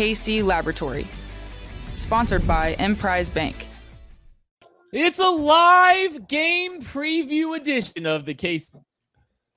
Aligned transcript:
KC 0.00 0.42
Laboratory. 0.42 1.06
Sponsored 1.96 2.46
by 2.46 2.74
Emprise 2.78 3.28
Bank. 3.28 3.66
It's 4.94 5.18
a 5.18 5.28
live 5.28 6.26
game 6.26 6.80
preview 6.80 7.54
edition 7.54 8.06
of 8.06 8.24
the 8.24 8.32
case 8.32 8.74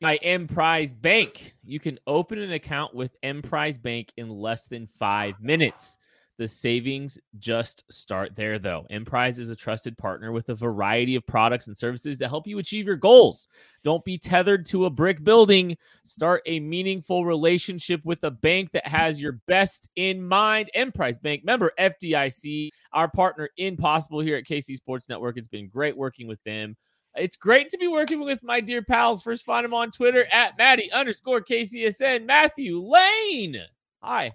by 0.01 0.17
Emprise 0.21 0.93
Bank. 0.93 1.55
You 1.63 1.79
can 1.79 1.97
open 2.05 2.39
an 2.39 2.51
account 2.51 2.93
with 2.93 3.15
Emprise 3.23 3.77
Bank 3.77 4.11
in 4.17 4.27
less 4.27 4.65
than 4.65 4.87
five 4.99 5.35
minutes. 5.39 5.97
The 6.39 6.47
savings 6.47 7.19
just 7.37 7.83
start 7.91 8.35
there, 8.35 8.57
though. 8.57 8.87
Emprise 8.89 9.37
is 9.37 9.49
a 9.49 9.55
trusted 9.55 9.95
partner 9.97 10.31
with 10.31 10.49
a 10.49 10.55
variety 10.55 11.15
of 11.15 11.25
products 11.27 11.67
and 11.67 11.77
services 11.77 12.17
to 12.17 12.27
help 12.27 12.47
you 12.47 12.57
achieve 12.57 12.87
your 12.87 12.95
goals. 12.95 13.47
Don't 13.83 14.03
be 14.03 14.17
tethered 14.17 14.65
to 14.67 14.85
a 14.85 14.89
brick 14.89 15.23
building. 15.23 15.77
Start 16.05 16.41
a 16.47 16.59
meaningful 16.59 17.23
relationship 17.23 18.01
with 18.03 18.23
a 18.23 18.31
bank 18.31 18.71
that 18.71 18.87
has 18.87 19.21
your 19.21 19.33
best 19.47 19.87
in 19.95 20.23
mind. 20.23 20.71
Emprise 20.73 21.19
Bank, 21.19 21.45
member 21.45 21.71
FDIC, 21.79 22.69
our 22.93 23.09
partner 23.09 23.49
in 23.57 23.77
Possible 23.77 24.19
here 24.19 24.37
at 24.37 24.45
KC 24.45 24.75
Sports 24.75 25.07
Network. 25.09 25.37
It's 25.37 25.47
been 25.47 25.67
great 25.67 25.95
working 25.95 26.27
with 26.27 26.43
them. 26.45 26.75
It's 27.15 27.35
great 27.35 27.69
to 27.69 27.77
be 27.77 27.87
working 27.87 28.21
with 28.21 28.41
my 28.41 28.59
dear 28.59 28.81
pals. 28.81 29.21
First, 29.21 29.45
find 29.45 29.63
them 29.63 29.73
on 29.75 29.91
Twitter 29.91 30.25
at 30.31 30.57
Maddie 30.57 30.91
underscore 30.91 31.41
KCSN. 31.41 32.25
Matthew 32.25 32.79
Lane. 32.79 33.57
Hi. 34.01 34.33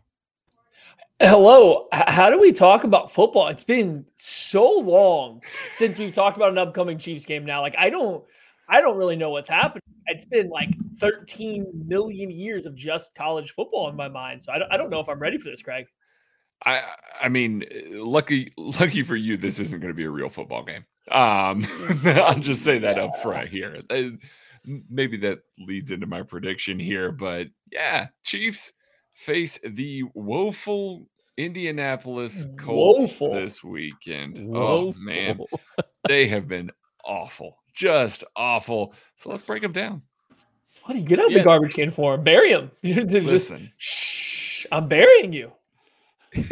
Hello. 1.21 1.89
How 1.93 2.31
do 2.31 2.39
we 2.39 2.53
talk 2.53 2.85
about 2.85 3.13
football? 3.13 3.49
It's 3.49 3.65
been 3.65 4.07
so 4.15 4.71
long 4.71 5.43
since 5.75 5.99
we've 5.99 6.15
talked 6.15 6.37
about 6.37 6.53
an 6.53 6.59
upcoming 6.59 6.97
Chiefs 6.97 7.25
game 7.25 7.45
now. 7.45 7.61
Like 7.61 7.75
I 7.77 7.91
don't 7.91 8.25
I 8.69 8.81
don't 8.81 8.97
really 8.97 9.17
know 9.17 9.31
what's 9.31 9.49
happening. 9.49 9.83
It's 10.07 10.25
been 10.25 10.49
like 10.49 10.71
13 11.01 11.67
million 11.87 12.31
years 12.31 12.67
of 12.67 12.77
just 12.77 13.17
college 13.17 13.53
football 13.53 13.89
in 13.89 13.97
my 13.97 14.09
mind. 14.09 14.45
So 14.45 14.53
I 14.53 14.59
don't, 14.59 14.73
I 14.73 14.77
don't 14.77 14.91
know 14.91 15.01
if 15.01 15.09
I'm 15.09 15.19
ready 15.19 15.39
for 15.39 15.51
this, 15.51 15.61
Craig. 15.61 15.87
I 16.65 16.83
I 17.21 17.29
mean, 17.29 17.65
lucky 17.91 18.53
lucky 18.57 19.03
for 19.03 19.17
you, 19.17 19.37
this 19.37 19.59
isn't 19.59 19.81
going 19.81 19.93
to 19.93 19.97
be 19.97 20.05
a 20.05 20.11
real 20.11 20.29
football 20.29 20.63
game. 20.63 20.85
Um, 21.11 21.67
I'll 22.05 22.39
just 22.39 22.63
say 22.63 22.79
that 22.79 22.97
up 22.97 23.21
front 23.23 23.49
here. 23.49 23.83
Uh, 23.91 24.11
maybe 24.89 25.17
that 25.19 25.41
leads 25.59 25.91
into 25.91 26.07
my 26.07 26.23
prediction 26.23 26.79
here, 26.79 27.11
but 27.11 27.49
yeah, 27.73 28.07
Chiefs 28.23 28.73
face 29.19 29.59
the 29.65 30.05
woeful 30.15 31.09
Indianapolis 31.37 32.47
Colts 32.57 33.13
woeful. 33.21 33.35
this 33.35 33.65
weekend. 33.65 34.39
Woeful. 34.47 34.63
Oh 34.63 34.95
man, 34.97 35.41
they 36.09 36.29
have 36.29 36.47
been 36.47 36.71
awful, 37.05 37.59
just 37.75 38.23
awful. 38.37 38.95
So 39.17 39.31
let's 39.31 39.43
break 39.43 39.63
them 39.63 39.73
down. 39.73 40.03
What 40.85 40.95
do 40.95 41.01
you 41.01 41.05
get 41.05 41.19
out 41.19 41.31
yeah. 41.31 41.39
the 41.39 41.45
garbage 41.45 41.75
can 41.75 41.91
for? 41.91 42.17
Bury 42.17 42.53
them. 42.53 42.71
Listen, 42.83 43.71
shh, 43.77 44.65
I'm 44.71 44.89
burying 44.89 45.33
you. 45.33 45.53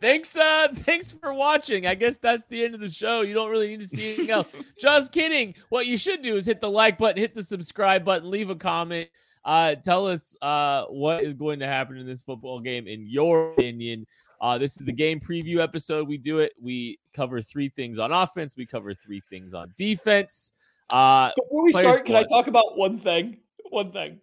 thanks, 0.00 0.36
uh, 0.36 0.68
thanks 0.74 1.12
for 1.12 1.32
watching. 1.32 1.86
I 1.86 1.94
guess 1.94 2.18
that's 2.18 2.44
the 2.48 2.62
end 2.62 2.74
of 2.74 2.80
the 2.80 2.90
show. 2.90 3.22
You 3.22 3.32
don't 3.32 3.50
really 3.50 3.68
need 3.68 3.80
to 3.80 3.88
see 3.88 4.08
anything 4.08 4.30
else. 4.30 4.48
Just 4.78 5.12
kidding. 5.12 5.54
What 5.70 5.86
you 5.86 5.96
should 5.96 6.20
do 6.20 6.36
is 6.36 6.46
hit 6.46 6.60
the 6.60 6.70
like 6.70 6.98
button, 6.98 7.20
hit 7.20 7.34
the 7.34 7.42
subscribe 7.42 8.04
button, 8.04 8.30
leave 8.30 8.50
a 8.50 8.56
comment. 8.56 9.08
Uh, 9.46 9.76
tell 9.76 10.08
us 10.08 10.36
uh, 10.42 10.84
what 10.86 11.22
is 11.22 11.32
going 11.32 11.60
to 11.60 11.66
happen 11.66 11.96
in 11.96 12.04
this 12.04 12.20
football 12.20 12.58
game, 12.60 12.88
in 12.88 13.06
your 13.06 13.52
opinion. 13.52 14.04
Uh, 14.40 14.58
this 14.58 14.76
is 14.76 14.84
the 14.84 14.92
game 14.92 15.20
preview 15.20 15.58
episode. 15.58 16.08
We 16.08 16.18
do 16.18 16.40
it. 16.40 16.52
We 16.60 16.98
cover 17.14 17.40
three 17.40 17.68
things 17.68 18.00
on 18.00 18.12
offense. 18.12 18.56
We 18.56 18.66
cover 18.66 18.92
three 18.92 19.22
things 19.30 19.54
on 19.54 19.72
defense. 19.76 20.52
Uh, 20.90 21.30
Before 21.36 21.64
we 21.64 21.72
start, 21.72 22.04
can 22.04 22.16
I 22.16 22.24
talk 22.24 22.48
about 22.48 22.76
one 22.76 22.98
thing? 22.98 23.38
One 23.70 23.92
thing. 23.92 24.20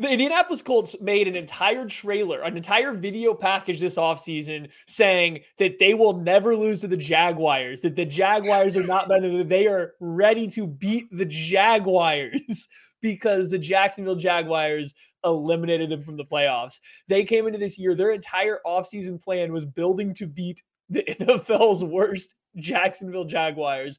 The 0.00 0.08
Indianapolis 0.08 0.62
Colts 0.62 0.96
made 1.02 1.28
an 1.28 1.36
entire 1.36 1.86
trailer, 1.86 2.40
an 2.40 2.56
entire 2.56 2.94
video 2.94 3.34
package 3.34 3.80
this 3.80 3.96
offseason 3.96 4.70
saying 4.88 5.40
that 5.58 5.78
they 5.78 5.92
will 5.92 6.14
never 6.14 6.56
lose 6.56 6.80
to 6.80 6.88
the 6.88 6.96
Jaguars, 6.96 7.82
that 7.82 7.96
the 7.96 8.06
Jaguars 8.06 8.78
are 8.78 8.82
not 8.82 9.10
better, 9.10 9.44
they 9.44 9.66
are 9.66 9.92
ready 10.00 10.48
to 10.52 10.66
beat 10.66 11.14
the 11.14 11.26
Jaguars 11.26 12.66
because 13.02 13.50
the 13.50 13.58
Jacksonville 13.58 14.16
Jaguars 14.16 14.94
eliminated 15.22 15.90
them 15.90 16.02
from 16.02 16.16
the 16.16 16.24
playoffs. 16.24 16.80
They 17.10 17.26
came 17.26 17.46
into 17.46 17.58
this 17.58 17.78
year, 17.78 17.94
their 17.94 18.12
entire 18.12 18.60
offseason 18.64 19.20
plan 19.20 19.52
was 19.52 19.66
building 19.66 20.14
to 20.14 20.26
beat 20.26 20.62
the 20.88 21.02
NFL's 21.20 21.84
worst 21.84 22.34
Jacksonville 22.56 23.26
Jaguars. 23.26 23.98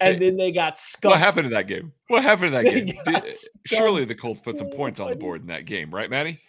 And 0.00 0.18
hey, 0.18 0.26
then 0.30 0.36
they 0.36 0.52
got 0.52 0.78
skunked. 0.78 1.12
What 1.12 1.18
happened 1.18 1.46
in 1.46 1.52
that 1.52 1.66
game? 1.66 1.92
What 2.08 2.22
happened 2.22 2.54
in 2.54 2.64
that 2.64 2.70
game? 2.74 2.86
Did, 3.04 3.24
eh, 3.24 3.32
surely 3.66 4.04
the 4.04 4.14
Colts 4.14 4.40
put 4.40 4.58
some 4.58 4.70
points 4.70 5.00
on 5.00 5.10
the 5.10 5.16
board 5.16 5.42
in 5.42 5.48
that 5.48 5.66
game, 5.66 5.94
right, 5.94 6.08
Maddie? 6.08 6.40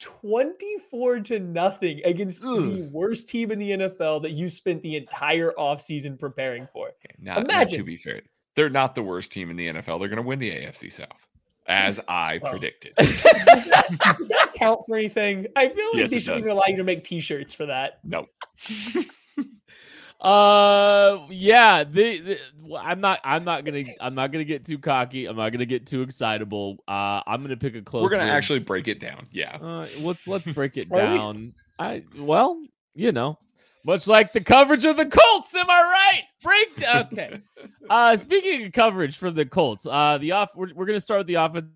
24 0.00 1.20
to 1.20 1.38
nothing 1.38 2.00
against 2.04 2.44
Ugh. 2.44 2.56
the 2.56 2.88
worst 2.90 3.28
team 3.28 3.50
in 3.50 3.58
the 3.58 3.70
NFL 3.70 4.22
that 4.22 4.32
you 4.32 4.48
spent 4.48 4.82
the 4.82 4.96
entire 4.96 5.52
offseason 5.58 6.18
preparing 6.18 6.66
for. 6.72 6.88
Okay, 6.88 7.14
now, 7.18 7.38
Imagine. 7.38 7.78
to 7.78 7.84
be 7.84 7.96
fair, 7.96 8.22
they're 8.56 8.70
not 8.70 8.94
the 8.94 9.02
worst 9.02 9.32
team 9.32 9.50
in 9.50 9.56
the 9.56 9.68
NFL. 9.68 9.98
They're 9.98 10.08
going 10.08 10.16
to 10.16 10.22
win 10.22 10.38
the 10.38 10.50
AFC 10.50 10.92
South 10.92 11.08
as 11.66 12.00
I 12.08 12.38
predicted. 12.38 12.94
does, 12.98 13.22
that, 13.22 13.86
does, 14.18 14.28
that, 14.28 14.52
count 14.54 14.80
for 14.86 14.96
anything? 14.96 15.46
I 15.56 15.68
feel 15.68 15.86
like 15.88 15.96
yes, 15.96 16.10
they 16.10 16.20
shouldn't 16.20 16.40
even 16.40 16.52
allow 16.52 16.66
you 16.68 16.76
to 16.76 16.84
make 16.84 17.04
T-shirts 17.04 17.54
for 17.54 17.66
that. 17.66 18.00
Nope. 18.04 18.28
Uh, 20.24 21.26
yeah. 21.28 21.84
The, 21.84 22.20
the, 22.20 22.38
I'm 22.78 23.00
not. 23.00 23.20
I'm 23.24 23.44
not 23.44 23.64
gonna. 23.64 23.84
I'm 24.00 24.14
not 24.14 24.32
gonna 24.32 24.44
get 24.44 24.64
too 24.64 24.78
cocky. 24.78 25.26
I'm 25.26 25.36
not 25.36 25.50
gonna 25.50 25.66
get 25.66 25.86
too 25.86 26.02
excitable. 26.02 26.78
Uh, 26.88 27.20
I'm 27.26 27.42
gonna 27.42 27.56
pick 27.56 27.76
a 27.76 27.82
close. 27.82 28.02
We're 28.02 28.08
gonna 28.08 28.24
win. 28.24 28.32
actually 28.32 28.60
break 28.60 28.88
it 28.88 29.00
down. 29.00 29.26
Yeah. 29.30 29.56
Uh, 29.56 29.88
let's 29.98 30.26
let's 30.26 30.48
break 30.48 30.76
it 30.76 30.88
down. 30.92 31.52
I 31.78 32.04
well, 32.18 32.58
you 32.94 33.12
know, 33.12 33.38
much 33.84 34.06
like 34.06 34.32
the 34.32 34.40
coverage 34.40 34.84
of 34.84 34.96
the 34.96 35.06
Colts. 35.06 35.54
Am 35.54 35.68
I 35.68 35.82
right? 35.82 36.22
Break. 36.42 36.88
Okay. 36.88 37.42
uh, 37.90 38.16
speaking 38.16 38.64
of 38.64 38.72
coverage 38.72 39.18
for 39.18 39.30
the 39.30 39.44
Colts, 39.44 39.86
uh, 39.86 40.18
the 40.18 40.32
off. 40.32 40.50
We're, 40.54 40.72
we're 40.74 40.86
gonna 40.86 41.00
start 41.00 41.18
with 41.18 41.26
the 41.26 41.34
offense, 41.34 41.66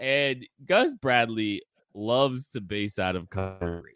and 0.00 0.46
Gus 0.64 0.94
Bradley 0.94 1.62
loves 1.92 2.48
to 2.48 2.60
base 2.60 2.98
out 2.98 3.16
of 3.16 3.28
cover 3.28 3.82
three. 3.82 3.95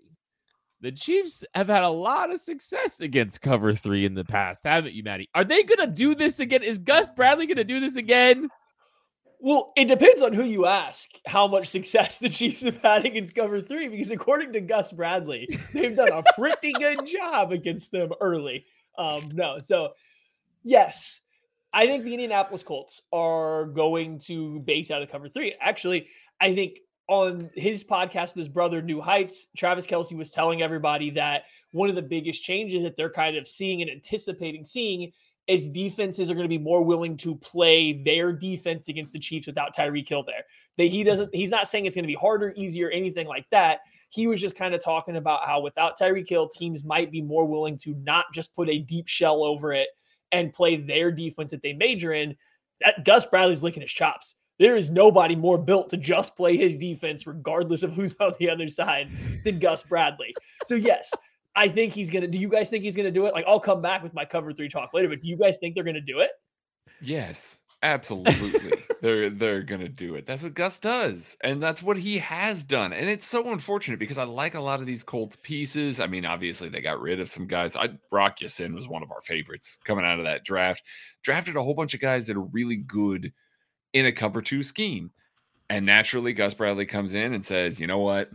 The 0.82 0.92
Chiefs 0.92 1.44
have 1.54 1.68
had 1.68 1.82
a 1.82 1.90
lot 1.90 2.30
of 2.30 2.40
success 2.40 3.02
against 3.02 3.42
cover 3.42 3.74
three 3.74 4.06
in 4.06 4.14
the 4.14 4.24
past, 4.24 4.64
haven't 4.64 4.94
you, 4.94 5.02
Maddie? 5.02 5.28
Are 5.34 5.44
they 5.44 5.62
gonna 5.62 5.86
do 5.86 6.14
this 6.14 6.40
again? 6.40 6.62
Is 6.62 6.78
Gus 6.78 7.10
Bradley 7.10 7.46
gonna 7.46 7.64
do 7.64 7.80
this 7.80 7.96
again? 7.96 8.48
Well, 9.42 9.72
it 9.76 9.88
depends 9.88 10.22
on 10.22 10.32
who 10.32 10.44
you 10.44 10.66
ask 10.66 11.08
how 11.26 11.46
much 11.46 11.68
success 11.68 12.18
the 12.18 12.28
Chiefs 12.28 12.62
have 12.62 12.78
had 12.78 13.04
against 13.04 13.34
cover 13.34 13.60
three, 13.60 13.88
because 13.88 14.10
according 14.10 14.52
to 14.54 14.60
Gus 14.60 14.92
Bradley, 14.92 15.48
they've 15.74 15.96
done 15.96 16.12
a 16.12 16.22
pretty 16.38 16.72
good 16.72 17.06
job 17.06 17.52
against 17.52 17.90
them 17.92 18.10
early. 18.20 18.64
Um, 18.98 19.30
no, 19.34 19.58
so 19.60 19.92
yes, 20.62 21.20
I 21.72 21.86
think 21.86 22.04
the 22.04 22.12
Indianapolis 22.12 22.62
Colts 22.62 23.02
are 23.12 23.66
going 23.66 24.18
to 24.20 24.60
base 24.60 24.90
out 24.90 25.02
of 25.02 25.10
cover 25.10 25.28
three. 25.28 25.54
Actually, 25.60 26.08
I 26.40 26.54
think 26.54 26.78
on 27.10 27.50
his 27.56 27.82
podcast 27.82 28.34
with 28.34 28.36
his 28.36 28.48
brother, 28.48 28.80
New 28.80 29.00
Heights, 29.00 29.48
Travis 29.56 29.84
Kelce 29.84 30.16
was 30.16 30.30
telling 30.30 30.62
everybody 30.62 31.10
that 31.10 31.42
one 31.72 31.90
of 31.90 31.96
the 31.96 32.02
biggest 32.02 32.40
changes 32.40 32.84
that 32.84 32.96
they're 32.96 33.10
kind 33.10 33.36
of 33.36 33.48
seeing 33.48 33.82
and 33.82 33.90
anticipating 33.90 34.64
seeing 34.64 35.10
is 35.48 35.68
defenses 35.68 36.30
are 36.30 36.34
going 36.34 36.44
to 36.44 36.48
be 36.48 36.56
more 36.56 36.84
willing 36.84 37.16
to 37.16 37.34
play 37.34 38.00
their 38.04 38.32
defense 38.32 38.86
against 38.86 39.12
the 39.12 39.18
Chiefs 39.18 39.48
without 39.48 39.74
Tyreek 39.74 40.08
Hill 40.08 40.22
there. 40.22 40.44
That 40.78 40.84
he 40.84 41.02
doesn't, 41.02 41.34
he's 41.34 41.50
not 41.50 41.66
saying 41.66 41.86
it's 41.86 41.96
going 41.96 42.04
to 42.04 42.06
be 42.06 42.14
harder, 42.14 42.54
easier, 42.54 42.88
anything 42.90 43.26
like 43.26 43.46
that. 43.50 43.80
He 44.10 44.28
was 44.28 44.40
just 44.40 44.54
kind 44.54 44.72
of 44.72 44.82
talking 44.82 45.16
about 45.16 45.44
how 45.44 45.60
without 45.60 45.98
Tyreek 45.98 46.28
Hill, 46.28 46.48
teams 46.48 46.84
might 46.84 47.10
be 47.10 47.22
more 47.22 47.44
willing 47.44 47.76
to 47.78 47.96
not 48.04 48.26
just 48.32 48.54
put 48.54 48.68
a 48.68 48.78
deep 48.78 49.08
shell 49.08 49.42
over 49.42 49.72
it 49.72 49.88
and 50.30 50.52
play 50.52 50.76
their 50.76 51.10
defense 51.10 51.50
that 51.50 51.62
they 51.62 51.72
major 51.72 52.12
in. 52.12 52.36
That 52.80 53.04
Gus 53.04 53.26
Bradley's 53.26 53.64
licking 53.64 53.82
his 53.82 53.90
chops. 53.90 54.36
There 54.60 54.76
is 54.76 54.90
nobody 54.90 55.34
more 55.34 55.58
built 55.58 55.90
to 55.90 55.96
just 55.96 56.36
play 56.36 56.56
his 56.56 56.78
defense, 56.78 57.26
regardless 57.26 57.82
of 57.82 57.92
who's 57.92 58.14
on 58.20 58.34
the 58.38 58.48
other 58.48 58.68
side, 58.68 59.10
than 59.42 59.58
Gus 59.58 59.82
Bradley. 59.82 60.34
So, 60.66 60.76
yes, 60.76 61.10
I 61.56 61.68
think 61.68 61.92
he's 61.92 62.10
going 62.10 62.22
to. 62.22 62.28
Do 62.28 62.38
you 62.38 62.48
guys 62.48 62.70
think 62.70 62.84
he's 62.84 62.94
going 62.94 63.06
to 63.06 63.10
do 63.10 63.26
it? 63.26 63.34
Like, 63.34 63.46
I'll 63.48 63.58
come 63.58 63.82
back 63.82 64.02
with 64.02 64.14
my 64.14 64.24
cover 64.24 64.52
three 64.52 64.68
talk 64.68 64.90
later, 64.94 65.08
but 65.08 65.20
do 65.20 65.28
you 65.28 65.36
guys 65.36 65.58
think 65.58 65.74
they're 65.74 65.82
going 65.82 65.94
to 65.94 66.00
do 66.00 66.20
it? 66.20 66.30
Yes, 67.00 67.58
absolutely. 67.82 68.72
they're 69.00 69.30
they're 69.30 69.62
gonna 69.62 69.88
do 69.88 70.14
it. 70.14 70.26
That's 70.26 70.42
what 70.42 70.54
Gus 70.54 70.78
does, 70.78 71.36
and 71.42 71.62
that's 71.62 71.82
what 71.82 71.96
he 71.96 72.18
has 72.18 72.62
done. 72.62 72.92
And 72.92 73.08
it's 73.08 73.26
so 73.26 73.52
unfortunate 73.52 73.98
because 73.98 74.18
I 74.18 74.24
like 74.24 74.54
a 74.54 74.60
lot 74.60 74.80
of 74.80 74.86
these 74.86 75.02
Colts 75.02 75.36
pieces. 75.42 76.00
I 76.00 76.06
mean, 76.06 76.26
obviously 76.26 76.68
they 76.68 76.80
got 76.80 77.00
rid 77.00 77.20
of 77.20 77.30
some 77.30 77.46
guys. 77.46 77.76
I 77.76 77.88
Brock 78.10 78.40
Ya-Sin 78.40 78.74
was 78.74 78.88
one 78.88 79.02
of 79.02 79.10
our 79.10 79.22
favorites 79.22 79.78
coming 79.84 80.04
out 80.04 80.18
of 80.18 80.26
that 80.26 80.44
draft. 80.44 80.82
Drafted 81.22 81.56
a 81.56 81.62
whole 81.62 81.74
bunch 81.74 81.94
of 81.94 82.00
guys 82.00 82.26
that 82.26 82.36
are 82.36 82.42
really 82.42 82.76
good 82.76 83.32
in 83.92 84.06
a 84.06 84.12
cover 84.12 84.42
two 84.42 84.62
scheme. 84.62 85.10
And 85.68 85.86
naturally, 85.86 86.32
Gus 86.32 86.54
Bradley 86.54 86.86
comes 86.86 87.14
in 87.14 87.32
and 87.32 87.46
says, 87.46 87.78
you 87.78 87.86
know 87.86 88.00
what? 88.00 88.30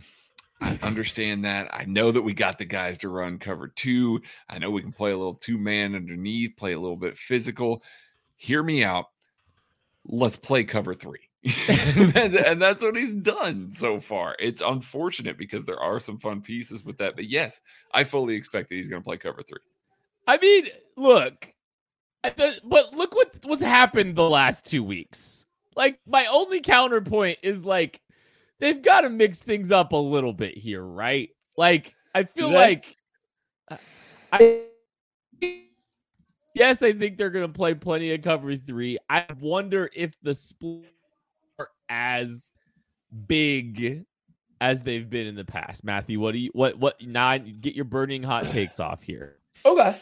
I 0.60 0.78
understand 0.82 1.44
that. 1.44 1.72
I 1.72 1.84
know 1.84 2.10
that 2.10 2.22
we 2.22 2.32
got 2.32 2.58
the 2.58 2.64
guys 2.64 2.96
to 2.98 3.10
run 3.10 3.38
cover 3.38 3.68
two. 3.68 4.22
I 4.48 4.58
know 4.58 4.70
we 4.70 4.80
can 4.80 4.92
play 4.92 5.10
a 5.10 5.16
little 5.16 5.34
two 5.34 5.58
man 5.58 5.94
underneath, 5.94 6.56
play 6.56 6.72
a 6.72 6.80
little 6.80 6.96
bit 6.96 7.18
physical. 7.18 7.82
Hear 8.36 8.62
me 8.62 8.82
out. 8.82 9.06
Let's 10.06 10.36
play 10.36 10.64
cover 10.64 10.94
three. 10.94 11.28
and, 11.68 12.60
that's 12.60 12.82
what 12.82 12.96
he's 12.96 13.12
done 13.14 13.70
so 13.72 14.00
far. 14.00 14.34
It's 14.38 14.62
unfortunate 14.64 15.38
because 15.38 15.64
there 15.64 15.78
are 15.78 16.00
some 16.00 16.18
fun 16.18 16.40
pieces 16.40 16.84
with 16.84 16.98
that. 16.98 17.14
But 17.14 17.28
yes, 17.28 17.60
I 17.92 18.04
fully 18.04 18.34
expect 18.34 18.68
that 18.68 18.76
he's 18.76 18.88
going 18.88 19.02
to 19.02 19.06
play 19.06 19.18
cover 19.18 19.42
three. 19.42 19.60
I 20.26 20.38
mean, 20.38 20.66
look, 20.96 21.52
but 22.22 22.94
look 22.94 23.14
what 23.14 23.36
what's 23.44 23.62
happened 23.62 24.16
the 24.16 24.28
last 24.28 24.66
two 24.66 24.82
weeks. 24.82 25.45
Like 25.76 26.00
my 26.06 26.26
only 26.26 26.60
counterpoint 26.60 27.38
is 27.42 27.64
like 27.64 28.00
they've 28.58 28.82
got 28.82 29.02
to 29.02 29.10
mix 29.10 29.40
things 29.40 29.70
up 29.70 29.92
a 29.92 29.96
little 29.96 30.32
bit 30.32 30.56
here, 30.56 30.82
right? 30.82 31.30
Like 31.56 31.94
I 32.14 32.24
feel 32.24 32.50
like 32.50 32.96
uh, 33.70 33.76
I 34.32 34.62
yes, 36.54 36.82
I 36.82 36.92
think 36.92 37.18
they're 37.18 37.30
going 37.30 37.46
to 37.46 37.52
play 37.52 37.74
plenty 37.74 38.12
of 38.14 38.22
cover 38.22 38.56
3. 38.56 38.98
I 39.10 39.26
wonder 39.38 39.90
if 39.94 40.12
the 40.22 40.34
split 40.34 40.90
are 41.58 41.68
as 41.88 42.50
big 43.26 44.06
as 44.60 44.82
they've 44.82 45.08
been 45.08 45.26
in 45.26 45.34
the 45.34 45.44
past. 45.44 45.84
Matthew, 45.84 46.18
what 46.20 46.32
do 46.32 46.38
you 46.38 46.50
what 46.54 46.78
what 46.78 47.00
nine 47.02 47.58
get 47.60 47.74
your 47.74 47.84
burning 47.84 48.22
hot 48.22 48.44
takes 48.50 48.80
off 48.80 49.02
here. 49.02 49.36
Okay. 49.64 49.96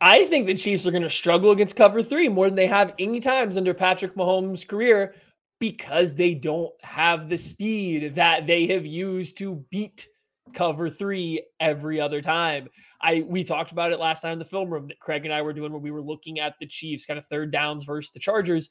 I 0.00 0.26
think 0.26 0.46
the 0.46 0.54
Chiefs 0.54 0.86
are 0.86 0.92
going 0.92 1.02
to 1.02 1.10
struggle 1.10 1.50
against 1.50 1.76
cover 1.76 2.02
three 2.02 2.28
more 2.28 2.46
than 2.46 2.54
they 2.54 2.68
have 2.68 2.94
any 2.98 3.20
times 3.20 3.56
under 3.56 3.74
Patrick 3.74 4.14
Mahomes' 4.14 4.66
career 4.66 5.14
because 5.58 6.14
they 6.14 6.34
don't 6.34 6.72
have 6.82 7.28
the 7.28 7.36
speed 7.36 8.14
that 8.14 8.46
they 8.46 8.66
have 8.68 8.86
used 8.86 9.36
to 9.38 9.64
beat 9.70 10.06
cover 10.54 10.88
three 10.88 11.44
every 11.60 12.00
other 12.00 12.22
time. 12.22 12.68
I 13.02 13.24
we 13.26 13.42
talked 13.44 13.72
about 13.72 13.92
it 13.92 13.98
last 13.98 14.20
time 14.20 14.34
in 14.34 14.38
the 14.38 14.44
film 14.44 14.70
room 14.70 14.88
that 14.88 15.00
Craig 15.00 15.24
and 15.24 15.34
I 15.34 15.42
were 15.42 15.52
doing 15.52 15.72
when 15.72 15.82
we 15.82 15.90
were 15.90 16.00
looking 16.00 16.38
at 16.38 16.54
the 16.60 16.66
Chiefs 16.66 17.04
kind 17.04 17.18
of 17.18 17.26
third 17.26 17.50
downs 17.50 17.84
versus 17.84 18.12
the 18.12 18.20
Chargers. 18.20 18.70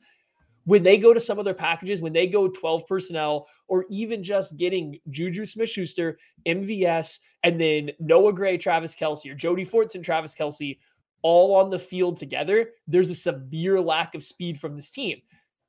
When 0.63 0.83
they 0.83 0.97
go 0.97 1.13
to 1.13 1.19
some 1.19 1.39
of 1.39 1.45
their 1.45 1.53
packages, 1.53 2.01
when 2.01 2.11
they 2.11 2.27
go 2.27 2.49
12 2.49 2.87
personnel, 2.87 3.47
or 3.69 3.85
even 3.89 4.21
just 4.21 4.57
getting 4.57 4.99
Juju 5.09 5.45
Smith 5.45 5.69
Schuster, 5.69 6.17
MVS, 6.45 7.19
and 7.43 7.59
then 7.59 7.91
Noah 7.99 8.33
Gray, 8.33 8.57
Travis 8.57 8.93
Kelce, 8.93 9.31
or 9.31 9.33
Jody 9.33 9.65
Fortson, 9.65 10.03
Travis 10.03 10.35
Kelce, 10.35 10.77
all 11.21 11.55
on 11.55 11.69
the 11.69 11.79
field 11.79 12.17
together, 12.17 12.71
there's 12.87 13.09
a 13.09 13.15
severe 13.15 13.81
lack 13.81 14.15
of 14.15 14.23
speed 14.23 14.59
from 14.59 14.75
this 14.75 14.91
team. 14.91 15.21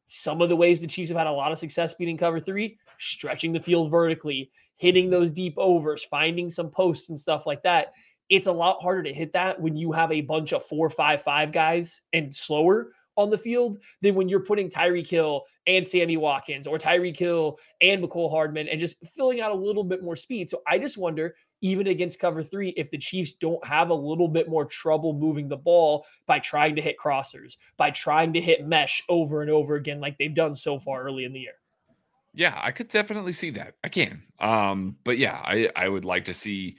Some 0.06 0.40
of 0.40 0.48
the 0.48 0.56
ways 0.56 0.80
the 0.80 0.86
Chiefs 0.86 1.10
have 1.10 1.18
had 1.18 1.26
a 1.26 1.32
lot 1.32 1.52
of 1.52 1.58
success 1.58 1.94
beating 1.94 2.16
cover 2.16 2.40
three, 2.40 2.78
stretching 2.98 3.52
the 3.52 3.60
field 3.60 3.90
vertically, 3.90 4.50
hitting 4.76 5.06
mm-hmm. 5.06 5.12
those 5.12 5.30
deep 5.30 5.54
overs, 5.58 6.04
finding 6.04 6.50
some 6.50 6.70
posts 6.70 7.10
and 7.10 7.20
stuff 7.20 7.46
like 7.46 7.62
that. 7.62 7.92
It's 8.30 8.46
a 8.46 8.52
lot 8.52 8.82
harder 8.82 9.02
to 9.04 9.12
hit 9.12 9.32
that 9.32 9.60
when 9.60 9.76
you 9.76 9.92
have 9.92 10.12
a 10.12 10.20
bunch 10.20 10.52
of 10.52 10.64
four, 10.66 10.90
five, 10.90 11.22
five 11.22 11.52
guys 11.52 12.02
and 12.12 12.34
slower 12.34 12.92
on 13.16 13.30
the 13.30 13.38
field 13.38 13.78
than 14.00 14.14
when 14.14 14.28
you're 14.28 14.40
putting 14.40 14.70
Tyreek 14.70 15.08
Hill 15.08 15.44
and 15.66 15.86
Sammy 15.86 16.16
Watkins 16.16 16.66
or 16.66 16.78
Tyreek 16.78 17.18
Hill 17.18 17.58
and 17.80 18.02
Mecole 18.02 18.30
Hardman 18.30 18.68
and 18.68 18.78
just 18.78 18.96
filling 19.16 19.40
out 19.40 19.50
a 19.50 19.54
little 19.54 19.82
bit 19.82 20.02
more 20.02 20.16
speed. 20.16 20.48
So 20.48 20.62
I 20.66 20.78
just 20.78 20.96
wonder 20.96 21.34
even 21.60 21.86
against 21.86 22.18
cover 22.18 22.42
three, 22.42 22.70
if 22.70 22.90
the 22.90 22.98
Chiefs 22.98 23.32
don't 23.32 23.64
have 23.66 23.90
a 23.90 23.94
little 23.94 24.28
bit 24.28 24.48
more 24.48 24.64
trouble 24.64 25.12
moving 25.12 25.48
the 25.48 25.56
ball 25.56 26.06
by 26.26 26.38
trying 26.38 26.76
to 26.76 26.82
hit 26.82 26.96
crossers, 26.98 27.56
by 27.76 27.90
trying 27.90 28.32
to 28.34 28.40
hit 28.40 28.66
mesh 28.66 29.02
over 29.08 29.42
and 29.42 29.50
over 29.50 29.74
again, 29.74 30.00
like 30.00 30.16
they've 30.18 30.34
done 30.34 30.56
so 30.56 30.78
far 30.78 31.02
early 31.02 31.24
in 31.24 31.32
the 31.32 31.40
year. 31.40 31.52
Yeah, 32.34 32.58
I 32.60 32.70
could 32.70 32.88
definitely 32.88 33.32
see 33.32 33.50
that. 33.50 33.74
I 33.82 33.88
can. 33.88 34.22
Um, 34.38 34.96
but 35.04 35.18
yeah, 35.18 35.40
I, 35.42 35.70
I 35.74 35.88
would 35.88 36.04
like 36.04 36.26
to 36.26 36.34
see 36.34 36.76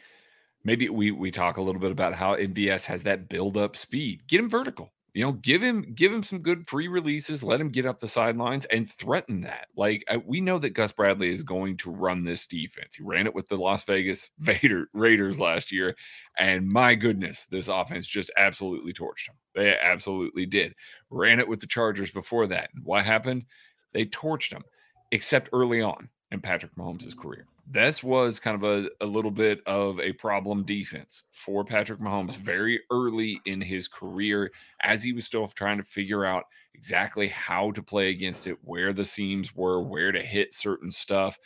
maybe 0.63 0.89
we 0.89 1.11
we 1.11 1.31
talk 1.31 1.57
a 1.57 1.61
little 1.61 1.81
bit 1.81 1.91
about 1.91 2.13
how 2.13 2.35
MVS 2.35 2.85
has 2.85 3.03
that 3.03 3.29
build 3.29 3.57
up 3.57 3.75
speed. 3.75 4.21
Get 4.27 4.39
him 4.39 4.49
vertical 4.49 4.91
you 5.13 5.23
know, 5.23 5.31
give 5.33 5.61
him 5.61 5.93
give 5.95 6.13
him 6.13 6.23
some 6.23 6.39
good 6.39 6.67
free 6.67 6.87
releases, 6.87 7.43
let 7.43 7.59
him 7.59 7.69
get 7.69 7.85
up 7.85 7.99
the 7.99 8.07
sidelines 8.07 8.65
and 8.65 8.89
threaten 8.89 9.41
that. 9.41 9.67
Like 9.75 10.03
I, 10.09 10.17
we 10.17 10.41
know 10.41 10.59
that 10.59 10.71
Gus 10.71 10.91
Bradley 10.91 11.31
is 11.31 11.43
going 11.43 11.77
to 11.77 11.91
run 11.91 12.23
this 12.23 12.45
defense. 12.45 12.95
He 12.95 13.03
ran 13.03 13.25
it 13.25 13.33
with 13.33 13.47
the 13.47 13.57
Las 13.57 13.83
Vegas 13.83 14.29
Vader, 14.39 14.87
Raiders 14.93 15.39
last 15.39 15.71
year, 15.71 15.95
and 16.37 16.67
my 16.67 16.95
goodness, 16.95 17.47
this 17.49 17.67
offense 17.67 18.05
just 18.05 18.31
absolutely 18.37 18.93
torched 18.93 19.27
them. 19.27 19.35
They 19.55 19.75
absolutely 19.81 20.45
did. 20.45 20.73
Ran 21.09 21.39
it 21.39 21.47
with 21.47 21.59
the 21.59 21.67
Chargers 21.67 22.11
before 22.11 22.47
that. 22.47 22.69
What 22.83 23.05
happened? 23.05 23.45
They 23.93 24.05
torched 24.05 24.51
them, 24.51 24.63
except 25.11 25.49
early 25.53 25.81
on 25.81 26.09
in 26.31 26.41
Patrick 26.41 26.75
Mahomes' 26.75 27.17
career 27.17 27.47
this 27.71 28.03
was 28.03 28.39
kind 28.39 28.55
of 28.55 28.63
a, 28.63 28.89
a 29.01 29.05
little 29.05 29.31
bit 29.31 29.61
of 29.67 29.99
a 29.99 30.11
problem 30.13 30.63
defense 30.63 31.23
for 31.31 31.63
Patrick 31.63 31.99
Mahomes 31.99 32.31
mm-hmm. 32.31 32.43
very 32.43 32.81
early 32.91 33.39
in 33.45 33.61
his 33.61 33.87
career 33.87 34.51
as 34.81 35.03
he 35.03 35.13
was 35.13 35.25
still 35.25 35.47
trying 35.47 35.77
to 35.77 35.83
figure 35.83 36.25
out 36.25 36.45
exactly 36.73 37.27
how 37.27 37.71
to 37.71 37.83
play 37.83 38.09
against 38.09 38.47
it, 38.47 38.57
where 38.63 38.91
the 38.91 39.05
seams 39.05 39.55
were, 39.55 39.83
where 39.83 40.11
to 40.11 40.21
hit 40.21 40.53
certain 40.53 40.91
stuff. 40.91 41.37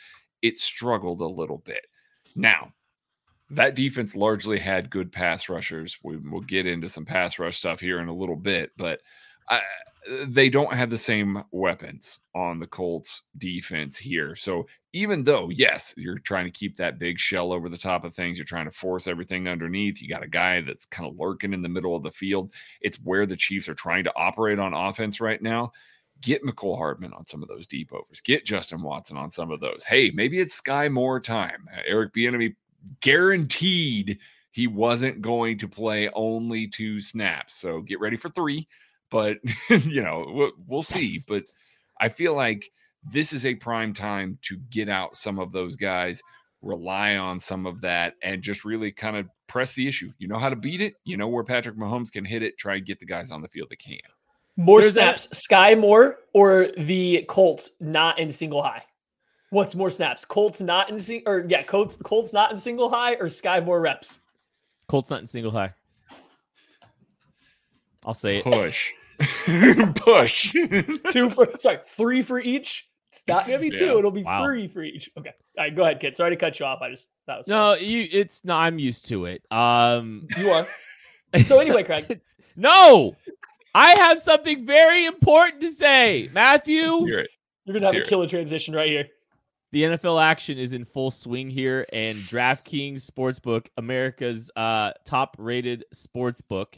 It 0.42 0.58
struggled 0.60 1.20
a 1.20 1.27
little 1.27 1.58
bit. 1.58 1.86
Now, 2.36 2.72
that 3.50 3.75
defense 3.75 4.15
largely 4.15 4.60
had 4.60 4.89
good 4.89 5.12
pass 5.12 5.50
rushers. 5.50 5.98
We, 6.03 6.18
will 6.18 6.42
get 6.42 6.65
into 6.65 6.89
some 6.89 7.06
pass 7.06 7.38
rush 7.38 7.58
stuff 7.58 7.82
here 7.82 8.00
in 8.00 8.08
a 8.08 8.15
little 8.15 8.38
bit, 8.38 8.72
but 8.77 9.01
I, 9.50 9.60
they 10.27 10.50
don't 10.50 10.74
have 10.74 10.89
the 10.89 10.98
same 10.98 11.43
weapons 11.51 12.19
on 12.36 12.60
the 12.60 12.67
Colts 12.67 13.24
defense 13.38 13.98
here. 13.98 14.36
So 14.36 14.65
even 14.93 15.24
though, 15.24 15.50
yes, 15.50 15.93
you're 15.98 16.19
trying 16.19 16.45
to 16.45 16.51
keep 16.51 16.77
that 16.77 17.00
big 17.00 17.17
shell 17.19 17.51
over 17.51 17.69
the 17.69 17.77
top 17.77 18.03
of 18.03 18.13
things, 18.13 18.38
you're 18.38 18.45
trying 18.45 18.65
to 18.65 18.72
force 18.72 19.07
everything 19.07 19.48
underneath. 19.48 20.01
You 20.01 20.10
got 20.10 20.24
a 20.24 20.27
guy 20.27 20.62
that's 20.62 20.86
kind 20.86 21.10
of 21.10 21.17
lurking 21.17 21.53
in 21.53 21.62
the 21.62 21.69
middle 21.69 21.95
of 21.95 22.03
the 22.03 22.12
field. 22.12 22.51
It's 22.81 22.98
where 22.98 23.25
the 23.25 23.36
Chiefs 23.38 23.67
are 23.69 23.74
trying 23.74 24.03
to 24.03 24.13
operate 24.15 24.60
on 24.60 24.74
offense 24.74 25.19
right 25.19 25.41
now. 25.41 25.72
Get 26.22 26.43
Mecole 26.43 26.77
Hardman 26.77 27.13
on 27.13 27.25
some 27.25 27.41
of 27.41 27.50
those 27.50 27.65
deep 27.65 27.91
overs. 27.91 28.22
Get 28.22 28.45
Justin 28.45 28.81
Watson 28.81 29.17
on 29.17 29.31
some 29.31 29.51
of 29.51 29.60
those. 29.60 29.83
Hey, 29.83 30.12
maybe 30.13 30.39
it's 30.39 30.53
Sky 30.53 30.88
Moore 30.89 31.19
time. 31.19 31.67
Uh, 31.75 31.81
Eric 31.86 32.13
Bieniemy 32.13 32.55
guaranteed 33.01 34.19
he 34.51 34.67
wasn't 34.67 35.22
going 35.22 35.57
to 35.57 35.67
play 35.67 36.10
only 36.13 36.67
two 36.67 37.01
snaps. 37.01 37.55
So 37.55 37.81
get 37.81 38.00
ready 38.00 38.17
for 38.17 38.29
three. 38.29 38.67
But, 39.13 39.38
you 39.86 40.01
know, 40.01 40.25
we'll, 40.27 40.51
we'll 40.67 40.84
see. 40.84 41.13
Yes. 41.13 41.25
But 41.29 41.43
I 42.01 42.10
feel 42.10 42.34
like 42.34 42.70
this 43.10 43.32
is 43.32 43.46
a 43.46 43.53
prime 43.53 43.93
time 43.93 44.39
to 44.41 44.58
get 44.72 44.89
out 44.89 45.15
some 45.15 45.38
of 45.38 45.51
those 45.51 45.75
guys, 45.75 46.20
rely 46.63 47.15
on 47.17 47.39
some 47.39 47.67
of 47.67 47.79
that, 47.82 48.15
and 48.24 48.41
just 48.41 48.65
really 48.65 48.91
kind 48.91 49.15
of 49.15 49.29
press 49.46 49.74
the 49.74 49.88
issue. 49.88 50.12
You 50.17 50.27
know 50.27 50.39
how 50.39 50.50
to 50.50 50.55
beat 50.55 50.82
it. 50.82 50.96
You 51.03 51.17
know 51.17 51.27
where 51.27 51.43
Patrick 51.43 51.77
Mahomes 51.77 52.12
can 52.12 52.25
hit 52.25 52.41
it. 52.41 52.58
Try 52.58 52.77
and 52.77 52.86
get 52.86 53.00
the 53.00 53.05
guys 53.05 53.29
on 53.29 53.43
the 53.43 53.48
field 53.48 53.70
that 53.70 53.77
can. 53.77 53.98
More 54.58 54.82
There's 54.82 54.91
a- 54.91 54.93
snaps, 54.93 55.38
Sky 55.38 55.75
Moore 55.75 56.17
or 56.34 56.70
the 56.75 57.24
Colts 57.27 57.70
not 57.79 58.17
in 58.17 58.32
single 58.32 58.63
high? 58.63 58.84
What's 59.51 59.75
more 59.75 59.91
snaps? 59.91 60.25
Colts 60.25 60.60
not 60.62 60.89
in 60.89 61.00
sing 61.00 61.22
or 61.27 61.46
yeah, 61.48 61.62
Colts 61.62 61.96
Colts 62.03 62.34
not 62.34 62.51
in 62.51 62.58
single 62.60 62.89
high 62.89 63.13
or 63.15 63.29
Sky 63.29 63.60
Moore 63.60 63.79
reps? 63.82 64.20
Colts 64.88 65.12
not 65.12 65.22
in 65.22 65.27
single 65.27 65.51
high. 65.51 65.74
I'll 68.05 68.13
say 68.13 68.38
it. 68.38 68.43
Push. 68.43 68.91
Push. 69.96 70.51
Two 71.12 71.30
for 71.30 71.48
sorry, 71.60 71.80
three 71.86 72.22
for 72.22 72.39
each. 72.39 72.88
It's 73.12 73.24
not 73.27 73.46
gonna 73.46 73.60
be 73.60 73.70
two, 73.70 73.98
it'll 74.00 74.10
be 74.12 74.24
Wow. 74.24 74.44
three 74.44 74.68
for 74.68 74.82
each. 74.84 75.10
Okay. 75.18 75.32
All 75.58 75.63
right, 75.65 75.75
go 75.75 75.84
ahead, 75.84 76.00
kid. 76.00 76.15
Sorry 76.15 76.32
to 76.32 76.36
cut 76.36 76.60
you 76.60 76.65
off. 76.65 76.82
I 76.82 76.89
just 76.89 77.10
that 77.27 77.38
was 77.38 77.48
No, 77.48 77.75
you. 77.75 78.08
It's 78.12 78.44
no. 78.44 78.56
I'm 78.56 78.80
used 78.80 79.06
to 79.08 79.25
it. 79.25 79.44
Um. 79.51 80.27
you 80.38 80.50
are. 80.51 80.68
So 81.48 81.60
anyway, 81.60 81.82
Craig, 81.84 82.22
no, 82.56 83.15
I 83.74 83.94
have 83.96 84.20
something 84.20 84.68
very 84.68 85.06
important 85.08 85.62
to 85.62 85.72
say, 85.72 86.30
Matthew. 86.32 87.08
You're 87.08 87.25
gonna 87.65 87.86
have 87.88 87.94
Hear 87.96 88.03
a 88.03 88.06
it. 88.06 88.08
killer 88.08 88.27
transition 88.27 88.75
right 88.75 88.88
here. 88.88 89.08
The 89.72 89.82
NFL 89.82 90.22
action 90.24 90.60
is 90.60 90.74
in 90.74 90.86
full 90.86 91.10
swing 91.10 91.50
here, 91.50 91.88
and 91.92 92.20
DraftKings 92.20 93.10
Sportsbook, 93.10 93.65
America's 93.77 94.51
uh, 94.56 94.92
top-rated 95.06 95.86
sportsbook, 95.96 96.77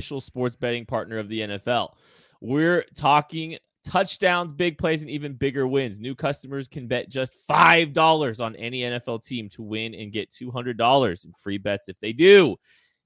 official 0.00 0.20
sports 0.20 0.56
betting 0.56 0.86
partner 0.86 1.18
of 1.18 1.28
the 1.28 1.40
NFL. 1.40 1.92
We're 2.40 2.86
talking 2.96 3.58
touchdowns, 3.84 4.50
big 4.50 4.78
plays, 4.78 5.02
and 5.02 5.10
even 5.10 5.34
bigger 5.34 5.68
wins. 5.68 6.00
New 6.00 6.14
customers 6.14 6.66
can 6.68 6.86
bet 6.86 7.10
just 7.10 7.34
five 7.46 7.92
dollars 7.92 8.40
on 8.40 8.56
any 8.56 8.80
NFL 8.80 9.22
team 9.22 9.50
to 9.50 9.62
win 9.62 9.94
and 9.94 10.10
get 10.10 10.30
two 10.30 10.50
hundred 10.50 10.78
dollars 10.78 11.26
in 11.26 11.34
free 11.34 11.58
bets 11.58 11.90
if 11.90 12.00
they 12.00 12.14
do. 12.14 12.56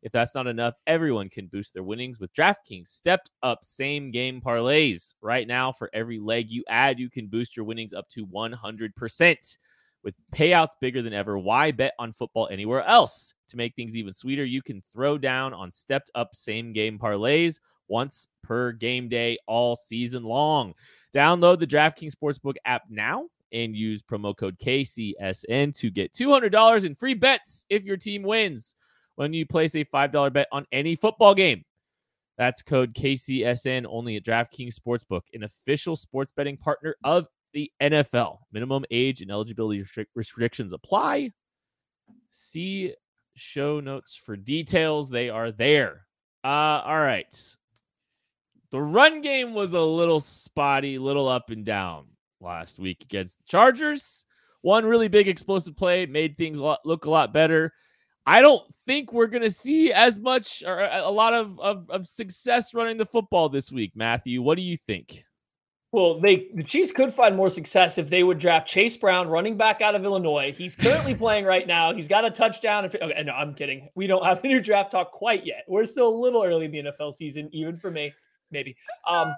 If 0.03 0.13
that's 0.13 0.37
not 0.37 0.47
enough, 0.47 0.75
everyone 0.87 1.31
can 1.31 1.49
boost 1.49 1.75
their 1.75 1.83
winnings 1.83 2.21
with 2.21 2.33
DraftKings 2.33 2.87
stepped 2.87 3.31
up 3.43 3.65
same 3.65 4.13
game 4.13 4.41
parlays. 4.41 5.15
Right 5.21 5.49
now, 5.49 5.73
for 5.73 5.91
every 5.93 6.21
leg 6.21 6.49
you 6.49 6.63
add, 6.69 7.01
you 7.01 7.11
can 7.11 7.27
boost 7.27 7.57
your 7.57 7.65
winnings 7.65 7.93
up 7.93 8.09
to 8.11 8.25
100%. 8.25 9.59
With 10.05 10.15
payouts 10.35 10.73
bigger 10.83 11.01
than 11.01 11.15
ever, 11.15 11.39
why 11.39 11.71
bet 11.71 11.95
on 11.99 12.13
football 12.13 12.49
anywhere 12.53 12.85
else? 12.85 13.33
To 13.49 13.57
make 13.57 13.75
things 13.75 13.97
even 13.97 14.13
sweeter, 14.13 14.45
you 14.45 14.61
can 14.61 14.83
throw 14.93 15.17
down 15.17 15.55
on 15.55 15.73
stepped 15.73 16.11
up 16.15 16.35
same 16.35 16.75
game 16.75 16.99
parlays 16.99 17.59
once 17.89 18.29
per 18.43 18.73
game 18.73 19.09
day 19.09 19.39
all 19.47 19.77
season 19.77 20.23
long. 20.23 20.75
Download 21.15 21.59
the 21.59 21.67
DraftKings 21.67 22.13
Sportsbook 22.13 22.57
app 22.67 22.83
now 22.91 23.29
and 23.53 23.75
use 23.75 24.03
promo 24.03 24.37
code 24.37 24.59
KCSN 24.59 25.75
to 25.79 25.91
get 25.91 26.13
$200 26.13 26.85
in 26.85 26.95
free 26.95 27.15
bets 27.15 27.65
if 27.71 27.83
your 27.85 27.97
team 27.97 28.23
wins 28.23 28.75
when 29.15 29.33
you 29.33 29.47
place 29.47 29.75
a 29.75 29.85
$5 29.87 30.33
bet 30.33 30.49
on 30.53 30.67
any 30.71 30.97
football 30.97 31.35
game. 31.35 31.65
That's 32.37 32.63
code 32.63 32.95
KCSN 32.95 33.87
only 33.89 34.17
at 34.17 34.25
DraftKings 34.25 34.75
Sportsbook, 34.75 35.23
an 35.33 35.45
official 35.45 35.97
sports 35.97 36.33
betting 36.37 36.57
partner 36.57 36.97
of 37.05 37.29
the 37.55 37.73
NFL. 37.81 38.39
Minimum 38.53 38.85
age 38.91 39.23
and 39.23 39.31
eligibility 39.31 39.83
restric- 39.83 40.07
restrictions 40.15 40.73
apply. 40.73 41.31
See 42.31 42.95
show 43.37 43.81
notes 43.81 44.15
for 44.15 44.37
details. 44.37 45.09
They 45.09 45.31
are 45.31 45.51
there. 45.51 46.07
Uh, 46.45 46.83
all 46.85 47.01
right. 47.01 47.35
The 48.71 48.81
run 48.81 49.23
game 49.23 49.55
was 49.55 49.73
a 49.73 49.81
little 49.81 50.21
spotty, 50.21 50.99
little 50.99 51.29
up 51.29 51.51
and 51.51 51.65
down 51.65 52.07
last 52.41 52.79
week 52.79 53.03
against 53.03 53.39
the 53.39 53.45
Chargers. 53.45 54.27
One 54.63 54.85
really 54.85 55.09
big 55.09 55.29
explosive 55.29 55.77
play 55.77 56.07
made 56.07 56.37
things 56.37 56.61
look 56.61 57.05
a 57.05 57.11
lot 57.11 57.33
better. 57.33 57.73
I 58.27 58.41
don't 58.41 58.63
think 58.87 59.13
we're 59.13 59.27
going 59.27 59.43
to 59.43 59.51
see 59.51 59.93
as 59.93 60.19
much 60.19 60.63
or 60.67 60.81
a 60.81 61.03
a 61.03 61.11
lot 61.11 61.35
of, 61.35 61.61
of, 61.61 61.91
of 61.91 62.09
success 62.09 62.73
running 62.73 62.97
the 62.97 63.05
football 63.05 63.49
this 63.49 63.71
week. 63.71 63.93
Matthew, 63.95 64.41
what 64.41 64.57
do 64.57 64.63
you 64.63 64.77
think? 64.77 65.25
Well, 65.95 66.19
they 66.19 66.49
the 66.53 66.65
Chiefs 66.65 66.91
could 66.91 67.15
find 67.15 67.37
more 67.37 67.53
success 67.53 67.99
if 67.99 68.11
they 68.11 68.25
would 68.25 68.41
draft 68.41 68.67
Chase 68.67 68.97
Brown, 68.97 69.29
running 69.29 69.57
back 69.57 69.81
out 69.81 69.95
of 69.95 70.05
Illinois. 70.05 70.53
He's 70.53 70.75
currently 70.75 71.15
playing 71.25 71.45
right 71.45 71.69
now. 71.69 71.95
He's 71.95 72.09
got 72.09 72.25
a 72.25 72.33
touchdown. 72.33 72.85
If, 72.85 72.97
okay, 72.97 73.23
no, 73.23 73.33
I'm 73.33 73.55
kidding. 73.55 73.89
We 73.95 74.09
don't 74.09 74.25
have 74.25 74.43
the 74.43 74.49
new 74.49 74.61
draft 74.61 74.91
talk 74.91 75.13
quite 75.13 75.47
yet. 75.47 75.63
We're 75.69 75.85
still 75.85 76.09
a 76.09 76.19
little 76.19 76.43
early 76.43 76.65
in 76.65 76.73
the 76.73 76.83
NFL 76.83 77.15
season, 77.15 77.49
even 77.53 77.79
for 77.79 77.93
me, 77.93 78.13
maybe. 78.51 78.77
Um, 79.09 79.37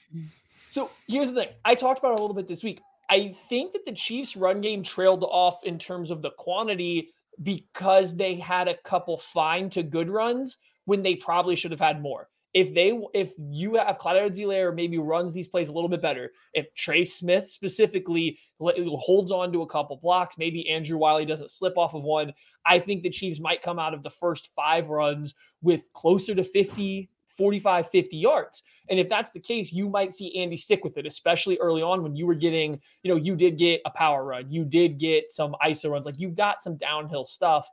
so 0.70 0.90
here's 1.06 1.28
the 1.28 1.34
thing. 1.34 1.48
I 1.64 1.74
talked 1.74 2.00
about 2.00 2.18
a 2.18 2.20
little 2.20 2.34
bit 2.34 2.48
this 2.48 2.62
week. 2.62 2.82
I 3.08 3.34
think 3.48 3.72
that 3.72 3.86
the 3.86 3.94
Chiefs' 3.94 4.36
run 4.36 4.60
game 4.60 4.82
trailed 4.82 5.24
off 5.24 5.64
in 5.64 5.78
terms 5.78 6.10
of 6.10 6.20
the 6.20 6.32
quantity 6.32 7.14
because 7.42 8.14
they 8.14 8.34
had 8.34 8.68
a 8.68 8.76
couple 8.84 9.16
fine 9.16 9.70
to 9.70 9.82
good 9.82 10.10
runs 10.10 10.58
when 10.84 11.02
they 11.02 11.14
probably 11.14 11.56
should 11.56 11.70
have 11.70 11.80
had 11.80 12.02
more. 12.02 12.28
If 12.54 12.74
they, 12.74 12.98
if 13.12 13.32
you 13.38 13.74
have 13.74 13.98
Clyde 13.98 14.16
Edwards-Helaire 14.16 14.74
maybe 14.74 14.98
runs 14.98 15.34
these 15.34 15.48
plays 15.48 15.68
a 15.68 15.72
little 15.72 15.88
bit 15.88 16.00
better, 16.00 16.32
if 16.54 16.72
Trey 16.74 17.04
Smith 17.04 17.50
specifically 17.50 18.38
holds 18.58 19.30
on 19.30 19.52
to 19.52 19.62
a 19.62 19.66
couple 19.66 19.96
blocks, 19.96 20.38
maybe 20.38 20.68
Andrew 20.70 20.96
Wiley 20.96 21.26
doesn't 21.26 21.50
slip 21.50 21.76
off 21.76 21.94
of 21.94 22.02
one, 22.02 22.32
I 22.64 22.78
think 22.78 23.02
the 23.02 23.10
Chiefs 23.10 23.38
might 23.38 23.62
come 23.62 23.78
out 23.78 23.94
of 23.94 24.02
the 24.02 24.10
first 24.10 24.50
five 24.56 24.88
runs 24.88 25.34
with 25.62 25.92
closer 25.92 26.34
to 26.34 26.42
50, 26.42 27.10
45, 27.36 27.90
50 27.90 28.16
yards. 28.16 28.62
And 28.90 28.98
if 28.98 29.08
that's 29.08 29.30
the 29.30 29.40
case, 29.40 29.70
you 29.70 29.88
might 29.88 30.14
see 30.14 30.36
Andy 30.36 30.56
stick 30.56 30.82
with 30.82 30.96
it, 30.96 31.06
especially 31.06 31.58
early 31.58 31.82
on 31.82 32.02
when 32.02 32.16
you 32.16 32.26
were 32.26 32.34
getting, 32.34 32.80
you 33.02 33.10
know, 33.10 33.20
you 33.20 33.36
did 33.36 33.58
get 33.58 33.82
a 33.84 33.90
power 33.90 34.24
run, 34.24 34.50
you 34.50 34.64
did 34.64 34.98
get 34.98 35.30
some 35.30 35.54
ISO 35.64 35.90
runs, 35.90 36.06
like 36.06 36.18
you 36.18 36.30
got 36.30 36.62
some 36.62 36.76
downhill 36.76 37.24
stuff. 37.24 37.68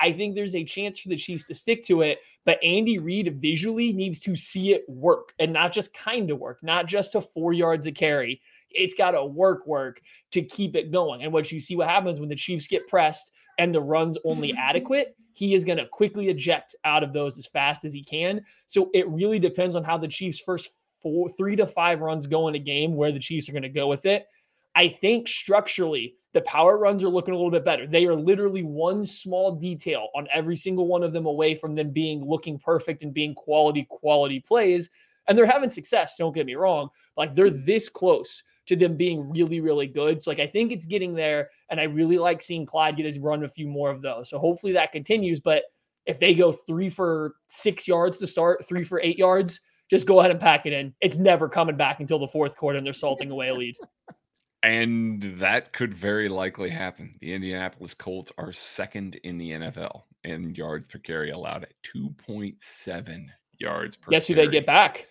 I 0.00 0.12
think 0.12 0.34
there's 0.34 0.54
a 0.54 0.64
chance 0.64 0.98
for 0.98 1.08
the 1.08 1.16
Chiefs 1.16 1.46
to 1.46 1.54
stick 1.54 1.84
to 1.84 2.00
it, 2.02 2.20
but 2.44 2.62
Andy 2.62 2.98
Reid 2.98 3.40
visually 3.40 3.92
needs 3.92 4.18
to 4.20 4.34
see 4.34 4.72
it 4.72 4.84
work 4.88 5.34
and 5.38 5.52
not 5.52 5.72
just 5.72 5.92
kind 5.92 6.30
of 6.30 6.38
work, 6.38 6.58
not 6.62 6.86
just 6.86 7.12
to 7.12 7.20
four 7.20 7.52
yards 7.52 7.86
a 7.86 7.92
carry. 7.92 8.40
It's 8.70 8.94
got 8.94 9.10
to 9.12 9.24
work, 9.24 9.66
work 9.66 10.00
to 10.32 10.42
keep 10.42 10.74
it 10.74 10.90
going. 10.90 11.22
And 11.22 11.32
what 11.32 11.52
you 11.52 11.60
see 11.60 11.76
what 11.76 11.88
happens 11.88 12.18
when 12.18 12.28
the 12.28 12.36
Chiefs 12.36 12.66
get 12.66 12.88
pressed 12.88 13.32
and 13.58 13.74
the 13.74 13.80
run's 13.80 14.16
only 14.24 14.54
adequate, 14.58 15.16
he 15.34 15.54
is 15.54 15.64
going 15.64 15.78
to 15.78 15.86
quickly 15.86 16.28
eject 16.28 16.74
out 16.84 17.02
of 17.02 17.12
those 17.12 17.36
as 17.36 17.46
fast 17.46 17.84
as 17.84 17.92
he 17.92 18.02
can. 18.02 18.44
So 18.66 18.90
it 18.94 19.08
really 19.08 19.38
depends 19.38 19.76
on 19.76 19.84
how 19.84 19.98
the 19.98 20.08
Chiefs' 20.08 20.40
first 20.40 20.70
four, 21.02 21.28
three 21.30 21.56
to 21.56 21.66
five 21.66 22.00
runs 22.00 22.26
go 22.26 22.48
in 22.48 22.54
a 22.54 22.58
game, 22.58 22.94
where 22.94 23.12
the 23.12 23.18
Chiefs 23.18 23.48
are 23.48 23.52
going 23.52 23.62
to 23.62 23.68
go 23.68 23.86
with 23.86 24.06
it. 24.06 24.26
I 24.74 24.96
think 25.00 25.28
structurally, 25.28 26.14
the 26.32 26.42
power 26.42 26.78
runs 26.78 27.02
are 27.02 27.08
looking 27.08 27.34
a 27.34 27.36
little 27.36 27.50
bit 27.50 27.64
better. 27.64 27.86
They 27.86 28.06
are 28.06 28.14
literally 28.14 28.62
one 28.62 29.04
small 29.04 29.52
detail 29.52 30.08
on 30.14 30.28
every 30.32 30.56
single 30.56 30.86
one 30.86 31.02
of 31.02 31.12
them 31.12 31.26
away 31.26 31.54
from 31.54 31.74
them 31.74 31.90
being 31.90 32.24
looking 32.24 32.58
perfect 32.58 33.02
and 33.02 33.12
being 33.12 33.34
quality, 33.34 33.86
quality 33.90 34.40
plays. 34.40 34.90
And 35.26 35.36
they're 35.36 35.46
having 35.46 35.70
success, 35.70 36.14
don't 36.18 36.34
get 36.34 36.46
me 36.46 36.54
wrong. 36.54 36.88
Like 37.16 37.34
they're 37.34 37.50
this 37.50 37.88
close 37.88 38.42
to 38.66 38.76
them 38.76 38.96
being 38.96 39.28
really, 39.28 39.60
really 39.60 39.88
good. 39.88 40.22
So, 40.22 40.30
like, 40.30 40.38
I 40.38 40.46
think 40.46 40.70
it's 40.70 40.86
getting 40.86 41.14
there. 41.14 41.50
And 41.70 41.80
I 41.80 41.84
really 41.84 42.18
like 42.18 42.40
seeing 42.40 42.64
Clyde 42.64 42.96
get 42.96 43.06
his 43.06 43.18
run 43.18 43.42
a 43.42 43.48
few 43.48 43.66
more 43.66 43.90
of 43.90 44.00
those. 44.00 44.30
So, 44.30 44.38
hopefully 44.38 44.72
that 44.74 44.92
continues. 44.92 45.40
But 45.40 45.64
if 46.06 46.20
they 46.20 46.34
go 46.34 46.52
three 46.52 46.88
for 46.88 47.34
six 47.48 47.88
yards 47.88 48.18
to 48.18 48.28
start, 48.28 48.64
three 48.66 48.84
for 48.84 49.00
eight 49.02 49.18
yards, 49.18 49.60
just 49.90 50.06
go 50.06 50.20
ahead 50.20 50.30
and 50.30 50.38
pack 50.38 50.66
it 50.66 50.72
in. 50.72 50.94
It's 51.00 51.18
never 51.18 51.48
coming 51.48 51.76
back 51.76 51.98
until 51.98 52.20
the 52.20 52.28
fourth 52.28 52.56
quarter 52.56 52.78
and 52.78 52.86
they're 52.86 52.94
salting 52.94 53.32
away 53.32 53.48
a 53.48 53.54
lead. 53.54 53.76
And 54.62 55.36
that 55.38 55.72
could 55.72 55.94
very 55.94 56.28
likely 56.28 56.68
happen. 56.68 57.12
The 57.20 57.32
Indianapolis 57.32 57.94
Colts 57.94 58.30
are 58.36 58.52
second 58.52 59.14
in 59.24 59.38
the 59.38 59.52
NFL 59.52 60.02
in 60.24 60.54
yards 60.54 60.86
per 60.86 60.98
carry 60.98 61.30
allowed 61.30 61.62
at 61.62 61.72
2.7 61.94 63.26
yards 63.58 63.96
per 63.96 64.10
Guess 64.10 64.26
who 64.26 64.34
they 64.34 64.48
get 64.48 64.66
back? 64.66 65.06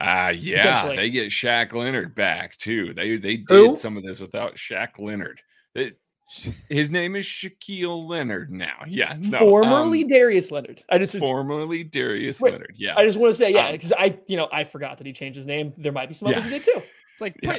Ah, 0.00 0.30
yeah, 0.30 0.94
they 0.96 1.10
get 1.10 1.30
Shaq 1.30 1.74
Leonard 1.74 2.14
back 2.14 2.56
too. 2.56 2.92
They 2.94 3.18
they 3.18 3.36
did 3.36 3.48
Who? 3.50 3.76
some 3.76 3.96
of 3.96 4.02
this 4.02 4.20
without 4.20 4.56
Shaq 4.56 4.98
Leonard. 4.98 5.40
It- 5.74 5.98
his 6.70 6.88
name 6.88 7.14
is 7.14 7.26
Shaquille 7.26 8.08
Leonard 8.08 8.50
now. 8.50 8.84
Yeah, 8.88 9.16
no, 9.20 9.38
Formerly 9.38 10.02
um, 10.02 10.08
Darius 10.08 10.50
Leonard. 10.50 10.82
I 10.88 10.96
just 10.96 11.18
formerly 11.18 11.84
Darius 11.84 12.40
Right. 12.40 12.52
Leonard. 12.54 12.72
Yeah, 12.78 12.94
I 12.96 13.04
just 13.04 13.18
want 13.18 13.32
to 13.34 13.38
say, 13.38 13.50
yeah, 13.52 13.66
Um, 13.66 13.72
because 13.72 13.92
I, 13.92 14.18
you 14.28 14.38
know, 14.38 14.48
I 14.50 14.64
forgot 14.64 14.96
that 14.96 15.06
he 15.06 15.12
changed 15.12 15.36
his 15.36 15.44
name. 15.44 15.74
There 15.76 15.92
might 15.92 16.08
be 16.08 16.14
some 16.14 16.28
others 16.28 16.44
Yeah. 16.44 16.50
who 16.50 16.56
did 16.58 16.64
too, 16.64 16.82
It's 17.12 17.20
like 17.20 17.36
Yeah. 17.42 17.58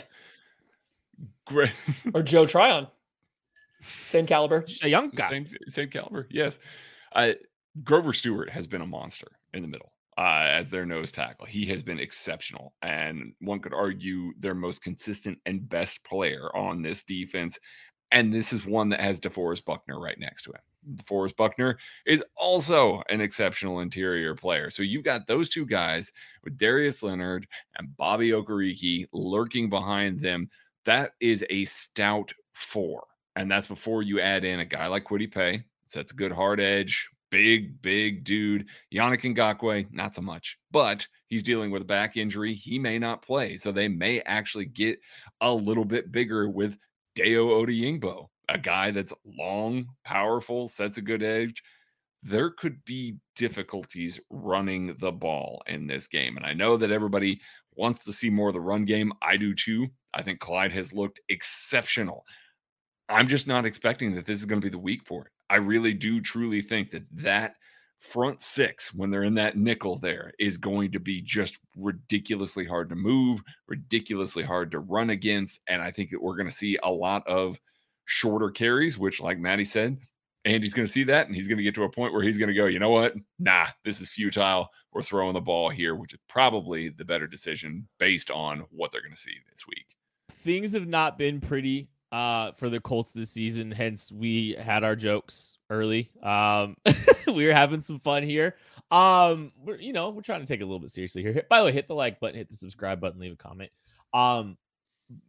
Put 1.46 1.54
great. 1.54 1.72
or 2.14 2.24
Joe 2.24 2.46
Tryon, 2.46 2.88
same 4.08 4.26
caliber. 4.26 4.64
Shoyinka. 4.64 5.30
Same 5.30 5.48
same 5.68 5.90
caliber. 5.90 6.28
Yes. 6.30 6.60
Uh, 7.14 7.34
Grover 7.84 8.14
Stewart 8.14 8.50
has 8.50 8.68
been 8.68 8.82
a 8.82 8.88
monster 8.88 9.28
in 9.54 9.62
the 9.62 9.68
middle 9.68 9.92
uh, 10.18 10.46
as 10.48 10.70
their 10.70 10.86
nose 10.86 11.12
tackle. 11.12 11.46
He 11.46 11.66
has 11.68 11.84
been 11.84 12.00
exceptional, 12.00 12.74
and 12.82 13.34
one 13.40 13.60
could 13.60 13.74
argue 13.74 14.34
their 14.40 14.56
most 14.56 14.82
consistent 14.82 15.40
and 15.46 15.68
best 15.68 16.04
player 16.04 16.56
on 16.56 16.82
this 16.82 17.04
defense. 17.04 17.58
And 18.12 18.32
this 18.32 18.54
is 18.54 18.66
one 18.66 18.90
that 18.90 19.00
has 19.00 19.20
DeForest 19.20 19.66
Buckner 19.66 20.00
right 20.00 20.20
next 20.20 20.44
to 20.44 20.52
him. 20.52 20.98
DeForest 20.98 21.36
Buckner 21.36 21.80
is 22.06 22.24
also 22.36 23.02
an 23.10 23.22
exceptional 23.22 23.80
interior 23.80 24.36
player. 24.36 24.70
So 24.70 24.84
you've 24.84 25.04
got 25.04 25.26
those 25.26 25.50
two 25.50 25.66
guys 25.66 26.12
with 26.44 26.58
Darius 26.58 27.02
Leonard 27.02 27.48
and 27.78 27.96
Bobby 27.98 28.30
Okereke 28.30 29.08
lurking 29.14 29.70
behind 29.70 30.20
them. 30.20 30.50
That 30.86 31.14
is 31.20 31.46
a 31.50 31.66
stout 31.66 32.34
four. 32.54 33.06
And 33.36 33.50
that's 33.50 33.68
before 33.68 34.04
you 34.04 34.20
add 34.20 34.44
in 34.44 34.60
a 34.60 34.66
guy 34.66 34.88
like 34.88 35.06
Kwity 35.06 35.32
Paye. 35.32 35.64
Sets 35.86 36.12
a 36.12 36.16
good 36.16 36.32
hard 36.32 36.60
edge, 36.60 37.08
big, 37.30 37.82
big 37.82 38.24
dude. 38.24 38.66
Yannick 38.94 39.22
Ngakoue, 39.22 39.92
not 39.92 40.16
so 40.16 40.22
much, 40.22 40.58
but 40.72 41.06
he's 41.28 41.44
dealing 41.44 41.72
with 41.72 41.82
a 41.82 41.86
back 41.86 42.18
injury. 42.18 42.54
He 42.54 42.78
may 42.78 43.00
not 43.00 43.22
play. 43.22 43.58
So 43.58 43.72
they 43.72 43.88
may 43.88 44.22
actually 44.22 44.66
get 44.66 45.00
a 45.42 45.52
little 45.52 45.86
bit 45.86 46.12
bigger 46.12 46.50
with 46.50 46.78
Dayo 47.16 47.50
Odeyingbo, 47.50 48.28
a 48.50 48.58
guy 48.58 48.92
that's 48.92 49.14
long, 49.26 49.88
powerful, 50.04 50.68
sets 50.68 50.98
a 50.98 51.02
good 51.02 51.24
edge. 51.24 51.64
There 52.22 52.52
could 52.52 52.84
be 52.86 53.18
difficulties 53.36 54.20
running 54.30 54.96
the 55.00 55.12
ball 55.12 55.62
in 55.68 55.88
this 55.88 56.08
game. 56.08 56.38
And 56.38 56.46
I 56.46 56.54
know 56.54 56.78
that 56.78 56.92
everybody 56.92 57.42
wants 57.76 58.04
to 58.06 58.14
see 58.14 58.30
more 58.30 58.50
of 58.50 58.54
the 58.54 58.62
run 58.62 58.86
game. 58.86 59.12
I 59.22 59.38
do 59.38 59.54
too. 59.54 59.88
I 60.14 60.22
think 60.22 60.40
Clyde 60.40 60.72
has 60.72 60.94
looked 60.94 61.20
exceptional. 61.30 62.26
I'm 63.10 63.28
just 63.28 63.48
not 63.48 63.66
expecting 63.66 64.16
that 64.16 64.26
this 64.26 64.40
is 64.40 64.46
going 64.46 64.62
to 64.62 64.66
be 64.66 64.72
the 64.72 64.78
week 64.78 65.06
for 65.06 65.26
it. 65.26 65.32
I 65.50 65.58
really 65.58 65.94
do 65.94 66.22
truly 66.22 66.62
think 66.62 66.92
that 66.92 67.04
that 67.12 67.56
front 68.00 68.42
six, 68.42 68.94
when 68.94 69.10
they're 69.10 69.24
in 69.24 69.36
that 69.36 69.58
nickel 69.58 69.98
there, 69.98 70.34
is 70.40 70.58
going 70.58 70.92
to 70.92 71.00
be 71.00 71.22
just 71.22 71.60
ridiculously 71.78 72.66
hard 72.66 72.90
to 72.90 72.96
move, 72.96 73.42
ridiculously 73.68 74.44
hard 74.44 74.72
to 74.72 74.80
run 74.80 75.12
against. 75.12 75.60
And 75.68 75.82
I 75.82 75.92
think 75.92 76.10
that 76.10 76.22
we're 76.22 76.36
going 76.36 76.50
to 76.50 76.56
see 76.56 76.78
a 76.84 76.92
lot 76.92 77.26
of 77.28 77.60
shorter 78.06 78.50
carries, 78.50 78.98
which, 78.98 79.22
like 79.22 79.40
Maddie 79.40 79.66
said, 79.66 79.98
Andy's 80.46 80.74
going 80.74 80.86
to 80.86 80.92
see 80.92 81.04
that 81.06 81.28
and 81.28 81.36
he's 81.36 81.48
going 81.48 81.58
to 81.58 81.64
get 81.64 81.76
to 81.76 81.84
a 81.84 81.90
point 81.90 82.14
where 82.14 82.24
he's 82.24 82.38
going 82.38 82.50
to 82.50 82.54
go, 82.54 82.66
you 82.66 82.80
know 82.80 82.90
what? 82.90 83.14
Nah, 83.40 83.68
this 83.86 84.02
is 84.02 84.10
futile. 84.10 84.70
We're 84.92 85.02
throwing 85.02 85.34
the 85.34 85.42
ball 85.42 85.70
here, 85.70 85.96
which 85.96 86.14
is 86.14 86.20
probably 86.28 86.90
the 86.90 87.06
better 87.06 87.28
decision 87.28 87.88
based 88.00 88.30
on 88.30 88.66
what 88.70 88.92
they're 88.92 89.02
going 89.02 89.14
to 89.14 89.20
see 89.20 89.36
this 89.50 89.66
week. 89.68 89.96
Things 90.44 90.74
have 90.74 90.88
not 90.88 91.18
been 91.18 91.40
pretty 91.40 91.90
uh, 92.12 92.52
for 92.54 92.70
the 92.70 92.80
Colts 92.80 93.12
this 93.12 93.32
season. 93.32 93.72
Hence, 93.72 94.12
we 94.12 94.56
had 94.60 94.84
our 94.84 94.96
jokes 94.96 95.58
early. 95.70 96.12
Um, 96.22 96.78
we 97.28 97.46
were 97.46 97.54
having 97.54 97.82
some 97.82 98.00
fun 98.00 98.24
here. 98.24 98.56
Um, 98.92 99.52
we're 99.64 99.78
you 99.80 99.94
know 99.94 100.10
we're 100.10 100.22
trying 100.22 100.42
to 100.42 100.46
take 100.46 100.60
it 100.60 100.64
a 100.64 100.68
little 100.68 100.80
bit 100.80 100.92
seriously 100.92 101.24
here. 101.24 101.44
By 101.50 101.60
the 101.60 101.66
way, 101.66 101.72
hit 101.72 101.88
the 101.88 101.96
like 101.96 102.20
button, 102.20 102.38
hit 102.38 102.50
the 102.50 102.56
subscribe 102.56 103.00
button, 103.00 103.20
leave 103.20 103.34
a 103.34 103.36
comment. 103.36 103.72
Um, 104.14 104.58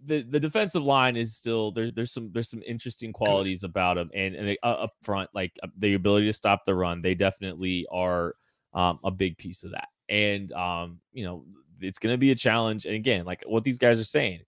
the 0.05 0.23
the 0.23 0.41
defensive 0.41 0.85
line 0.85 1.17
is 1.17 1.35
still 1.35 1.71
there's 1.73 1.93
there's 1.95 2.13
some 2.13 2.31
there's 2.33 2.51
some 2.51 2.63
interesting 2.67 3.13
qualities 3.13 3.65
about 3.65 3.95
them, 3.95 4.11
and 4.15 4.35
and 4.35 4.49
they, 4.49 4.59
uh, 4.63 4.67
up 4.67 4.93
front 5.03 5.31
like 5.35 5.53
uh, 5.63 5.69
the 5.79 5.95
ability 5.95 6.27
to 6.27 6.33
stop 6.33 6.65
the 6.65 6.75
run, 6.75 7.01
they 7.01 7.15
definitely 7.15 7.87
are 7.91 8.35
um, 8.75 8.99
a 9.05 9.11
big 9.11 9.39
piece 9.39 9.65
of 9.65 9.73
that. 9.73 9.89
And 10.09 10.53
um, 10.53 11.01
you 11.13 11.25
know 11.25 11.45
it's 11.81 11.99
going 11.99 12.13
to 12.13 12.19
be 12.19 12.31
a 12.31 12.37
challenge. 12.37 12.85
And 12.85 12.95
again, 12.95 13.25
like 13.25 13.43
what 13.47 13.65
these 13.65 13.79
guys 13.79 14.01
are 14.01 14.05
saying, 14.05 14.41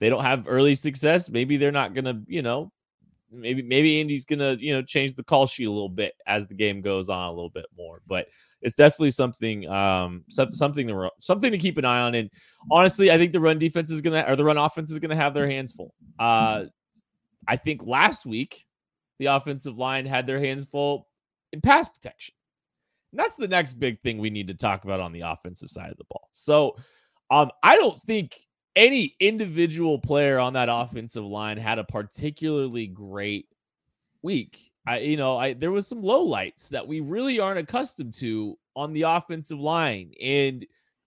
they 0.00 0.08
don't 0.08 0.22
have 0.22 0.48
early 0.48 0.74
success, 0.74 1.28
maybe 1.30 1.56
they're 1.56 1.70
not 1.70 1.94
gonna, 1.94 2.20
you 2.26 2.42
know, 2.42 2.72
maybe 3.30 3.62
maybe 3.62 4.00
Andy's 4.00 4.24
gonna, 4.24 4.56
you 4.58 4.72
know, 4.74 4.82
change 4.82 5.14
the 5.14 5.22
call 5.22 5.46
sheet 5.46 5.68
a 5.68 5.70
little 5.70 5.88
bit 5.88 6.14
as 6.26 6.46
the 6.46 6.54
game 6.54 6.80
goes 6.80 7.08
on 7.08 7.28
a 7.28 7.32
little 7.32 7.50
bit 7.50 7.66
more. 7.76 8.02
But 8.06 8.26
it's 8.62 8.74
definitely 8.74 9.10
something 9.10 9.68
um 9.68 10.24
something 10.28 11.10
something 11.20 11.52
to 11.52 11.58
keep 11.58 11.78
an 11.78 11.84
eye 11.84 12.00
on. 12.00 12.14
And 12.14 12.30
honestly, 12.70 13.10
I 13.10 13.18
think 13.18 13.32
the 13.32 13.40
run 13.40 13.58
defense 13.58 13.90
is 13.90 14.00
gonna 14.00 14.24
or 14.26 14.36
the 14.36 14.44
run 14.44 14.58
offense 14.58 14.90
is 14.90 14.98
gonna 14.98 15.16
have 15.16 15.34
their 15.34 15.48
hands 15.48 15.72
full. 15.72 15.94
Uh 16.18 16.64
I 17.48 17.56
think 17.56 17.82
last 17.84 18.26
week 18.26 18.66
the 19.18 19.26
offensive 19.26 19.76
line 19.76 20.06
had 20.06 20.26
their 20.26 20.40
hands 20.40 20.64
full 20.64 21.08
in 21.52 21.60
pass 21.60 21.88
protection. 21.88 22.34
And 23.12 23.18
that's 23.18 23.34
the 23.34 23.48
next 23.48 23.74
big 23.74 24.00
thing 24.02 24.18
we 24.18 24.30
need 24.30 24.48
to 24.48 24.54
talk 24.54 24.84
about 24.84 25.00
on 25.00 25.12
the 25.12 25.22
offensive 25.22 25.70
side 25.70 25.90
of 25.90 25.96
the 25.98 26.04
ball. 26.10 26.28
So 26.32 26.76
um 27.30 27.50
I 27.62 27.76
don't 27.76 28.00
think 28.02 28.36
any 28.80 29.14
individual 29.20 29.98
player 29.98 30.38
on 30.38 30.54
that 30.54 30.70
offensive 30.70 31.24
line 31.24 31.58
had 31.58 31.78
a 31.78 31.84
particularly 31.84 32.86
great 32.86 33.46
week. 34.22 34.72
I, 34.86 35.00
you 35.00 35.18
know, 35.18 35.36
I 35.36 35.52
there 35.52 35.70
was 35.70 35.86
some 35.86 36.02
low 36.02 36.22
lights 36.22 36.70
that 36.70 36.88
we 36.88 37.00
really 37.00 37.38
aren't 37.38 37.58
accustomed 37.58 38.14
to 38.14 38.56
on 38.74 38.94
the 38.94 39.02
offensive 39.02 39.60
line. 39.60 40.12
And 40.20 40.64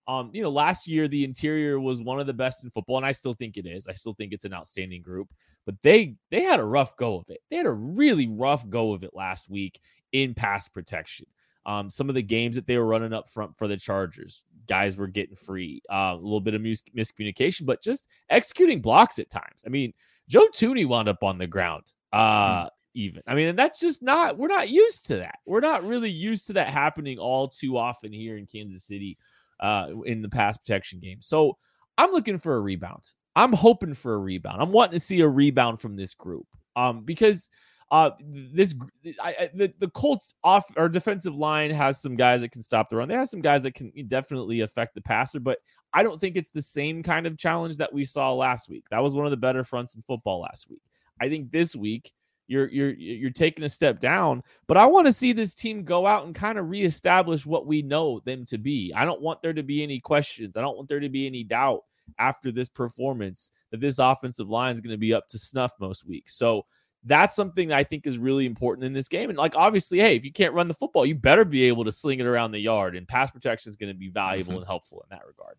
um, 0.08 0.30
you 0.34 0.44
know, 0.44 0.52
last 0.52 0.88
year 0.88 1.08
the 1.08 1.24
interior 1.24 1.80
was 1.80 2.00
one 2.00 2.20
of 2.20 2.28
the 2.28 2.34
best 2.34 2.64
in 2.64 2.70
football, 2.70 2.98
and 2.98 3.06
I 3.06 3.12
still 3.12 3.34
think 3.34 3.58
it 3.58 3.66
is. 3.66 3.88
I 3.88 3.94
still 3.94 4.14
think 4.14 4.34
it's 4.34 4.46
an 4.46 4.54
outstanding 4.54 5.02
group, 5.02 5.30
but 5.66 5.82
they 5.82 6.16
they 6.30 6.44
had 6.44 6.60
a 6.60 6.66
rough 6.66 6.96
go 6.96 7.18
of 7.18 7.26
it. 7.30 7.40
They 7.50 7.58
had 7.58 7.66
a 7.66 7.72
really 7.72 8.28
rough 8.28 8.70
go 8.70 8.94
of 8.94 9.04
it 9.04 9.16
last 9.16 9.50
week 9.50 9.80
in 10.12 10.36
pass 10.36 10.68
protection. 10.68 11.26
Um, 11.66 11.90
some 11.90 12.10
of 12.10 12.16
the 12.16 12.22
games 12.22 12.56
that 12.56 12.68
they 12.68 12.78
were 12.78 12.86
running 12.86 13.14
up 13.14 13.30
front 13.30 13.58
for 13.58 13.68
the 13.68 13.78
Chargers, 13.78 14.44
guys 14.68 14.98
were 14.98 15.08
getting 15.08 15.36
free. 15.36 15.82
Uh, 15.90 16.14
a 16.14 16.16
little 16.16 16.42
bit 16.42 16.54
of 16.54 16.62
mis- 16.62 16.84
miscommunication, 16.96 17.66
but 17.66 17.82
just 17.82 18.08
executing 18.30 18.82
blocks 18.82 19.20
at 19.20 19.30
times. 19.30 19.64
I 19.66 19.70
mean, 19.70 19.94
Joe 20.30 20.48
Thuney 20.54 20.88
wound 20.88 21.10
up 21.10 21.24
on 21.24 21.38
the 21.38 21.48
ground. 21.48 21.84
Uh, 22.12 22.66
mm. 22.66 22.70
even. 22.94 23.24
I 23.28 23.36
mean, 23.36 23.48
and 23.50 23.58
that's 23.58 23.80
just 23.80 24.04
not, 24.04 24.38
we're 24.38 24.48
not 24.48 24.70
used 24.70 25.08
to 25.08 25.18
that. 25.18 25.40
We're 25.46 25.62
not 25.62 25.86
really 25.86 26.12
used 26.12 26.48
to 26.48 26.54
that 26.54 26.68
happening 26.68 27.18
all 27.18 27.48
too 27.48 27.78
often 27.78 28.12
here 28.12 28.38
in 28.38 28.46
Kansas 28.46 28.84
City 28.84 29.18
uh, 29.60 29.88
in 30.06 30.22
the 30.22 30.30
pass 30.30 30.58
protection 30.58 31.00
game. 31.00 31.22
So 31.22 31.58
I'm 31.98 32.12
looking 32.12 32.38
for 32.38 32.56
a 32.56 32.62
rebound. 32.62 33.04
I'm 33.36 33.54
hoping 33.54 33.94
for 33.94 34.14
a 34.14 34.20
rebound. 34.20 34.62
I'm 34.62 34.72
wanting 34.72 34.94
to 34.94 35.00
see 35.00 35.22
a 35.22 35.28
rebound 35.28 35.82
from 35.82 35.96
this 35.96 36.14
group 36.14 36.46
um, 36.76 37.02
because 37.04 37.50
uh, 37.94 38.10
this 38.20 38.74
I, 39.22 39.36
I, 39.40 39.50
the 39.54 39.72
the 39.78 39.88
Colts 39.90 40.34
off 40.44 40.66
or 40.76 40.90
defensive 40.90 41.36
line 41.36 41.70
has 41.70 42.02
some 42.02 42.16
guys 42.16 42.42
that 42.42 42.50
can 42.50 42.64
stop 42.64 42.90
the 42.90 42.96
run. 42.96 43.08
They 43.08 43.14
have 43.14 43.30
some 43.30 43.40
guys 43.40 43.62
that 43.64 43.76
can 43.76 43.92
definitely 44.08 44.62
affect 44.62 44.96
the 44.96 45.02
passer, 45.02 45.40
but 45.40 45.60
I 45.94 46.02
don't 46.02 46.20
think 46.20 46.36
it's 46.36 46.50
the 46.50 46.62
same 46.64 47.04
kind 47.04 47.28
of 47.28 47.38
challenge 47.38 47.78
that 47.78 47.94
we 47.94 48.04
saw 48.04 48.34
last 48.34 48.68
week. 48.68 48.86
That 48.90 49.04
was 49.04 49.14
one 49.14 49.26
of 49.26 49.32
the 49.32 49.38
better 49.38 49.64
fronts 49.64 49.96
in 49.96 50.02
football 50.08 50.42
last 50.42 50.68
week. 50.72 50.82
I 51.22 51.30
think 51.30 51.52
this 51.52 51.76
week 51.76 52.12
you're 52.48 52.68
you're 52.70 52.94
you're 52.96 53.30
taking 53.30 53.64
a 53.64 53.70
step 53.70 54.00
down, 54.00 54.42
but 54.66 54.76
I 54.76 54.88
want 54.88 55.06
to 55.06 55.14
see 55.14 55.32
this 55.32 55.54
team 55.54 55.84
go 55.84 56.08
out 56.08 56.26
and 56.26 56.34
kind 56.34 56.58
of 56.58 56.72
reestablish 56.72 57.46
what 57.46 57.68
we 57.68 57.84
know 57.84 58.22
them 58.26 58.44
to 58.46 58.58
be. 58.58 58.92
I 58.96 59.06
don't 59.06 59.22
want 59.22 59.44
there 59.44 59.54
to 59.54 59.62
be 59.62 59.84
any 59.84 60.00
questions. 60.00 60.58
I 60.58 60.62
don't 60.62 60.78
want 60.78 60.90
there 60.90 61.00
to 61.00 61.10
be 61.10 61.28
any 61.28 61.44
doubt 61.44 61.82
after 62.18 62.52
this 62.52 62.70
performance 62.70 63.52
that 63.70 63.82
this 63.82 64.00
offensive 64.00 64.50
line 64.50 64.74
is 64.74 64.82
going 64.82 64.96
to 64.96 64.98
be 64.98 65.14
up 65.14 65.28
to 65.28 65.38
snuff 65.38 65.74
most 65.80 66.08
weeks. 66.08 66.36
So 66.36 66.66
that's 67.06 67.36
something 67.36 67.70
that 67.70 67.78
I 67.78 67.84
think 67.84 68.08
is 68.08 68.18
really 68.18 68.46
important 68.46 68.86
in 68.86 68.94
this 68.94 69.08
game. 69.08 69.30
And 69.30 69.38
like 69.38 69.56
obviously, 69.56 70.00
hey, 70.00 70.16
if 70.16 70.24
you 70.24 70.32
can't 70.32 70.54
run 70.54 70.68
the 70.68 70.74
football, 70.74 71.06
you 71.06 71.16
better 71.16 71.46
be 71.46 71.64
able 71.64 71.84
to 71.84 71.92
sling 71.92 72.20
it 72.20 72.26
around 72.26 72.52
the 72.52 72.60
yard. 72.60 72.96
And 72.96 73.08
pass 73.08 73.32
protection 73.32 73.70
is 73.70 73.76
going 73.76 73.92
to 73.92 73.98
be 73.98 74.10
valuable 74.10 74.54
mm-hmm. 74.54 74.60
and 74.60 74.68
helpful 74.68 75.04
in 75.04 75.16
that 75.16 75.26
regard. 75.28 75.58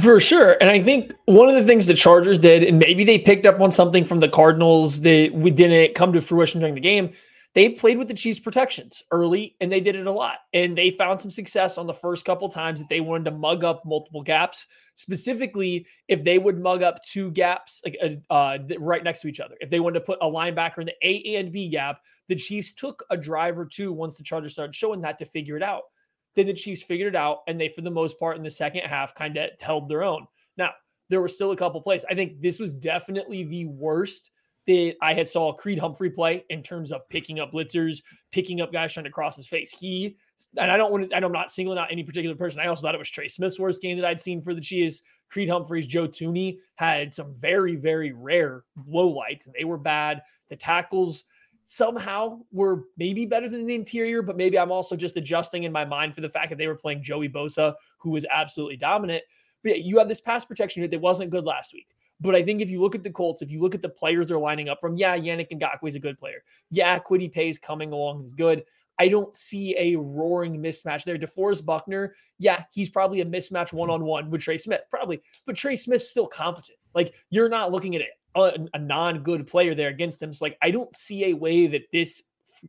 For 0.00 0.18
sure. 0.18 0.56
And 0.60 0.68
I 0.68 0.82
think 0.82 1.14
one 1.26 1.48
of 1.48 1.54
the 1.54 1.64
things 1.64 1.86
the 1.86 1.94
Chargers 1.94 2.40
did, 2.40 2.64
and 2.64 2.80
maybe 2.80 3.04
they 3.04 3.18
picked 3.18 3.46
up 3.46 3.60
on 3.60 3.70
something 3.70 4.04
from 4.04 4.18
the 4.18 4.28
Cardinals 4.28 5.00
that 5.02 5.30
we 5.32 5.52
didn't 5.52 5.94
come 5.94 6.12
to 6.12 6.20
fruition 6.20 6.60
during 6.60 6.74
the 6.74 6.80
game, 6.80 7.12
they 7.54 7.68
played 7.68 7.98
with 7.98 8.08
the 8.08 8.14
Chiefs 8.14 8.40
protections 8.40 9.02
early 9.12 9.56
and 9.60 9.70
they 9.70 9.80
did 9.80 9.94
it 9.94 10.08
a 10.08 10.12
lot. 10.12 10.38
And 10.52 10.76
they 10.76 10.90
found 10.90 11.20
some 11.20 11.30
success 11.30 11.78
on 11.78 11.86
the 11.86 11.94
first 11.94 12.24
couple 12.24 12.48
times 12.48 12.80
that 12.80 12.88
they 12.88 13.00
wanted 13.00 13.24
to 13.26 13.30
mug 13.30 13.62
up 13.62 13.84
multiple 13.84 14.22
gaps. 14.22 14.66
Specifically, 14.96 15.86
if 16.08 16.24
they 16.24 16.38
would 16.38 16.58
mug 16.58 16.82
up 16.82 17.02
two 17.04 17.30
gaps 17.30 17.80
like 17.84 17.96
uh, 18.02 18.32
uh 18.32 18.58
right 18.78 19.04
next 19.04 19.20
to 19.20 19.28
each 19.28 19.40
other. 19.40 19.54
If 19.60 19.70
they 19.70 19.80
wanted 19.80 20.00
to 20.00 20.04
put 20.04 20.18
a 20.20 20.26
linebacker 20.26 20.78
in 20.78 20.86
the 20.86 20.94
A 21.02 21.36
and 21.36 21.52
B 21.52 21.68
gap, 21.68 22.00
the 22.28 22.36
Chiefs 22.36 22.72
took 22.72 23.04
a 23.10 23.16
drive 23.16 23.56
or 23.56 23.66
two 23.66 23.92
once 23.92 24.16
the 24.16 24.24
Chargers 24.24 24.52
started 24.52 24.74
showing 24.74 25.00
that 25.02 25.18
to 25.20 25.24
figure 25.24 25.56
it 25.56 25.62
out. 25.62 25.82
Then 26.34 26.46
the 26.46 26.54
Chiefs 26.54 26.82
figured 26.82 27.14
it 27.14 27.16
out 27.16 27.38
and 27.46 27.60
they, 27.60 27.68
for 27.68 27.82
the 27.82 27.90
most 27.90 28.18
part, 28.18 28.36
in 28.36 28.42
the 28.42 28.50
second 28.50 28.82
half, 28.82 29.14
kind 29.14 29.36
of 29.36 29.50
held 29.60 29.88
their 29.88 30.02
own. 30.02 30.26
Now, 30.56 30.70
there 31.08 31.20
were 31.20 31.28
still 31.28 31.52
a 31.52 31.56
couple 31.56 31.80
plays. 31.80 32.04
I 32.10 32.14
think 32.14 32.40
this 32.40 32.58
was 32.58 32.74
definitely 32.74 33.44
the 33.44 33.66
worst 33.66 34.30
that 34.66 34.94
I 35.02 35.12
had 35.12 35.28
saw 35.28 35.52
Creed 35.52 35.78
Humphrey 35.78 36.10
play 36.10 36.44
in 36.48 36.62
terms 36.62 36.90
of 36.90 37.06
picking 37.08 37.38
up 37.38 37.52
blitzers, 37.52 38.02
picking 38.32 38.60
up 38.60 38.72
guys 38.72 38.92
trying 38.92 39.04
to 39.04 39.10
cross 39.10 39.36
his 39.36 39.46
face. 39.46 39.70
He 39.70 40.16
and 40.56 40.70
I 40.70 40.76
don't 40.76 40.90
want 40.90 41.10
to, 41.10 41.14
and 41.14 41.24
I'm 41.24 41.32
not 41.32 41.50
singling 41.50 41.78
out 41.78 41.92
any 41.92 42.02
particular 42.02 42.34
person. 42.34 42.60
I 42.60 42.66
also 42.66 42.82
thought 42.82 42.94
it 42.94 42.98
was 42.98 43.10
Trey 43.10 43.28
Smith's 43.28 43.58
worst 43.58 43.82
game 43.82 43.98
that 43.98 44.06
I'd 44.06 44.20
seen 44.20 44.42
for 44.42 44.54
the 44.54 44.60
Chiefs. 44.60 45.02
Creed 45.28 45.48
Humphreys, 45.48 45.86
Joe 45.86 46.08
Thuney 46.08 46.58
had 46.76 47.12
some 47.12 47.34
very, 47.38 47.76
very 47.76 48.12
rare 48.12 48.64
low 48.86 49.08
lights, 49.08 49.46
and 49.46 49.54
they 49.54 49.64
were 49.64 49.78
bad. 49.78 50.22
The 50.48 50.56
tackles 50.56 51.24
somehow 51.66 52.40
were 52.52 52.84
maybe 52.96 53.26
better 53.26 53.48
than 53.48 53.66
the 53.66 53.74
interior, 53.74 54.22
but 54.22 54.36
maybe 54.36 54.58
I'm 54.58 54.72
also 54.72 54.96
just 54.96 55.16
adjusting 55.16 55.64
in 55.64 55.72
my 55.72 55.84
mind 55.84 56.14
for 56.14 56.20
the 56.20 56.28
fact 56.28 56.50
that 56.50 56.56
they 56.56 56.68
were 56.68 56.74
playing 56.74 57.02
Joey 57.02 57.28
Bosa, 57.28 57.74
who 57.98 58.10
was 58.10 58.26
absolutely 58.30 58.76
dominant. 58.76 59.24
But 59.62 59.80
you 59.80 59.98
have 59.98 60.08
this 60.08 60.20
pass 60.20 60.44
protection 60.44 60.88
that 60.88 61.00
wasn't 61.00 61.30
good 61.30 61.44
last 61.44 61.72
week. 61.72 61.88
But 62.20 62.34
I 62.34 62.42
think 62.42 62.62
if 62.62 62.70
you 62.70 62.80
look 62.80 62.94
at 62.94 63.02
the 63.02 63.10
Colts, 63.10 63.42
if 63.42 63.50
you 63.50 63.60
look 63.60 63.74
at 63.74 63.82
the 63.82 63.88
players 63.88 64.28
they're 64.28 64.38
lining 64.38 64.68
up 64.68 64.80
from, 64.80 64.96
yeah, 64.96 65.16
Yannick 65.16 65.50
Ngakoue 65.50 65.88
is 65.88 65.94
a 65.94 66.00
good 66.00 66.18
player. 66.18 66.42
Yeah, 66.70 66.98
Paye 66.98 67.48
is 67.48 67.58
coming 67.58 67.92
along, 67.92 68.22
he's 68.22 68.32
good. 68.32 68.64
I 68.98 69.08
don't 69.08 69.34
see 69.34 69.74
a 69.76 69.96
roaring 69.96 70.62
mismatch 70.62 71.04
there. 71.04 71.18
DeForest 71.18 71.64
Buckner, 71.64 72.14
yeah, 72.38 72.62
he's 72.72 72.88
probably 72.88 73.20
a 73.20 73.24
mismatch 73.24 73.72
one 73.72 73.90
on 73.90 74.04
one 74.04 74.30
with 74.30 74.42
Trey 74.42 74.58
Smith, 74.58 74.82
probably, 74.88 75.20
but 75.46 75.56
Trey 75.56 75.76
Smith's 75.76 76.08
still 76.08 76.28
competent. 76.28 76.78
Like 76.94 77.14
you're 77.30 77.48
not 77.48 77.72
looking 77.72 77.96
at 77.96 78.02
a, 78.02 78.38
uh, 78.38 78.56
a 78.74 78.78
non-good 78.78 79.46
player 79.46 79.74
there 79.74 79.88
against 79.88 80.22
him. 80.22 80.32
So 80.32 80.44
like 80.44 80.56
I 80.62 80.70
don't 80.70 80.94
see 80.96 81.26
a 81.26 81.34
way 81.34 81.66
that 81.66 81.82
this 81.92 82.22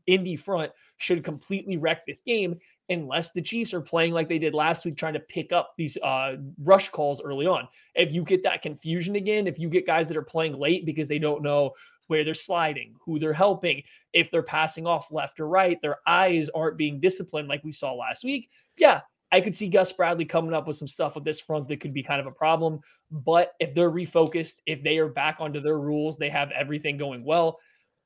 Indy 0.07 0.35
front 0.35 0.71
should 0.97 1.23
completely 1.23 1.77
wreck 1.77 2.05
this 2.05 2.21
game 2.21 2.57
unless 2.89 3.31
the 3.31 3.41
Chiefs 3.41 3.73
are 3.73 3.81
playing 3.81 4.13
like 4.13 4.29
they 4.29 4.39
did 4.39 4.53
last 4.53 4.85
week, 4.85 4.97
trying 4.97 5.13
to 5.13 5.19
pick 5.19 5.51
up 5.51 5.73
these 5.77 5.97
uh, 5.97 6.35
rush 6.63 6.89
calls 6.89 7.21
early 7.21 7.47
on. 7.47 7.67
If 7.95 8.13
you 8.13 8.23
get 8.23 8.43
that 8.43 8.61
confusion 8.61 9.15
again, 9.15 9.47
if 9.47 9.59
you 9.59 9.69
get 9.69 9.87
guys 9.87 10.07
that 10.07 10.17
are 10.17 10.23
playing 10.23 10.57
late 10.57 10.85
because 10.85 11.07
they 11.07 11.19
don't 11.19 11.43
know 11.43 11.71
where 12.07 12.23
they're 12.23 12.33
sliding, 12.33 12.93
who 13.03 13.17
they're 13.17 13.33
helping, 13.33 13.81
if 14.13 14.29
they're 14.29 14.43
passing 14.43 14.85
off 14.85 15.11
left 15.11 15.39
or 15.39 15.47
right, 15.47 15.81
their 15.81 15.97
eyes 16.05 16.49
aren't 16.49 16.77
being 16.77 16.99
disciplined 16.99 17.47
like 17.47 17.63
we 17.63 17.71
saw 17.71 17.93
last 17.93 18.23
week. 18.23 18.49
Yeah, 18.77 19.01
I 19.31 19.41
could 19.41 19.55
see 19.55 19.67
Gus 19.67 19.91
Bradley 19.91 20.25
coming 20.25 20.53
up 20.53 20.67
with 20.67 20.77
some 20.77 20.87
stuff 20.87 21.15
with 21.15 21.23
this 21.23 21.39
front 21.39 21.67
that 21.67 21.79
could 21.79 21.93
be 21.93 22.03
kind 22.03 22.21
of 22.21 22.27
a 22.27 22.31
problem. 22.31 22.79
But 23.09 23.53
if 23.59 23.73
they're 23.73 23.91
refocused, 23.91 24.57
if 24.67 24.83
they 24.83 24.97
are 24.99 25.09
back 25.09 25.37
onto 25.39 25.59
their 25.59 25.79
rules, 25.79 26.17
they 26.17 26.29
have 26.29 26.51
everything 26.51 26.97
going 26.97 27.23
well. 27.25 27.59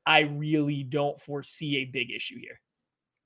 I 0.06 0.20
really 0.22 0.84
don't 0.84 1.20
foresee 1.20 1.78
a 1.78 1.86
big 1.86 2.10
issue 2.12 2.40
here. 2.40 2.60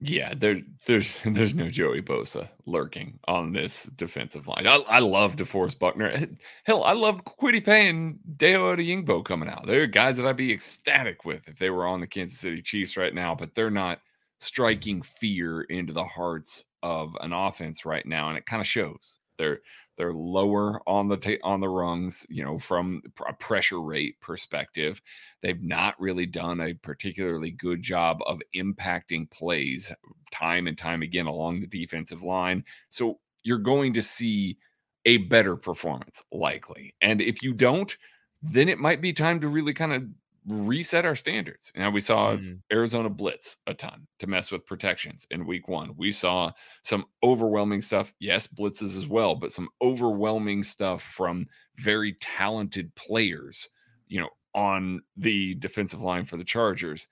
Yeah, 0.05 0.33
there's 0.35 0.61
there's 0.85 1.19
there's 1.25 1.55
no 1.55 1.69
Joey 1.69 2.01
Bosa 2.01 2.49
lurking 2.65 3.19
on 3.27 3.53
this 3.53 3.83
defensive 3.95 4.47
line. 4.47 4.67
I, 4.67 4.75
I 4.87 4.99
love 4.99 5.37
DeForest 5.37 5.79
Buckner. 5.79 6.27
Hell, 6.65 6.83
I 6.83 6.93
love 6.93 7.23
Kwity 7.23 7.63
Paye 7.63 7.87
and 7.87 8.19
Dayo 8.35 8.75
Odeyingbo 8.75 9.23
coming 9.23 9.47
out. 9.47 9.65
They're 9.65 9.87
guys 9.87 10.17
that 10.17 10.25
I'd 10.25 10.35
be 10.37 10.51
ecstatic 10.51 11.23
with 11.23 11.47
if 11.47 11.57
they 11.57 11.69
were 11.69 11.87
on 11.87 12.01
the 12.01 12.07
Kansas 12.07 12.39
City 12.39 12.61
Chiefs 12.61 12.97
right 12.97 13.13
now, 13.13 13.33
but 13.33 13.55
they're 13.55 13.69
not 13.71 13.99
striking 14.39 15.01
fear 15.01 15.61
into 15.61 15.93
the 15.93 16.03
hearts 16.03 16.65
of 16.81 17.15
an 17.21 17.31
offense 17.31 17.85
right 17.85 18.05
now, 18.05 18.27
and 18.27 18.37
it 18.37 18.45
kind 18.45 18.59
of 18.59 18.67
shows. 18.67 19.17
They're 19.37 19.59
they're 19.97 20.13
lower 20.13 20.81
on 20.87 21.07
the 21.07 21.17
ta- 21.17 21.43
on 21.43 21.59
the 21.59 21.69
rungs, 21.69 22.25
you 22.29 22.43
know, 22.43 22.57
from 22.57 23.01
a 23.27 23.33
pressure 23.33 23.81
rate 23.81 24.19
perspective. 24.21 25.01
They've 25.41 25.61
not 25.61 25.99
really 25.99 26.25
done 26.25 26.59
a 26.59 26.73
particularly 26.73 27.51
good 27.51 27.81
job 27.81 28.19
of 28.25 28.41
impacting 28.55 29.29
plays 29.29 29.91
time 30.31 30.67
and 30.67 30.77
time 30.77 31.01
again 31.01 31.27
along 31.27 31.61
the 31.61 31.67
defensive 31.67 32.23
line. 32.23 32.63
So 32.89 33.19
you're 33.43 33.59
going 33.59 33.93
to 33.93 34.01
see 34.01 34.57
a 35.05 35.17
better 35.17 35.55
performance 35.55 36.23
likely. 36.31 36.95
And 37.01 37.21
if 37.21 37.43
you 37.43 37.53
don't, 37.53 37.95
then 38.41 38.69
it 38.69 38.79
might 38.79 39.01
be 39.01 39.13
time 39.13 39.39
to 39.41 39.47
really 39.47 39.73
kind 39.73 39.93
of 39.93 40.03
reset 40.47 41.05
our 41.05 41.15
standards. 41.15 41.71
Now 41.75 41.89
we 41.89 42.01
saw 42.01 42.33
mm-hmm. 42.33 42.55
Arizona 42.71 43.09
blitz 43.09 43.57
a 43.67 43.73
ton 43.73 44.07
to 44.19 44.27
mess 44.27 44.51
with 44.51 44.65
protections 44.65 45.25
in 45.31 45.45
week 45.45 45.67
one. 45.67 45.93
We 45.97 46.11
saw 46.11 46.51
some 46.83 47.05
overwhelming 47.23 47.81
stuff. 47.81 48.13
Yes, 48.19 48.47
blitzes 48.47 48.97
as 48.97 49.07
well, 49.07 49.35
but 49.35 49.51
some 49.51 49.69
overwhelming 49.81 50.63
stuff 50.63 51.01
from 51.01 51.47
very 51.77 52.17
talented 52.19 52.93
players, 52.95 53.67
you 54.07 54.19
know, 54.19 54.29
on 54.53 55.01
the 55.17 55.55
defensive 55.55 56.01
line 56.01 56.25
for 56.25 56.37
the 56.37 56.43
Chargers. 56.43 57.07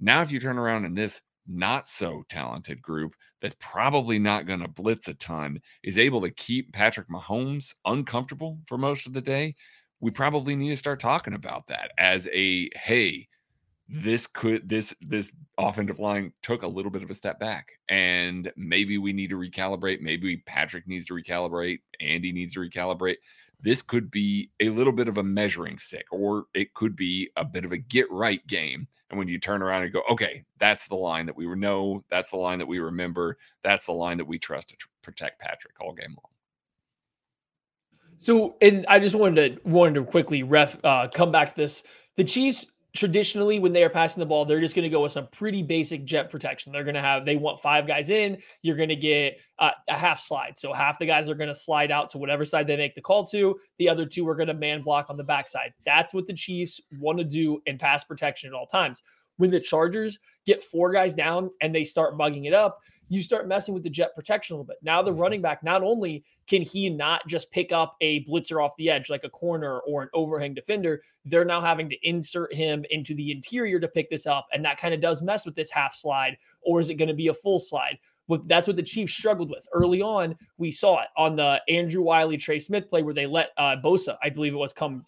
Now, 0.00 0.22
if 0.22 0.30
you 0.30 0.40
turn 0.40 0.58
around 0.58 0.84
in 0.84 0.94
this 0.94 1.20
not 1.48 1.88
so 1.88 2.22
talented 2.28 2.80
group 2.82 3.14
that's 3.40 3.56
probably 3.58 4.18
not 4.18 4.46
going 4.46 4.60
to 4.60 4.68
blitz 4.68 5.08
a 5.08 5.14
ton 5.14 5.60
is 5.82 5.96
able 5.96 6.20
to 6.20 6.30
keep 6.30 6.72
Patrick 6.72 7.08
Mahomes 7.08 7.74
uncomfortable 7.86 8.58
for 8.66 8.76
most 8.76 9.06
of 9.06 9.14
the 9.14 9.20
day 9.20 9.54
we 10.00 10.10
probably 10.10 10.54
need 10.54 10.70
to 10.70 10.76
start 10.76 11.00
talking 11.00 11.34
about 11.34 11.66
that 11.68 11.90
as 11.98 12.28
a 12.32 12.70
hey 12.76 13.28
this 13.88 14.26
could 14.26 14.68
this 14.68 14.94
this 15.00 15.32
offensive 15.56 15.98
line 15.98 16.32
took 16.42 16.62
a 16.62 16.66
little 16.66 16.90
bit 16.90 17.02
of 17.02 17.10
a 17.10 17.14
step 17.14 17.40
back 17.40 17.72
and 17.88 18.52
maybe 18.56 18.98
we 18.98 19.12
need 19.12 19.30
to 19.30 19.36
recalibrate 19.36 20.00
maybe 20.00 20.36
patrick 20.38 20.86
needs 20.86 21.06
to 21.06 21.14
recalibrate 21.14 21.80
andy 22.00 22.32
needs 22.32 22.54
to 22.54 22.60
recalibrate. 22.60 23.16
This 23.60 23.82
could 23.82 24.08
be 24.08 24.50
a 24.60 24.68
little 24.68 24.92
bit 24.92 25.08
of 25.08 25.18
a 25.18 25.22
measuring 25.22 25.78
stick 25.78 26.04
or 26.12 26.44
it 26.54 26.74
could 26.74 26.94
be 26.94 27.28
a 27.36 27.44
bit 27.44 27.64
of 27.64 27.72
a 27.72 27.76
get 27.76 28.08
right 28.10 28.46
game 28.46 28.86
and 29.10 29.18
when 29.18 29.26
you 29.26 29.40
turn 29.40 29.62
around 29.62 29.82
and 29.82 29.92
go 29.92 30.02
okay 30.10 30.44
that's 30.58 30.86
the 30.86 30.94
line 30.94 31.26
that 31.26 31.36
we 31.36 31.46
know 31.56 32.04
that's 32.10 32.30
the 32.30 32.36
line 32.36 32.58
that 32.58 32.68
we 32.68 32.78
remember 32.78 33.36
that's 33.64 33.86
the 33.86 33.92
line 33.92 34.18
that 34.18 34.28
we 34.28 34.38
trust 34.38 34.68
to 34.68 34.76
tr- 34.76 34.88
protect 35.02 35.40
patrick 35.40 35.74
all 35.80 35.92
game 35.92 36.10
long 36.10 36.37
so, 38.18 38.56
and 38.60 38.84
I 38.88 38.98
just 38.98 39.14
wanted 39.14 39.62
to 39.62 39.68
wanted 39.68 39.94
to 39.94 40.04
quickly 40.04 40.42
ref 40.42 40.76
uh, 40.84 41.08
come 41.08 41.32
back 41.32 41.50
to 41.50 41.56
this. 41.56 41.82
The 42.16 42.24
Chiefs 42.24 42.66
traditionally, 42.96 43.60
when 43.60 43.72
they 43.72 43.84
are 43.84 43.90
passing 43.90 44.20
the 44.20 44.26
ball, 44.26 44.44
they're 44.44 44.60
just 44.60 44.74
going 44.74 44.82
to 44.82 44.90
go 44.90 45.02
with 45.02 45.12
some 45.12 45.28
pretty 45.28 45.62
basic 45.62 46.04
jet 46.04 46.30
protection. 46.30 46.72
They're 46.72 46.84
going 46.84 46.96
to 46.96 47.00
have 47.00 47.24
they 47.24 47.36
want 47.36 47.62
five 47.62 47.86
guys 47.86 48.10
in. 48.10 48.38
You're 48.62 48.76
going 48.76 48.88
to 48.88 48.96
get 48.96 49.36
uh, 49.60 49.70
a 49.88 49.96
half 49.96 50.18
slide. 50.18 50.58
So 50.58 50.72
half 50.72 50.98
the 50.98 51.06
guys 51.06 51.28
are 51.28 51.34
going 51.34 51.48
to 51.48 51.54
slide 51.54 51.92
out 51.92 52.10
to 52.10 52.18
whatever 52.18 52.44
side 52.44 52.66
they 52.66 52.76
make 52.76 52.94
the 52.94 53.00
call 53.00 53.26
to. 53.28 53.58
The 53.78 53.88
other 53.88 54.04
two 54.04 54.28
are 54.28 54.34
going 54.34 54.48
to 54.48 54.54
man 54.54 54.82
block 54.82 55.10
on 55.10 55.16
the 55.16 55.24
backside. 55.24 55.72
That's 55.86 56.12
what 56.12 56.26
the 56.26 56.34
Chiefs 56.34 56.80
want 56.98 57.18
to 57.18 57.24
do 57.24 57.60
in 57.66 57.78
pass 57.78 58.04
protection 58.04 58.48
at 58.48 58.54
all 58.54 58.66
times. 58.66 59.02
When 59.38 59.50
the 59.50 59.60
Chargers 59.60 60.18
get 60.46 60.62
four 60.62 60.92
guys 60.92 61.14
down 61.14 61.50
and 61.62 61.74
they 61.74 61.84
start 61.84 62.16
mugging 62.16 62.44
it 62.44 62.54
up, 62.54 62.80
you 63.08 63.22
start 63.22 63.48
messing 63.48 63.74
with 63.74 63.82
the 63.82 63.90
jet 63.90 64.14
protection 64.14 64.54
a 64.54 64.56
little 64.56 64.66
bit. 64.66 64.78
Now 64.82 65.02
the 65.02 65.10
mm-hmm. 65.10 65.20
running 65.20 65.42
back, 65.42 65.62
not 65.62 65.82
only 65.82 66.24
can 66.46 66.62
he 66.62 66.90
not 66.90 67.26
just 67.26 67.50
pick 67.50 67.72
up 67.72 67.96
a 68.00 68.24
blitzer 68.24 68.62
off 68.62 68.76
the 68.76 68.90
edge 68.90 69.10
like 69.10 69.24
a 69.24 69.30
corner 69.30 69.78
or 69.80 70.02
an 70.02 70.08
overhang 70.14 70.54
defender, 70.54 71.02
they're 71.24 71.44
now 71.44 71.60
having 71.60 71.88
to 71.88 71.96
insert 72.08 72.52
him 72.52 72.84
into 72.90 73.14
the 73.14 73.30
interior 73.30 73.80
to 73.80 73.88
pick 73.88 74.10
this 74.10 74.26
up. 74.26 74.46
And 74.52 74.64
that 74.64 74.78
kind 74.78 74.94
of 74.94 75.00
does 75.00 75.22
mess 75.22 75.46
with 75.46 75.54
this 75.54 75.70
half 75.70 75.94
slide, 75.94 76.36
or 76.62 76.80
is 76.80 76.90
it 76.90 76.94
going 76.94 77.08
to 77.08 77.14
be 77.14 77.28
a 77.28 77.34
full 77.34 77.58
slide? 77.58 77.98
that's 78.44 78.66
what 78.66 78.76
the 78.76 78.82
Chiefs 78.82 79.14
struggled 79.14 79.48
with 79.50 79.66
early 79.72 80.02
on. 80.02 80.36
We 80.58 80.70
saw 80.70 81.00
it 81.00 81.08
on 81.16 81.36
the 81.36 81.60
Andrew 81.68 82.02
Wiley 82.02 82.36
Trey 82.36 82.58
Smith 82.58 82.88
play 82.90 83.02
where 83.02 83.14
they 83.14 83.26
let 83.26 83.50
uh, 83.56 83.76
Bosa, 83.82 84.16
I 84.22 84.28
believe 84.28 84.52
it 84.52 84.58
was, 84.58 84.72
come 84.72 85.04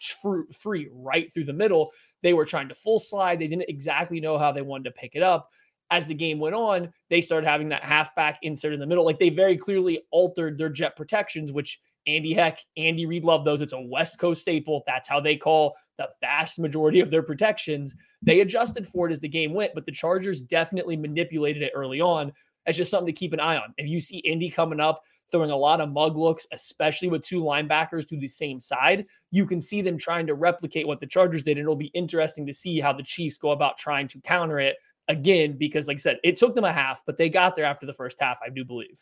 free 0.58 0.88
right 0.90 1.32
through 1.34 1.44
the 1.44 1.52
middle. 1.52 1.90
They 2.22 2.32
were 2.32 2.44
trying 2.44 2.68
to 2.68 2.74
full 2.74 2.98
slide. 2.98 3.38
They 3.38 3.48
didn't 3.48 3.68
exactly 3.68 4.20
know 4.20 4.38
how 4.38 4.52
they 4.52 4.62
wanted 4.62 4.84
to 4.84 4.90
pick 4.92 5.12
it 5.14 5.22
up 5.22 5.50
as 5.90 6.06
the 6.06 6.14
game 6.14 6.38
went 6.38 6.54
on, 6.54 6.92
they 7.08 7.20
started 7.20 7.46
having 7.46 7.68
that 7.70 7.84
halfback 7.84 8.38
insert 8.42 8.72
in 8.72 8.80
the 8.80 8.86
middle. 8.86 9.04
Like 9.04 9.18
they 9.18 9.28
very 9.28 9.56
clearly 9.56 10.02
altered 10.10 10.56
their 10.56 10.68
jet 10.68 10.96
protections, 10.96 11.52
which 11.52 11.80
Andy 12.06 12.32
Heck, 12.32 12.60
Andy 12.76 13.06
Reid 13.06 13.24
love 13.24 13.44
those. 13.44 13.60
It's 13.60 13.72
a 13.72 13.80
West 13.80 14.18
Coast 14.18 14.40
staple. 14.40 14.82
That's 14.86 15.08
how 15.08 15.20
they 15.20 15.36
call 15.36 15.76
the 15.98 16.08
vast 16.20 16.58
majority 16.58 17.00
of 17.00 17.10
their 17.10 17.22
protections. 17.22 17.94
They 18.22 18.40
adjusted 18.40 18.86
for 18.86 19.08
it 19.08 19.12
as 19.12 19.20
the 19.20 19.28
game 19.28 19.52
went, 19.52 19.74
but 19.74 19.84
the 19.84 19.92
Chargers 19.92 20.42
definitely 20.42 20.96
manipulated 20.96 21.62
it 21.62 21.72
early 21.74 22.00
on. 22.00 22.32
That's 22.64 22.78
just 22.78 22.90
something 22.90 23.12
to 23.12 23.18
keep 23.18 23.32
an 23.32 23.40
eye 23.40 23.56
on. 23.56 23.74
If 23.76 23.88
you 23.88 24.00
see 24.00 24.18
Indy 24.18 24.48
coming 24.48 24.80
up, 24.80 25.02
throwing 25.30 25.50
a 25.50 25.56
lot 25.56 25.80
of 25.80 25.90
mug 25.90 26.16
looks, 26.16 26.46
especially 26.52 27.08
with 27.08 27.22
two 27.22 27.42
linebackers 27.42 28.06
to 28.08 28.18
the 28.18 28.28
same 28.28 28.60
side, 28.60 29.06
you 29.30 29.46
can 29.46 29.60
see 29.60 29.82
them 29.82 29.98
trying 29.98 30.26
to 30.26 30.34
replicate 30.34 30.86
what 30.86 31.00
the 31.00 31.06
Chargers 31.06 31.42
did. 31.42 31.58
And 31.58 31.60
it'll 31.60 31.76
be 31.76 31.92
interesting 31.94 32.46
to 32.46 32.54
see 32.54 32.80
how 32.80 32.92
the 32.92 33.02
Chiefs 33.02 33.36
go 33.38 33.50
about 33.50 33.78
trying 33.78 34.08
to 34.08 34.20
counter 34.20 34.58
it 34.60 34.76
again 35.08 35.56
because, 35.58 35.88
like 35.88 35.96
I 35.96 36.00
said, 36.00 36.20
it 36.22 36.36
took 36.36 36.54
them 36.54 36.64
a 36.64 36.72
half, 36.72 37.02
but 37.06 37.18
they 37.18 37.28
got 37.28 37.56
there 37.56 37.64
after 37.64 37.86
the 37.86 37.92
first 37.92 38.20
half. 38.20 38.38
I 38.44 38.50
do 38.50 38.64
believe. 38.64 38.98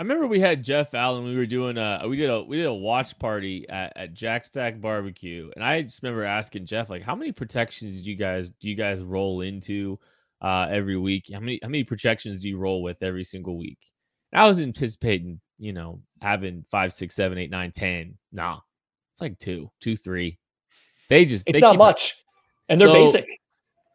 I 0.00 0.02
remember 0.02 0.26
we 0.26 0.40
had 0.40 0.64
Jeff 0.64 0.94
Allen. 0.94 1.24
We 1.24 1.36
were 1.36 1.44
doing 1.44 1.76
a 1.76 2.02
we 2.08 2.16
did 2.16 2.30
a 2.30 2.42
we 2.42 2.56
did 2.56 2.64
a 2.64 2.72
watch 2.72 3.18
party 3.18 3.68
at, 3.68 3.92
at 3.96 4.14
Jack 4.14 4.46
Stack 4.46 4.80
Barbecue, 4.80 5.50
and 5.54 5.62
I 5.62 5.82
just 5.82 6.02
remember 6.02 6.24
asking 6.24 6.64
Jeff 6.64 6.88
like, 6.88 7.02
how 7.02 7.14
many 7.14 7.32
protections 7.32 7.94
did 7.96 8.06
you 8.06 8.16
guys 8.16 8.48
do 8.48 8.70
you 8.70 8.76
guys 8.76 9.02
roll 9.02 9.42
into 9.42 9.98
uh, 10.40 10.68
every 10.70 10.96
week? 10.96 11.28
How 11.30 11.40
many 11.40 11.60
how 11.62 11.68
many 11.68 11.84
projections 11.84 12.40
do 12.40 12.48
you 12.48 12.56
roll 12.56 12.82
with 12.82 13.02
every 13.02 13.24
single 13.24 13.58
week? 13.58 13.89
I 14.32 14.46
was 14.46 14.60
anticipating, 14.60 15.40
you 15.58 15.72
know, 15.72 16.00
having 16.22 16.64
five, 16.70 16.92
six, 16.92 17.14
seven, 17.14 17.38
eight, 17.38 17.50
nine, 17.50 17.70
ten. 17.70 18.16
Nah, 18.32 18.60
it's 19.12 19.20
like 19.20 19.38
two, 19.38 19.70
two, 19.80 19.96
three. 19.96 20.38
They 21.08 21.24
just 21.24 21.44
it's 21.46 21.54
they 21.54 21.60
not 21.60 21.76
much, 21.76 22.16
and 22.68 22.80
they're 22.80 22.88
so, 22.88 22.94
basic. 22.94 23.40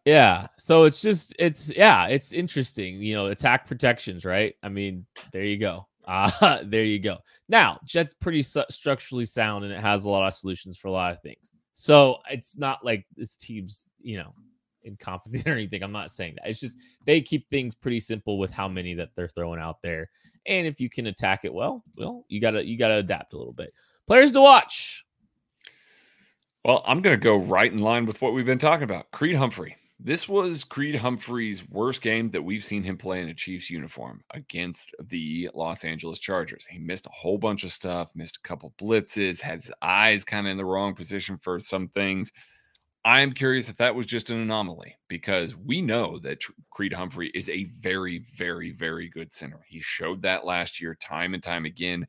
Yeah. 0.06 0.48
So 0.58 0.84
it's 0.84 1.02
just 1.02 1.36
it's 1.39 1.76
yeah, 1.76 2.06
it's 2.08 2.32
interesting. 2.32 3.02
You 3.02 3.15
know, 3.15 3.26
attack 3.28 3.67
protections, 3.67 4.24
right? 4.24 4.56
I 4.62 4.69
mean, 4.69 5.06
there 5.32 5.43
you 5.43 5.58
go. 5.58 5.88
Uh, 6.06 6.60
there 6.65 6.84
you 6.84 7.00
go. 7.00 7.17
Now, 7.50 7.80
Jet's 7.86 8.13
pretty 8.13 8.43
su- 8.43 8.63
structurally 8.69 9.26
sound 9.26 9.65
and 9.65 9.74
it 9.74 9.80
has 9.80 10.06
a 10.06 10.10
lot 10.10 10.28
of 10.28 10.34
solutions 10.34 10.78
for 10.78 10.88
a 10.88 10.91
lot 10.91 11.12
of 11.12 11.21
things. 11.21 11.52
So 11.74 12.19
it's 12.30 12.58
not 12.58 12.86
like 12.86 13.06
this 13.17 13.36
team's, 13.36 13.86
you 14.00 14.17
know, 14.17 14.34
incompetent 14.86 15.48
or 15.48 15.52
anything. 15.52 15.84
I'm 15.84 15.91
not 15.91 16.12
saying 16.12 16.36
that. 16.36 16.50
It's 16.50 16.60
just 16.60 16.78
they 17.06 17.21
keep 17.21 17.50
things 17.50 17.76
pretty 17.76 18.00
simple 18.00 18.38
with 18.38 18.52
how 18.52 18.67
many 18.67 18.93
that 18.95 19.10
they're 19.15 19.28
throwing 19.28 19.60
out 19.60 19.82
there. 19.82 20.10
And 20.45 20.67
if 20.67 20.80
you 20.80 20.89
can 20.89 21.08
attack 21.08 21.43
it 21.43 21.54
well, 21.54 21.84
well, 21.98 22.26
you 22.28 22.39
gotta 22.39 22.65
you 22.65 22.78
gotta 22.78 22.95
adapt 22.95 23.34
a 23.34 23.38
little 23.38 23.54
bit. 23.54 23.74
Players 24.08 24.32
to 24.34 24.41
watch. 24.41 25.04
Well, 26.63 26.84
I'm 26.86 27.02
gonna 27.02 27.17
go 27.17 27.36
right 27.36 27.71
in 27.71 27.80
line 27.80 28.06
with 28.06 28.21
what 28.21 28.34
we've 28.34 28.45
been 28.45 28.60
talking 28.60 28.84
about. 28.84 29.12
Creed 29.12 29.36
Humphrey 29.36 29.76
this 30.00 30.28
was 30.28 30.63
Creed 30.63 30.95
Humphrey's 30.95 31.67
worst 31.69 32.02
game 32.02 32.30
that 32.32 32.41
we've 32.43 32.65
seen 32.65 32.84
him 32.84 32.98
play 32.98 33.21
in 33.21 33.30
a 33.30 33.34
Chiefs 33.34 33.69
uniform 33.69 34.24
against 34.32 34.91
the 35.00 35.50
Los 35.54 35.86
Angeles 35.86 36.19
Chargers. 36.19 36.65
He 36.69 36.80
missed 36.80 37.06
a 37.06 37.12
whole 37.12 37.38
bunch 37.38 37.63
of 37.63 37.71
stuff, 37.71 38.12
missed 38.13 38.38
a 38.38 38.48
couple 38.48 38.74
blitzes, 38.78 39.39
had 39.39 39.62
his 39.62 39.71
eyes 39.82 40.24
kind 40.26 40.48
of 40.48 40.52
in 40.52 40.58
the 40.58 40.65
wrong 40.65 40.95
position 40.95 41.38
for 41.38 41.60
some 41.60 41.88
things. 41.89 42.32
I'm 43.05 43.33
curious 43.33 43.69
if 43.69 43.77
that 43.77 43.93
was 43.93 44.07
just 44.07 44.31
an 44.31 44.39
anomaly 44.39 44.97
because 45.09 45.55
we 45.55 45.79
know 45.79 46.17
that 46.19 46.41
Creed 46.71 46.91
Humphrey 46.91 47.29
is 47.35 47.47
a 47.49 47.65
very, 47.79 48.25
very, 48.35 48.71
very 48.71 49.09
good 49.09 49.31
center. 49.31 49.63
He 49.67 49.79
showed 49.79 50.23
that 50.23 50.43
last 50.43 50.81
year, 50.81 50.95
time 50.95 51.35
and 51.35 51.43
time 51.43 51.65
again. 51.65 52.07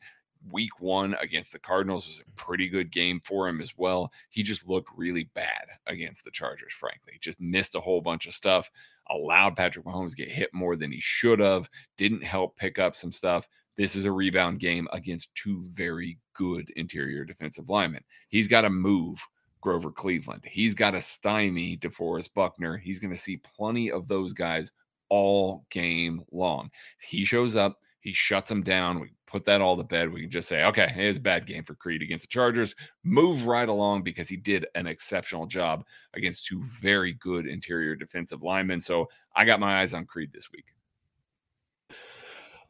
week 0.51 0.81
one 0.81 1.15
against 1.21 1.53
the 1.53 1.59
Cardinals 1.59 2.07
was 2.07 2.21
a 2.21 2.41
pretty 2.41 2.69
good 2.69 2.91
game 2.91 3.21
for 3.25 3.47
him 3.47 3.61
as 3.61 3.75
well. 3.77 4.11
He 4.31 4.43
just 4.43 4.67
looked 4.67 4.91
really 4.97 5.25
bad 5.35 5.67
against 5.87 6.25
the 6.25 6.31
Chargers, 6.31 6.73
frankly. 6.73 7.15
Just 7.21 7.41
missed 7.41 7.75
a 7.75 7.81
whole 7.81 8.01
bunch 8.01 8.27
of 8.27 8.35
stuff, 8.35 8.71
allowed 9.11 9.57
Patrick 9.57 9.85
Mahomes 9.85 10.11
to 10.11 10.17
get 10.17 10.31
hit 10.31 10.49
more 10.55 10.77
than 10.77 10.93
he 10.93 11.01
should 11.01 11.41
have, 11.41 11.69
didn't 11.99 12.25
help 12.25 12.57
pick 12.57 12.79
up 12.79 12.97
some 12.97 13.13
stuff. 13.13 13.47
This 13.77 13.97
is 13.97 14.07
a 14.07 14.13
rebound 14.13 14.61
game 14.61 14.89
against 14.93 15.35
two 15.35 15.69
very 15.75 16.19
good 16.33 16.71
interior 16.77 17.25
defensive 17.27 17.69
linemen. 17.69 18.05
He's 18.29 18.49
got 18.49 18.63
to 18.63 18.71
move 18.71 19.21
Grover 19.61 19.91
Cleveland. 19.91 20.43
He's 20.45 20.75
got 20.75 20.93
to 20.93 21.01
stymie 21.01 21.77
DeForest 21.79 22.35
Buckner. 22.35 22.77
He's 22.77 22.99
going 22.99 23.15
to 23.15 23.21
see 23.21 23.39
plenty 23.39 23.91
of 23.91 24.09
those 24.09 24.33
guys 24.33 24.71
all 25.09 25.67
game 25.71 26.23
long. 26.33 26.71
He 27.01 27.25
shows 27.25 27.57
up, 27.57 27.79
he 28.01 28.13
shuts 28.13 28.49
them 28.49 28.63
down. 28.63 29.01
We 29.01 29.11
put 29.27 29.45
that 29.47 29.61
all 29.61 29.77
to 29.77 29.83
bed. 29.83 30.13
We 30.13 30.23
can 30.23 30.31
just 30.31 30.49
say, 30.49 30.65
okay, 30.65 30.93
it's 30.97 31.19
a 31.19 31.21
bad 31.21 31.47
game 31.47 31.65
for 31.65 31.75
Creed 31.75 32.03
against 32.03 32.23
the 32.23 32.29
Chargers. 32.29 32.75
Move 33.03 33.47
right 33.47 33.69
along 33.69 34.03
because 34.03 34.29
he 34.29 34.37
did 34.37 34.67
an 34.75 34.87
exceptional 34.87 35.47
job 35.47 35.85
against 36.15 36.47
two 36.47 36.63
very 36.81 37.15
good 37.15 37.47
interior 37.47 37.97
defensive 37.97 38.43
linemen. 38.43 38.81
So 38.81 39.09
I 39.35 39.45
got 39.45 39.61
my 39.61 39.81
eyes 39.81 39.95
on 39.95 40.07
Creed 40.07 40.31
this 40.33 40.51
week. 40.53 40.67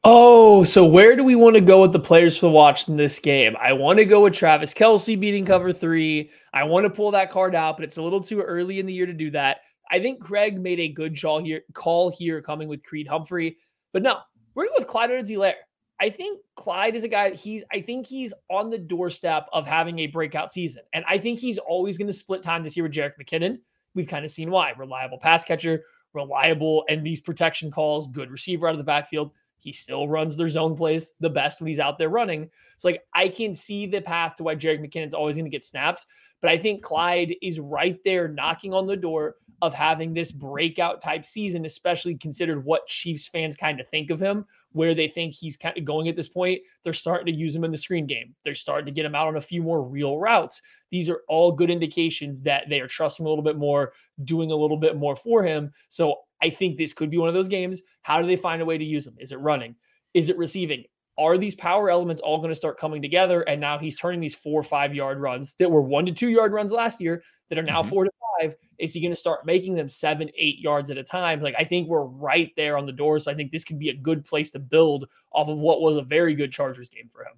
Oh, 0.08 0.62
so 0.62 0.86
where 0.86 1.16
do 1.16 1.24
we 1.24 1.34
want 1.34 1.56
to 1.56 1.60
go 1.60 1.82
with 1.82 1.90
the 1.90 1.98
players 1.98 2.38
to 2.38 2.48
watch 2.48 2.86
in 2.86 2.96
this 2.96 3.18
game? 3.18 3.56
I 3.60 3.72
want 3.72 3.98
to 3.98 4.04
go 4.04 4.22
with 4.22 4.34
Travis 4.34 4.72
Kelce 4.72 5.18
beating 5.18 5.44
cover 5.44 5.72
three. 5.72 6.30
I 6.54 6.62
want 6.62 6.84
to 6.84 6.90
pull 6.90 7.10
that 7.10 7.32
card 7.32 7.56
out, 7.56 7.76
but 7.76 7.82
it's 7.82 7.96
a 7.96 8.02
little 8.02 8.20
too 8.20 8.40
early 8.40 8.78
in 8.78 8.86
the 8.86 8.92
year 8.92 9.06
to 9.06 9.12
do 9.12 9.32
that. 9.32 9.62
I 9.90 9.98
think 9.98 10.22
Craig 10.22 10.60
made 10.60 10.78
a 10.78 10.86
good 10.86 11.20
call 11.20 11.40
here, 11.40 11.62
call 11.72 12.08
here 12.08 12.40
coming 12.40 12.68
with 12.68 12.84
Creed 12.84 13.08
Humphrey. 13.08 13.56
But 13.92 14.04
no, 14.04 14.18
we're 14.54 14.66
going 14.66 14.76
with 14.78 14.86
Clyde 14.86 15.10
Edwards-Helaire. 15.10 15.54
I 15.98 16.10
think 16.10 16.40
Clyde 16.54 16.94
is 16.94 17.02
a 17.02 17.08
guy. 17.08 17.30
He's 17.32 17.64
I 17.72 17.80
think 17.80 18.06
he's 18.06 18.32
on 18.48 18.70
the 18.70 18.78
doorstep 18.78 19.48
of 19.52 19.66
having 19.66 19.98
a 19.98 20.06
breakout 20.06 20.52
season, 20.52 20.82
and 20.92 21.04
I 21.08 21.18
think 21.18 21.40
he's 21.40 21.58
always 21.58 21.98
going 21.98 22.06
to 22.06 22.12
split 22.12 22.44
time 22.44 22.62
this 22.62 22.76
year 22.76 22.84
with 22.84 22.92
Jerick 22.92 23.14
McKinnon. 23.20 23.58
We've 23.96 24.06
kind 24.06 24.24
of 24.24 24.30
seen 24.30 24.52
why 24.52 24.70
reliable 24.78 25.18
pass 25.18 25.42
catcher, 25.42 25.82
reliable, 26.14 26.84
and 26.88 27.04
these 27.04 27.20
protection 27.20 27.72
calls, 27.72 28.06
good 28.06 28.30
receiver 28.30 28.68
out 28.68 28.74
of 28.74 28.78
the 28.78 28.84
backfield. 28.84 29.32
He 29.66 29.72
still 29.72 30.06
runs 30.06 30.36
their 30.36 30.48
zone 30.48 30.76
plays 30.76 31.10
the 31.18 31.28
best 31.28 31.60
when 31.60 31.66
he's 31.66 31.80
out 31.80 31.98
there 31.98 32.08
running. 32.08 32.48
So 32.78 32.86
like 32.86 33.02
I 33.12 33.26
can 33.26 33.52
see 33.52 33.84
the 33.84 34.00
path 34.00 34.36
to 34.36 34.44
why 34.44 34.54
Jerick 34.54 34.80
McKinnon's 34.80 35.12
always 35.12 35.34
going 35.34 35.44
to 35.44 35.50
get 35.50 35.64
snaps, 35.64 36.06
but 36.40 36.52
I 36.52 36.56
think 36.56 36.84
Clyde 36.84 37.34
is 37.42 37.58
right 37.58 37.98
there 38.04 38.28
knocking 38.28 38.72
on 38.72 38.86
the 38.86 38.96
door 38.96 39.34
of 39.62 39.74
having 39.74 40.14
this 40.14 40.30
breakout 40.30 41.02
type 41.02 41.24
season, 41.24 41.64
especially 41.64 42.14
considered 42.14 42.64
what 42.64 42.86
Chiefs 42.86 43.26
fans 43.26 43.56
kind 43.56 43.80
of 43.80 43.88
think 43.88 44.10
of 44.10 44.20
him, 44.20 44.44
where 44.70 44.94
they 44.94 45.08
think 45.08 45.34
he's 45.34 45.56
kind 45.56 45.76
of 45.76 45.84
going 45.84 46.06
at 46.06 46.14
this 46.14 46.28
point. 46.28 46.60
They're 46.84 46.92
starting 46.92 47.26
to 47.26 47.36
use 47.36 47.56
him 47.56 47.64
in 47.64 47.72
the 47.72 47.76
screen 47.76 48.06
game. 48.06 48.36
They're 48.44 48.54
starting 48.54 48.86
to 48.86 48.92
get 48.92 49.04
him 49.04 49.16
out 49.16 49.26
on 49.26 49.36
a 49.36 49.40
few 49.40 49.64
more 49.64 49.82
real 49.82 50.20
routes. 50.20 50.62
These 50.92 51.10
are 51.10 51.22
all 51.28 51.50
good 51.50 51.70
indications 51.70 52.40
that 52.42 52.66
they 52.68 52.78
are 52.78 52.86
trusting 52.86 53.26
a 53.26 53.28
little 53.28 53.42
bit 53.42 53.56
more, 53.56 53.94
doing 54.22 54.52
a 54.52 54.56
little 54.56 54.76
bit 54.76 54.96
more 54.96 55.16
for 55.16 55.42
him. 55.42 55.72
So 55.88 56.20
I 56.42 56.50
think 56.50 56.76
this 56.76 56.92
could 56.92 57.10
be 57.10 57.18
one 57.18 57.28
of 57.28 57.34
those 57.34 57.48
games. 57.48 57.82
How 58.02 58.20
do 58.20 58.26
they 58.26 58.36
find 58.36 58.60
a 58.60 58.64
way 58.64 58.78
to 58.78 58.84
use 58.84 59.06
him? 59.06 59.16
Is 59.18 59.32
it 59.32 59.36
running? 59.36 59.74
Is 60.14 60.28
it 60.30 60.38
receiving? 60.38 60.84
Are 61.18 61.38
these 61.38 61.54
power 61.54 61.88
elements 61.88 62.20
all 62.20 62.38
going 62.38 62.50
to 62.50 62.56
start 62.56 62.78
coming 62.78 63.00
together? 63.00 63.42
And 63.42 63.60
now 63.60 63.78
he's 63.78 63.98
turning 63.98 64.20
these 64.20 64.34
four 64.34 64.60
or 64.60 64.64
five 64.64 64.94
yard 64.94 65.18
runs 65.18 65.54
that 65.58 65.70
were 65.70 65.80
one 65.80 66.04
to 66.06 66.12
two 66.12 66.28
yard 66.28 66.52
runs 66.52 66.72
last 66.72 67.00
year 67.00 67.22
that 67.48 67.58
are 67.58 67.62
now 67.62 67.80
mm-hmm. 67.80 67.90
four 67.90 68.04
to 68.04 68.10
five 68.40 68.54
is 68.78 68.92
he 68.92 69.00
going 69.00 69.12
to 69.12 69.16
start 69.18 69.46
making 69.46 69.74
them 69.74 69.88
seven, 69.88 70.30
eight 70.36 70.58
yards 70.58 70.90
at 70.90 70.98
a 70.98 71.02
time? 71.02 71.40
Like, 71.40 71.54
I 71.58 71.64
think 71.64 71.88
we're 71.88 72.04
right 72.04 72.52
there 72.56 72.76
on 72.76 72.86
the 72.86 72.92
door. 72.92 73.18
So 73.18 73.30
I 73.30 73.34
think 73.34 73.52
this 73.52 73.64
could 73.64 73.78
be 73.78 73.88
a 73.88 73.96
good 73.96 74.24
place 74.24 74.50
to 74.50 74.58
build 74.58 75.08
off 75.32 75.48
of 75.48 75.58
what 75.58 75.80
was 75.80 75.96
a 75.96 76.02
very 76.02 76.34
good 76.34 76.52
Chargers 76.52 76.88
game 76.88 77.08
for 77.10 77.22
him. 77.22 77.32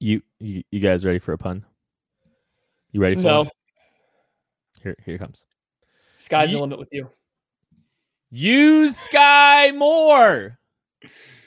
You, 0.00 0.22
you, 0.38 0.62
you 0.70 0.80
guys 0.80 1.04
ready 1.04 1.18
for 1.18 1.32
a 1.32 1.38
pun? 1.38 1.64
You 2.92 3.00
ready 3.00 3.16
for 3.16 3.22
no? 3.22 3.38
One? 3.38 3.50
Here, 4.82 4.96
here 5.04 5.18
comes. 5.18 5.44
Sky's 6.18 6.52
the 6.52 6.58
limit 6.58 6.78
with 6.78 6.88
you. 6.92 7.10
Use 8.30 8.96
Sky 8.96 9.70
more. 9.72 10.58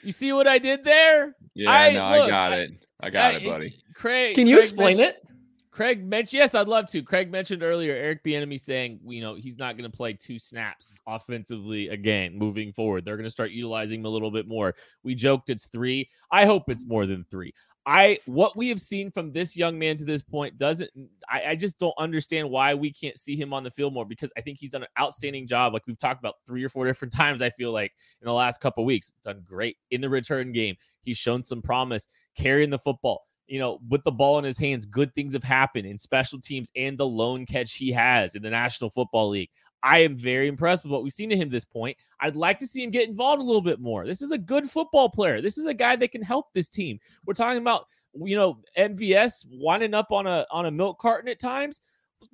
You 0.02 0.12
see 0.12 0.32
what 0.32 0.48
I 0.48 0.58
did 0.58 0.84
there? 0.84 1.36
Yeah, 1.54 1.70
I, 1.70 1.92
no, 1.92 2.10
look, 2.10 2.26
I 2.26 2.28
got 2.28 2.52
it. 2.52 2.70
I 3.00 3.10
got 3.10 3.34
I, 3.34 3.36
it, 3.38 3.44
buddy. 3.44 3.74
Craig, 3.94 4.34
can 4.34 4.46
you 4.46 4.56
Craig 4.56 4.62
explain 4.62 5.00
it? 5.00 5.22
Craig 5.70 6.04
mentioned, 6.04 6.38
yes, 6.38 6.54
I'd 6.54 6.68
love 6.68 6.86
to. 6.88 7.02
Craig 7.02 7.30
mentioned 7.30 7.62
earlier 7.62 7.94
Eric 7.94 8.22
Bieniemy 8.22 8.60
saying, 8.60 9.00
you 9.06 9.22
know, 9.22 9.34
he's 9.34 9.56
not 9.56 9.78
going 9.78 9.90
to 9.90 9.96
play 9.96 10.12
two 10.12 10.38
snaps 10.38 11.00
offensively 11.06 11.88
again 11.88 12.38
moving 12.38 12.74
forward. 12.74 13.06
They're 13.06 13.16
going 13.16 13.24
to 13.24 13.30
start 13.30 13.52
utilizing 13.52 14.00
him 14.00 14.06
a 14.06 14.10
little 14.10 14.30
bit 14.30 14.46
more. 14.46 14.74
We 15.02 15.14
joked 15.14 15.48
it's 15.48 15.68
three. 15.68 16.10
I 16.30 16.44
hope 16.44 16.64
it's 16.68 16.86
more 16.86 17.06
than 17.06 17.24
three. 17.30 17.54
I 17.84 18.18
what 18.26 18.56
we 18.56 18.68
have 18.68 18.80
seen 18.80 19.10
from 19.10 19.32
this 19.32 19.56
young 19.56 19.78
man 19.78 19.96
to 19.96 20.04
this 20.04 20.22
point 20.22 20.56
doesn't. 20.56 20.90
I, 21.28 21.50
I 21.50 21.56
just 21.56 21.78
don't 21.78 21.94
understand 21.98 22.48
why 22.48 22.74
we 22.74 22.92
can't 22.92 23.18
see 23.18 23.34
him 23.36 23.52
on 23.52 23.64
the 23.64 23.70
field 23.70 23.92
more 23.92 24.04
because 24.04 24.32
I 24.36 24.40
think 24.40 24.58
he's 24.58 24.70
done 24.70 24.82
an 24.82 24.88
outstanding 25.00 25.48
job. 25.48 25.72
Like 25.72 25.86
we've 25.86 25.98
talked 25.98 26.20
about 26.20 26.36
three 26.46 26.62
or 26.62 26.68
four 26.68 26.86
different 26.86 27.12
times. 27.16 27.42
I 27.42 27.50
feel 27.50 27.72
like 27.72 27.92
in 28.20 28.26
the 28.26 28.32
last 28.32 28.60
couple 28.60 28.84
weeks, 28.84 29.14
done 29.24 29.42
great 29.44 29.76
in 29.90 30.00
the 30.00 30.08
return 30.08 30.52
game. 30.52 30.76
He's 31.00 31.18
shown 31.18 31.42
some 31.42 31.62
promise 31.62 32.06
carrying 32.36 32.70
the 32.70 32.78
football 32.78 33.24
you 33.52 33.58
know, 33.58 33.78
with 33.88 34.02
the 34.04 34.10
ball 34.10 34.38
in 34.38 34.44
his 34.44 34.56
hands, 34.56 34.86
good 34.86 35.14
things 35.14 35.34
have 35.34 35.42
happened 35.42 35.86
in 35.86 35.98
special 35.98 36.40
teams 36.40 36.70
and 36.74 36.96
the 36.96 37.04
lone 37.04 37.44
catch 37.44 37.74
he 37.74 37.92
has 37.92 38.34
in 38.34 38.42
the 38.42 38.48
National 38.48 38.88
Football 38.88 39.28
League. 39.28 39.50
I 39.82 39.98
am 39.98 40.16
very 40.16 40.48
impressed 40.48 40.84
with 40.84 40.92
what 40.92 41.02
we've 41.02 41.12
seen 41.12 41.30
to 41.30 41.36
him 41.36 41.48
this 41.48 41.64
point. 41.64 41.96
I'd 42.20 42.36
like 42.36 42.58
to 42.58 42.66
see 42.66 42.82
him 42.82 42.90
get 42.90 43.08
involved 43.08 43.42
a 43.42 43.44
little 43.44 43.62
bit 43.62 43.80
more. 43.80 44.06
This 44.06 44.22
is 44.22 44.30
a 44.30 44.38
good 44.38 44.70
football 44.70 45.08
player. 45.08 45.40
This 45.40 45.58
is 45.58 45.66
a 45.66 45.74
guy 45.74 45.96
that 45.96 46.12
can 46.12 46.22
help 46.22 46.52
this 46.52 46.68
team. 46.68 46.98
We're 47.26 47.34
talking 47.34 47.60
about, 47.60 47.86
you 48.14 48.36
know, 48.36 48.60
MVS 48.78 49.46
winding 49.50 49.94
up 49.94 50.12
on 50.12 50.26
a 50.26 50.46
on 50.50 50.66
a 50.66 50.70
milk 50.70 50.98
carton 50.98 51.28
at 51.28 51.40
times. 51.40 51.80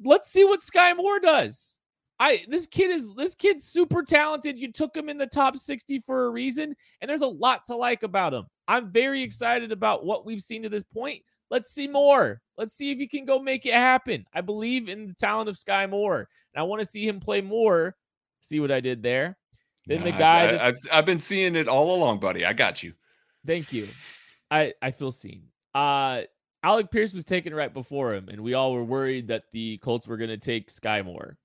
Let's 0.04 0.30
see 0.30 0.44
what 0.44 0.62
Sky 0.62 0.92
Moore 0.92 1.20
does. 1.20 1.80
I 2.20 2.44
this 2.48 2.66
kid 2.66 2.90
is 2.90 3.14
this 3.14 3.34
kid's 3.34 3.64
super 3.64 4.02
talented. 4.02 4.58
You 4.58 4.72
took 4.72 4.96
him 4.96 5.08
in 5.08 5.18
the 5.18 5.26
top 5.26 5.56
60 5.56 6.00
for 6.00 6.26
a 6.26 6.30
reason, 6.30 6.74
and 7.00 7.08
there's 7.08 7.22
a 7.22 7.26
lot 7.26 7.64
to 7.66 7.76
like 7.76 8.02
about 8.02 8.34
him. 8.34 8.44
I'm 8.66 8.90
very 8.90 9.22
excited 9.22 9.72
about 9.72 10.04
what 10.04 10.26
we've 10.26 10.40
seen 10.40 10.62
to 10.64 10.68
this 10.68 10.82
point. 10.82 11.22
Let's 11.50 11.70
see 11.70 11.88
more. 11.88 12.42
Let's 12.58 12.74
see 12.74 12.90
if 12.90 12.98
he 12.98 13.06
can 13.06 13.24
go 13.24 13.38
make 13.38 13.64
it 13.64 13.72
happen. 13.72 14.26
I 14.34 14.42
believe 14.42 14.88
in 14.88 15.06
the 15.06 15.14
talent 15.14 15.48
of 15.48 15.56
Sky 15.56 15.86
Moore, 15.86 16.28
I 16.58 16.62
want 16.62 16.82
to 16.82 16.88
see 16.88 17.06
him 17.06 17.20
play 17.20 17.40
more. 17.40 17.96
See 18.40 18.60
what 18.60 18.70
I 18.70 18.80
did 18.80 19.02
there? 19.02 19.36
Then 19.86 20.04
the 20.04 20.12
guy. 20.12 20.56
I, 20.56 20.66
have 20.66 20.76
I've 20.92 21.06
been 21.06 21.20
seeing 21.20 21.56
it 21.56 21.68
all 21.68 21.94
along, 21.94 22.20
buddy. 22.20 22.44
I 22.44 22.52
got 22.52 22.82
you. 22.82 22.92
Thank 23.46 23.72
you. 23.72 23.88
I 24.50 24.74
I 24.82 24.90
feel 24.90 25.10
seen. 25.10 25.44
Uh, 25.74 26.22
Alec 26.62 26.90
Pierce 26.90 27.12
was 27.12 27.24
taken 27.24 27.54
right 27.54 27.72
before 27.72 28.14
him, 28.14 28.28
and 28.28 28.40
we 28.42 28.54
all 28.54 28.72
were 28.74 28.84
worried 28.84 29.28
that 29.28 29.44
the 29.52 29.78
Colts 29.78 30.08
were 30.08 30.16
going 30.16 30.30
to 30.30 30.36
take 30.36 30.70
Sky 30.70 31.02
Moore 31.02 31.38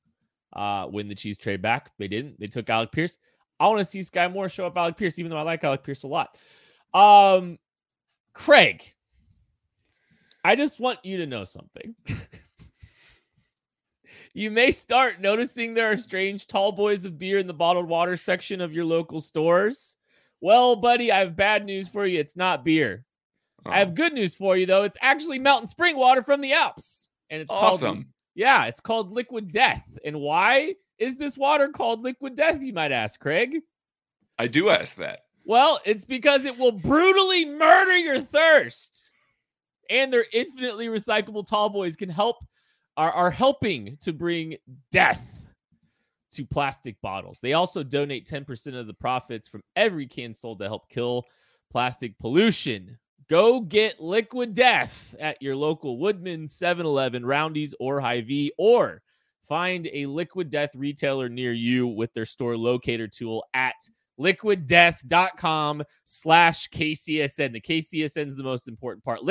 uh, 0.53 0.85
when 0.87 1.07
the 1.07 1.15
Chiefs 1.15 1.37
trade 1.37 1.61
back. 1.61 1.91
They 1.99 2.07
didn't. 2.07 2.39
They 2.39 2.47
took 2.47 2.69
Alec 2.69 2.91
Pierce. 2.91 3.17
I 3.59 3.67
want 3.67 3.79
to 3.79 3.85
see 3.85 4.01
Sky 4.01 4.27
Moore 4.27 4.49
show 4.49 4.65
up 4.65 4.77
Alec 4.77 4.97
Pierce, 4.97 5.19
even 5.19 5.29
though 5.29 5.37
I 5.37 5.43
like 5.43 5.63
Alec 5.63 5.83
Pierce 5.83 6.03
a 6.03 6.07
lot. 6.07 6.35
Um, 6.93 7.59
Craig, 8.33 8.93
I 10.43 10.55
just 10.55 10.79
want 10.79 10.99
you 11.03 11.17
to 11.17 11.27
know 11.27 11.45
something. 11.45 11.95
you 14.33 14.49
may 14.49 14.71
start 14.71 15.21
noticing 15.21 15.73
there 15.73 15.91
are 15.91 15.97
strange 15.97 16.47
tall 16.47 16.71
boys 16.71 17.05
of 17.05 17.19
beer 17.19 17.37
in 17.37 17.47
the 17.47 17.53
bottled 17.53 17.87
water 17.87 18.17
section 18.17 18.61
of 18.61 18.73
your 18.73 18.85
local 18.85 19.21
stores. 19.21 19.95
Well, 20.41 20.75
buddy, 20.75 21.11
I 21.11 21.19
have 21.19 21.35
bad 21.35 21.65
news 21.65 21.87
for 21.87 22.05
you. 22.05 22.19
It's 22.19 22.35
not 22.35 22.65
beer. 22.65 23.05
Oh. 23.65 23.71
I 23.71 23.79
have 23.79 23.89
oh. 23.89 23.93
good 23.93 24.13
news 24.13 24.35
for 24.35 24.57
you, 24.57 24.65
though. 24.65 24.83
It's 24.83 24.97
actually 25.01 25.39
mountain 25.39 25.67
spring 25.67 25.95
water 25.95 26.23
from 26.23 26.41
the 26.41 26.53
Alps. 26.53 27.09
And 27.29 27.41
it's 27.41 27.51
awesome. 27.51 27.95
called 27.95 28.05
Yeah, 28.35 28.65
it's 28.65 28.81
called 28.81 29.11
Liquid 29.11 29.51
Death. 29.51 29.85
And 30.03 30.19
why 30.19 30.75
is 30.97 31.15
this 31.15 31.37
water 31.37 31.67
called 31.67 32.03
Liquid 32.03 32.35
Death, 32.35 32.61
you 32.63 32.73
might 32.73 32.91
ask, 32.91 33.19
Craig? 33.19 33.57
I 34.39 34.47
do 34.47 34.69
ask 34.69 34.95
that. 34.97 35.19
Well, 35.45 35.79
it's 35.85 36.05
because 36.05 36.45
it 36.45 36.57
will 36.57 36.71
brutally 36.71 37.45
murder 37.45 37.97
your 37.97 38.21
thirst. 38.21 39.03
And 39.89 40.11
their 40.11 40.25
infinitely 40.33 40.87
recyclable 40.87 41.47
tall 41.47 41.69
boys 41.69 41.95
can 41.95 42.09
help 42.09 42.37
are, 42.97 43.11
are 43.11 43.31
helping 43.31 43.97
to 44.01 44.13
bring 44.13 44.57
death 44.91 45.47
to 46.31 46.45
plastic 46.45 46.99
bottles. 47.01 47.39
They 47.39 47.53
also 47.53 47.83
donate 47.83 48.27
10% 48.27 48.75
of 48.75 48.87
the 48.87 48.93
profits 48.93 49.47
from 49.47 49.61
every 49.75 50.07
can 50.07 50.33
sold 50.33 50.59
to 50.59 50.67
help 50.67 50.89
kill 50.89 51.25
plastic 51.71 52.17
pollution. 52.19 52.97
Go 53.29 53.61
get 53.61 53.99
liquid 53.99 54.53
death 54.53 55.15
at 55.19 55.41
your 55.41 55.55
local 55.55 55.97
Woodman, 55.97 56.47
7 56.47 56.85
Eleven, 56.85 57.25
Roundy's, 57.25 57.73
or 57.79 57.99
Hy-Vee, 57.99 58.51
or 58.57 59.01
find 59.47 59.87
a 59.93 60.05
liquid 60.07 60.49
death 60.49 60.71
retailer 60.75 61.29
near 61.29 61.53
you 61.53 61.87
with 61.87 62.13
their 62.13 62.25
store 62.25 62.57
locator 62.57 63.07
tool 63.07 63.43
at 63.53 63.75
liquiddeath.com 64.19 65.83
slash 66.03 66.69
KCSN. 66.69 67.53
The 67.53 67.61
KCSN 67.61 68.27
is 68.27 68.35
the 68.35 68.43
most 68.43 68.67
important 68.67 69.03
part. 69.03 69.23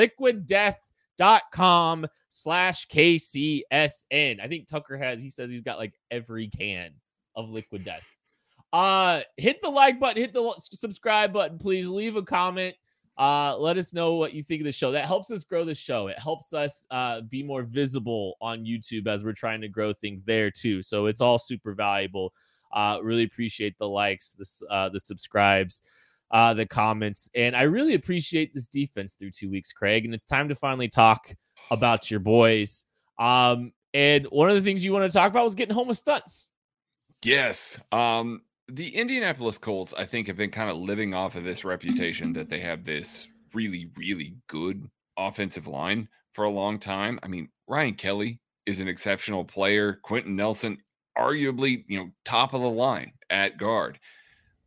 Liquiddeath.com 1.19 2.07
slash 2.29 2.87
KCSN. 2.87 4.39
I 4.41 4.47
think 4.47 4.67
Tucker 4.67 4.97
has, 4.97 5.21
he 5.21 5.29
says 5.29 5.51
he's 5.51 5.61
got 5.61 5.77
like 5.77 5.93
every 6.11 6.47
can 6.47 6.91
of 7.35 7.49
Liquid 7.49 7.83
Death. 7.83 8.03
Uh, 8.71 9.21
hit 9.37 9.61
the 9.61 9.69
like 9.69 9.99
button, 9.99 10.21
hit 10.21 10.33
the 10.33 10.53
subscribe 10.57 11.31
button, 11.31 11.57
please. 11.57 11.87
Leave 11.87 12.15
a 12.15 12.23
comment. 12.23 12.75
Uh, 13.15 13.55
let 13.57 13.77
us 13.77 13.93
know 13.93 14.15
what 14.15 14.33
you 14.33 14.41
think 14.41 14.61
of 14.61 14.65
the 14.65 14.71
show. 14.71 14.91
That 14.91 15.05
helps 15.05 15.29
us 15.29 15.43
grow 15.43 15.63
the 15.63 15.75
show. 15.75 16.07
It 16.07 16.17
helps 16.17 16.53
us 16.53 16.87
uh, 16.89 17.21
be 17.21 17.43
more 17.43 17.61
visible 17.61 18.35
on 18.41 18.65
YouTube 18.65 19.05
as 19.05 19.23
we're 19.23 19.33
trying 19.33 19.61
to 19.61 19.67
grow 19.67 19.93
things 19.93 20.23
there 20.23 20.49
too. 20.49 20.81
So 20.81 21.05
it's 21.05 21.21
all 21.21 21.37
super 21.37 21.73
valuable. 21.75 22.33
Uh, 22.71 22.97
really 23.03 23.23
appreciate 23.23 23.77
the 23.77 23.87
likes, 23.87 24.31
the 24.31 24.67
uh, 24.73 24.89
the 24.89 24.99
subscribes, 24.99 25.83
uh, 26.33 26.53
the 26.53 26.65
comments, 26.65 27.29
and 27.35 27.55
I 27.55 27.63
really 27.63 27.93
appreciate 27.93 28.53
this 28.53 28.67
defense 28.67 29.13
through 29.13 29.31
two 29.31 29.49
weeks, 29.49 29.71
Craig. 29.71 30.03
And 30.03 30.13
it's 30.13 30.25
time 30.25 30.49
to 30.49 30.55
finally 30.55 30.89
talk 30.89 31.33
about 31.71 32.11
your 32.11 32.19
boys. 32.19 32.85
Um, 33.19 33.71
and 33.93 34.25
one 34.25 34.49
of 34.49 34.55
the 34.55 34.61
things 34.61 34.83
you 34.83 34.91
want 34.91 35.09
to 35.09 35.15
talk 35.15 35.29
about 35.29 35.43
was 35.43 35.55
getting 35.55 35.75
home 35.75 35.87
with 35.87 35.99
stunts. 35.99 36.49
Yes. 37.23 37.79
Um, 37.91 38.41
the 38.67 38.95
Indianapolis 38.95 39.59
Colts, 39.59 39.93
I 39.95 40.05
think, 40.05 40.27
have 40.27 40.35
been 40.35 40.49
kind 40.49 40.71
of 40.71 40.77
living 40.77 41.13
off 41.13 41.35
of 41.35 41.43
this 41.43 41.63
reputation 41.63 42.33
that 42.33 42.49
they 42.49 42.59
have 42.61 42.83
this 42.83 43.27
really, 43.53 43.91
really 43.95 44.35
good 44.47 44.89
offensive 45.17 45.67
line 45.67 46.09
for 46.33 46.45
a 46.45 46.49
long 46.49 46.79
time. 46.79 47.19
I 47.21 47.27
mean, 47.27 47.49
Ryan 47.67 47.93
Kelly 47.93 48.39
is 48.65 48.79
an 48.79 48.87
exceptional 48.87 49.45
player. 49.45 49.99
Quenton 50.01 50.35
Nelson, 50.35 50.79
arguably, 51.15 51.83
you 51.87 51.99
know, 51.99 52.09
top 52.25 52.53
of 52.53 52.61
the 52.61 52.69
line 52.69 53.13
at 53.29 53.57
guard. 53.57 53.99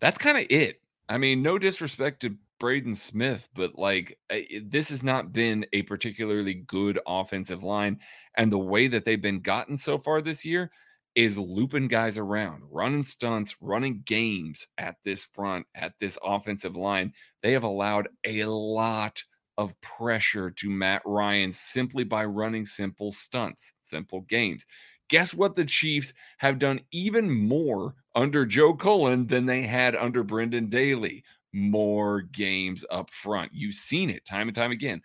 That's 0.01 0.19
kind 0.19 0.39
of 0.39 0.47
it. 0.49 0.81
I 1.09 1.19
mean, 1.19 1.43
no 1.43 1.59
disrespect 1.59 2.21
to 2.23 2.37
Braden 2.59 2.97
Smith, 2.97 3.49
but 3.55 3.79
like 3.79 4.19
eh, 4.31 4.61
this 4.65 4.89
has 4.89 5.03
not 5.03 5.33
been 5.33 5.67
a 5.73 5.83
particularly 5.83 6.55
good 6.55 6.99
offensive 7.07 7.63
line. 7.63 8.01
And 8.37 8.51
the 8.51 8.59
way 8.59 8.89
that 8.89 9.05
they've 9.05 9.21
been 9.21 9.41
gotten 9.41 9.77
so 9.77 9.99
far 9.99 10.21
this 10.21 10.45
year, 10.45 10.71
is 11.17 11.39
looping 11.39 11.89
guys 11.89 12.19
around, 12.19 12.63
running 12.71 13.03
stunts, 13.03 13.57
running 13.63 14.03
games 14.05 14.67
at 14.77 14.97
this 15.03 15.25
front, 15.25 15.67
at 15.75 15.95
this 15.99 16.19
offensive 16.23 16.77
line. 16.77 17.13
They 17.43 17.53
have 17.53 17.63
allowed 17.63 18.09
a 18.25 18.45
lot 18.45 19.23
of 19.57 19.75
pressure 19.81 20.51
to 20.51 20.69
Matt 20.69 21.01
Ryan 21.07 21.53
simply 21.53 22.05
by 22.05 22.27
running 22.27 22.67
simple 22.67 23.13
stunts, 23.13 23.73
simple 23.81 24.21
games. 24.29 24.67
Guess 25.09 25.35
what? 25.35 25.57
The 25.57 25.65
Chiefs 25.65 26.13
have 26.39 26.59
done 26.59 26.81
even 26.91 27.31
more 27.31 27.95
under 28.15 28.45
Joe 28.45 28.75
Cullen 28.75 29.27
than 29.27 29.47
they 29.47 29.63
had 29.63 29.95
under 29.95 30.23
Brendan 30.23 30.69
Daly 30.69 31.23
more 31.53 32.21
games 32.21 32.85
up 32.91 33.11
front. 33.11 33.51
You've 33.55 33.75
seen 33.75 34.11
it 34.11 34.27
time 34.27 34.49
and 34.49 34.55
time 34.55 34.73
again. 34.73 35.01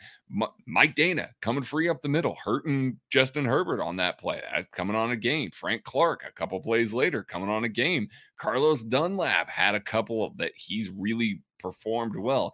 Mike 0.68 0.96
Danna 0.96 1.30
coming 1.42 1.64
free 1.64 1.88
up 1.88 2.02
the 2.02 2.10
middle, 2.10 2.36
hurting 2.44 3.00
Justin 3.10 3.46
Herbert 3.46 3.82
on 3.82 3.96
that 3.98 4.20
play. 4.20 4.42
That's 4.54 4.68
coming 4.68 4.96
on 4.96 5.12
a 5.12 5.16
game. 5.16 5.52
Frank 5.52 5.84
Clark, 5.84 6.24
a 6.28 6.32
couple 6.34 6.60
plays 6.60 6.94
later, 6.94 7.24
coming 7.24 7.50
on 7.50 7.64
a 7.64 7.70
game. 7.70 8.10
Carlos 8.38 8.84
Dunlap 8.84 9.50
had 9.50 9.76
a 9.76 9.80
couple 9.80 10.26
of 10.26 10.36
that 10.38 10.52
he's 10.56 10.90
really 10.90 11.42
performed 11.58 12.18
well. 12.18 12.54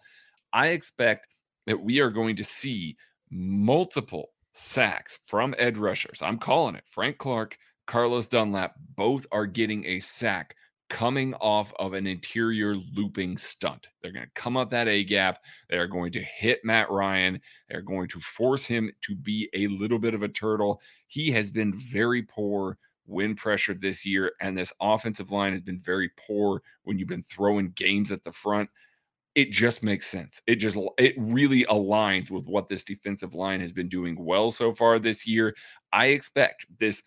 I 0.54 0.68
expect 0.68 1.28
that 1.66 1.80
we 1.80 2.00
are 2.00 2.12
going 2.12 2.36
to 2.36 2.44
see 2.44 2.98
multiple 3.32 4.30
sacks 4.58 5.20
from 5.26 5.54
Ed 5.58 5.78
rushers. 5.78 6.20
I'm 6.22 6.40
calling 6.40 6.76
it. 6.76 6.84
Frank 6.90 7.18
Clark, 7.18 7.58
Carlos 7.86 8.28
Dunlap, 8.28 8.76
both 8.96 9.26
are 9.32 9.46
getting 9.46 9.86
a 9.86 10.00
sack 10.00 10.56
coming 10.90 11.34
off 11.36 11.74
of 11.80 11.94
an 11.94 12.08
interior 12.08 12.76
looping 12.76 13.38
stunt. 13.38 13.88
They're 14.02 14.12
going 14.12 14.26
to 14.26 14.32
come 14.42 14.58
up 14.58 14.70
that 14.70 14.88
A 14.88 15.04
gap. 15.04 15.40
They're 15.70 15.88
going 15.88 16.12
to 16.14 16.22
hit 16.22 16.64
Matt 16.64 16.90
Ryan. 16.90 17.40
They're 17.70 17.82
going 17.82 18.08
to 18.10 18.20
force 18.20 18.66
him 18.66 18.92
to 19.02 19.16
be 19.16 19.50
a 19.54 19.68
little 19.68 20.00
bit 20.00 20.14
of 20.14 20.24
a 20.24 20.30
turtle. 20.30 20.82
He 21.08 21.30
has 21.32 21.52
been 21.52 21.74
very 21.74 22.24
poor 22.24 22.78
when 23.06 23.36
pressured 23.36 23.82
this 23.82 24.06
year, 24.06 24.34
and 24.42 24.58
this 24.58 24.74
offensive 24.82 25.32
line 25.32 25.54
has 25.54 25.62
been 25.62 25.80
very 25.80 26.10
poor 26.18 26.62
when 26.84 27.00
you've 27.00 27.08
been 27.08 27.24
throwing 27.30 27.72
games 27.72 28.12
at 28.12 28.24
the 28.24 28.34
front. 28.34 28.70
It 29.38 29.52
just 29.52 29.84
makes 29.84 30.08
sense. 30.08 30.42
It 30.48 30.56
just 30.56 30.76
it 30.98 31.14
really 31.16 31.64
aligns 31.66 32.32
with 32.32 32.48
what 32.48 32.68
this 32.70 32.84
defensive 32.84 33.36
line 33.36 33.60
has 33.60 33.72
been 33.72 33.88
doing 33.88 34.18
well 34.20 34.50
so 34.50 34.74
far 34.74 34.98
this 34.98 35.28
year. 35.28 35.56
I 35.94 36.08
expect 36.08 36.66
this 36.80 37.04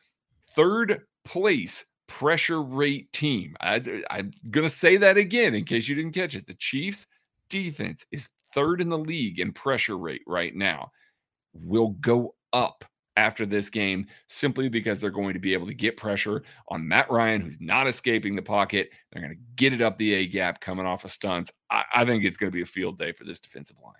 third 0.54 1.00
place 1.24 1.84
pressure 2.06 2.62
rate 2.62 3.12
team. 3.12 3.56
I, 3.60 3.82
am 4.10 4.30
going 4.48 4.64
to 4.68 4.72
say 4.72 4.96
that 4.98 5.16
again 5.16 5.56
in 5.56 5.64
case 5.64 5.88
you 5.88 5.96
didn't 5.96 6.12
catch 6.12 6.36
it. 6.36 6.46
The 6.46 6.54
Chiefs 6.54 7.04
defense 7.48 8.06
is 8.12 8.28
third 8.54 8.80
in 8.80 8.90
the 8.90 8.98
league 8.98 9.40
in 9.40 9.52
pressure 9.52 9.98
rate 9.98 10.22
right 10.24 10.54
now. 10.54 10.92
Will 11.52 11.96
go 12.00 12.36
up 12.52 12.84
after 13.16 13.44
this 13.44 13.70
game 13.70 14.06
simply 14.28 14.68
because 14.68 15.00
they're 15.00 15.10
going 15.10 15.34
to 15.34 15.40
be 15.40 15.52
able 15.52 15.66
to 15.66 15.74
get 15.74 15.96
pressure 15.96 16.42
on 16.68 16.86
Matt 16.86 17.10
Ryan, 17.10 17.40
who's 17.40 17.58
not 17.60 17.86
escaping 17.86 18.36
the 18.36 18.42
pocket. 18.42 18.90
They're 19.12 19.22
going 19.22 19.34
to 19.34 19.42
get 19.56 19.72
it 19.72 19.82
up 19.82 19.98
the 19.98 20.14
A 20.14 20.26
gap 20.26 20.60
coming 20.60 20.86
off 20.86 21.04
of 21.04 21.10
stunts. 21.10 21.52
I, 21.70 21.82
I 21.94 22.04
think 22.04 22.24
it's 22.24 22.36
going 22.36 22.50
to 22.50 22.54
be 22.54 22.62
a 22.62 22.66
field 22.66 22.98
day 22.98 23.12
for 23.12 23.24
this 23.24 23.40
defensive 23.40 23.76
line. 23.82 23.94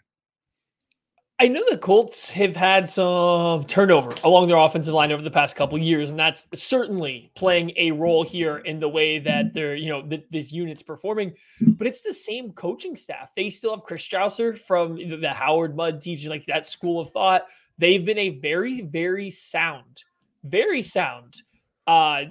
I 1.43 1.49
know 1.49 1.63
the 1.71 1.79
Colts 1.79 2.29
have 2.29 2.55
had 2.55 2.87
some 2.87 3.65
turnover 3.65 4.15
along 4.25 4.49
their 4.49 4.59
offensive 4.59 4.93
line 4.93 5.11
over 5.11 5.23
the 5.23 5.31
past 5.31 5.57
couple 5.57 5.79
years, 5.79 6.11
and 6.11 6.19
that's 6.19 6.45
certainly 6.53 7.33
playing 7.35 7.73
a 7.79 7.93
role 7.93 8.23
here 8.23 8.59
in 8.59 8.79
the 8.79 8.91
way 8.91 9.19
that 9.21 9.55
they're, 9.55 9.75
you 9.75 9.89
know, 9.89 10.03
th- 10.03 10.27
this 10.31 10.53
unit's 10.53 10.83
performing. 10.83 11.33
But 11.63 11.87
it's 11.87 12.03
the 12.03 12.13
same 12.13 12.53
coaching 12.53 12.95
staff. 12.95 13.31
They 13.35 13.49
still 13.49 13.75
have 13.75 13.85
Chris 13.85 14.07
Strausser 14.07 14.59
from 14.59 14.97
the 14.97 15.31
Howard 15.31 15.75
Mudd 15.75 16.03
teaching, 16.03 16.29
like 16.29 16.45
that 16.45 16.67
school 16.67 17.01
of 17.01 17.11
thought. 17.11 17.47
They've 17.81 18.05
been 18.05 18.19
a 18.19 18.39
very, 18.41 18.83
very 18.83 19.31
sound, 19.31 20.05
very 20.45 20.83
sound 20.83 21.43
uh, 21.87 22.25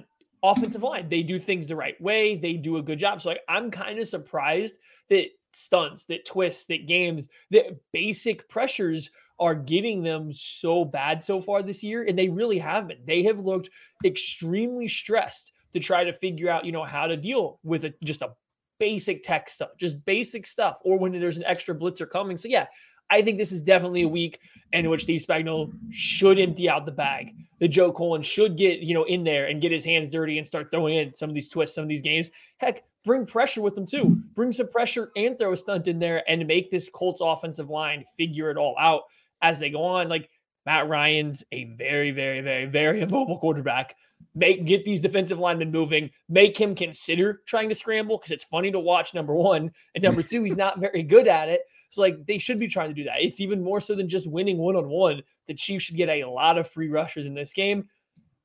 offensive 0.44 0.84
line. 0.84 1.08
They 1.08 1.24
do 1.24 1.40
things 1.40 1.66
the 1.66 1.74
right 1.74 2.00
way. 2.00 2.36
They 2.36 2.52
do 2.52 2.76
a 2.76 2.82
good 2.82 3.00
job. 3.00 3.20
So, 3.20 3.30
like, 3.30 3.40
I'm 3.48 3.68
kind 3.70 3.98
of 3.98 4.06
surprised 4.06 4.76
that 5.08 5.26
stunts, 5.52 6.04
that 6.04 6.24
twists, 6.24 6.66
that 6.66 6.86
games, 6.86 7.26
that 7.50 7.80
basic 7.92 8.48
pressures 8.48 9.10
are 9.40 9.56
getting 9.56 10.04
them 10.04 10.32
so 10.32 10.84
bad 10.84 11.20
so 11.20 11.40
far 11.40 11.64
this 11.64 11.82
year. 11.82 12.04
And 12.04 12.16
they 12.16 12.28
really 12.28 12.58
have 12.58 12.86
been. 12.86 12.98
They 13.04 13.24
have 13.24 13.40
looked 13.40 13.70
extremely 14.04 14.86
stressed 14.86 15.50
to 15.72 15.80
try 15.80 16.04
to 16.04 16.12
figure 16.12 16.48
out, 16.48 16.64
you 16.64 16.70
know, 16.70 16.84
how 16.84 17.08
to 17.08 17.16
deal 17.16 17.58
with 17.64 17.84
a, 17.86 17.94
just 18.04 18.22
a 18.22 18.30
basic 18.78 19.24
tech 19.24 19.50
stuff, 19.50 19.70
just 19.76 20.04
basic 20.04 20.46
stuff, 20.46 20.78
or 20.84 20.98
when 20.98 21.12
there's 21.12 21.36
an 21.36 21.44
extra 21.44 21.74
blitzer 21.74 22.08
coming. 22.08 22.36
So 22.36 22.48
yeah, 22.48 22.66
I 23.10 23.22
think 23.22 23.38
this 23.38 23.52
is 23.52 23.60
definitely 23.60 24.02
a 24.02 24.08
week 24.08 24.40
in 24.72 24.88
which 24.88 25.02
Steve 25.02 25.20
Spagnuolo 25.20 25.72
should 25.90 26.38
empty 26.38 26.68
out 26.68 26.86
the 26.86 26.92
bag. 26.92 27.34
The 27.58 27.68
Joe 27.68 27.92
Cullen 27.92 28.22
should 28.22 28.56
get, 28.56 28.80
you 28.80 28.94
know, 28.94 29.04
in 29.04 29.24
there 29.24 29.46
and 29.46 29.60
get 29.60 29.72
his 29.72 29.84
hands 29.84 30.08
dirty 30.08 30.38
and 30.38 30.46
start 30.46 30.70
throwing 30.70 30.96
in 30.96 31.12
some 31.12 31.28
of 31.28 31.34
these 31.34 31.48
twists, 31.48 31.74
some 31.74 31.82
of 31.82 31.88
these 31.88 32.00
games. 32.00 32.30
Heck, 32.58 32.84
bring 33.04 33.26
pressure 33.26 33.60
with 33.60 33.74
them 33.74 33.86
too. 33.86 34.18
Bring 34.34 34.52
some 34.52 34.68
pressure 34.68 35.10
and 35.16 35.38
throw 35.38 35.52
a 35.52 35.56
stunt 35.56 35.88
in 35.88 35.98
there 35.98 36.22
and 36.28 36.46
make 36.46 36.70
this 36.70 36.88
Colts 36.88 37.20
offensive 37.22 37.68
line 37.68 38.04
figure 38.16 38.50
it 38.50 38.56
all 38.56 38.76
out 38.78 39.02
as 39.42 39.58
they 39.58 39.70
go 39.70 39.82
on. 39.82 40.08
Like 40.08 40.30
Matt 40.66 40.88
Ryan's 40.88 41.42
a 41.52 41.64
very, 41.64 42.12
very, 42.12 42.40
very, 42.40 42.66
very 42.66 43.00
immobile 43.02 43.38
quarterback. 43.38 43.96
Make 44.34 44.64
get 44.64 44.84
these 44.84 45.00
defensive 45.00 45.38
linemen 45.38 45.72
moving. 45.72 46.10
Make 46.28 46.56
him 46.56 46.74
consider 46.74 47.42
trying 47.46 47.68
to 47.70 47.74
scramble 47.74 48.18
because 48.18 48.30
it's 48.30 48.44
funny 48.44 48.70
to 48.70 48.78
watch. 48.78 49.14
Number 49.14 49.34
one 49.34 49.72
and 49.94 50.04
number 50.04 50.22
two, 50.22 50.44
he's 50.44 50.56
not 50.56 50.78
very 50.78 51.02
good 51.02 51.26
at 51.26 51.48
it. 51.48 51.62
So 51.90 52.00
like 52.00 52.24
they 52.26 52.38
should 52.38 52.58
be 52.58 52.68
trying 52.68 52.88
to 52.88 52.94
do 52.94 53.04
that. 53.04 53.20
It's 53.20 53.40
even 53.40 53.62
more 53.62 53.80
so 53.80 53.94
than 53.94 54.08
just 54.08 54.30
winning 54.30 54.58
one 54.58 54.76
on 54.76 54.88
one. 54.88 55.22
The 55.48 55.54
Chiefs 55.54 55.84
should 55.84 55.96
get 55.96 56.08
a 56.08 56.24
lot 56.24 56.56
of 56.56 56.70
free 56.70 56.88
rushers 56.88 57.26
in 57.26 57.34
this 57.34 57.52
game. 57.52 57.88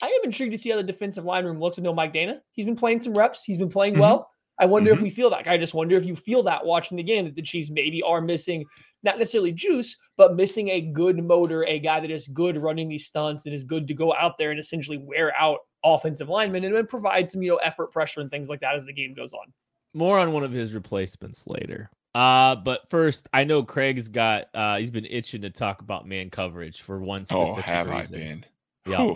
I 0.01 0.08
am 0.08 0.19
intrigued 0.23 0.51
to 0.51 0.58
see 0.58 0.71
how 0.71 0.77
the 0.77 0.84
defensive 0.84 1.23
line 1.23 1.45
room 1.45 1.60
looks. 1.60 1.79
I 1.79 1.81
know 1.81 1.93
Mike 1.93 2.13
Danna. 2.13 2.39
He's 2.51 2.65
been 2.65 2.75
playing 2.75 2.99
some 2.99 3.13
reps. 3.13 3.43
He's 3.43 3.58
been 3.58 3.69
playing 3.69 3.93
mm-hmm. 3.93 4.01
well. 4.01 4.29
I 4.60 4.65
wonder 4.65 4.91
mm-hmm. 4.91 4.99
if 4.99 5.03
we 5.03 5.10
feel 5.10 5.29
that. 5.29 5.47
I 5.47 5.58
just 5.58 5.73
wonder 5.73 5.95
if 5.95 6.05
you 6.05 6.15
feel 6.15 6.43
that 6.43 6.65
watching 6.65 6.97
the 6.97 7.03
game 7.03 7.25
that 7.25 7.36
the 7.36 7.41
Chiefs 7.41 7.69
maybe 7.69 8.01
are 8.01 8.21
missing 8.21 8.65
not 9.03 9.19
necessarily 9.19 9.51
juice, 9.51 9.95
but 10.17 10.36
missing 10.36 10.69
a 10.69 10.81
good 10.81 11.23
motor, 11.23 11.63
a 11.65 11.79
guy 11.79 11.99
that 11.99 12.12
is 12.12 12.27
good 12.29 12.58
running 12.58 12.89
these 12.89 13.05
stunts, 13.05 13.43
that 13.43 13.53
is 13.53 13.63
good 13.63 13.88
to 13.88 13.93
go 13.93 14.13
out 14.15 14.38
there 14.38 14.51
and 14.51 14.60
essentially 14.60 14.97
wear 14.97 15.34
out 15.39 15.60
offensive 15.84 16.27
linemen 16.27 16.63
and 16.63 16.75
then 16.75 16.88
provide 16.88 17.29
some, 17.29 17.41
you 17.41 17.51
know, 17.51 17.58
effort 17.58 17.91
pressure 17.91 18.19
and 18.19 18.31
things 18.31 18.49
like 18.49 18.60
that 18.62 18.75
as 18.75 18.86
the 18.86 18.93
game 18.93 19.13
goes 19.13 19.31
on. 19.31 19.45
More 19.93 20.19
on 20.19 20.31
one 20.31 20.43
of 20.43 20.51
his 20.51 20.73
replacements 20.73 21.45
later. 21.45 21.89
Uh, 22.15 22.56
but 22.56 22.89
first, 22.89 23.28
I 23.34 23.43
know 23.43 23.62
Craig's 23.62 24.08
got 24.08 24.45
uh 24.54 24.78
he's 24.78 24.89
been 24.89 25.06
itching 25.06 25.41
to 25.41 25.49
talk 25.49 25.82
about 25.82 26.08
man 26.08 26.30
coverage 26.30 26.82
for 26.82 26.99
one 26.99 27.25
specific 27.25 27.67
oh, 27.67 27.71
have 27.71 27.89
reason. 27.89 28.15
I 28.15 28.19
been? 28.19 28.46
Yeah. 28.87 29.13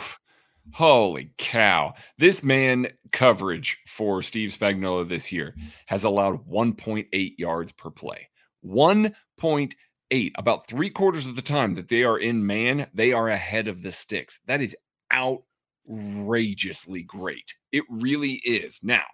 Holy 0.74 1.32
cow. 1.38 1.94
This 2.18 2.44
man 2.44 2.88
coverage 3.12 3.78
for 3.88 4.22
Steve 4.22 4.50
Spagnuolo 4.52 5.08
this 5.08 5.32
year 5.32 5.56
has 5.86 6.04
allowed 6.04 6.48
1.8 6.48 7.34
yards 7.38 7.72
per 7.72 7.90
play. 7.90 8.28
1.8. 8.66 10.32
About 10.36 10.68
three 10.68 10.90
quarters 10.90 11.26
of 11.26 11.36
the 11.36 11.42
time 11.42 11.76
that 11.76 11.88
they 11.88 12.04
are 12.04 12.20
in 12.20 12.46
man, 12.46 12.88
they 12.94 13.14
are 13.14 13.30
ahead 13.30 13.68
of 13.68 13.82
the 13.82 13.92
sticks. 13.92 14.40
That 14.46 14.62
is 14.62 14.76
outrageously 15.12 17.04
great. 17.04 17.56
It 17.72 17.86
really 17.90 18.34
is. 18.34 18.80
Now, 18.84 19.06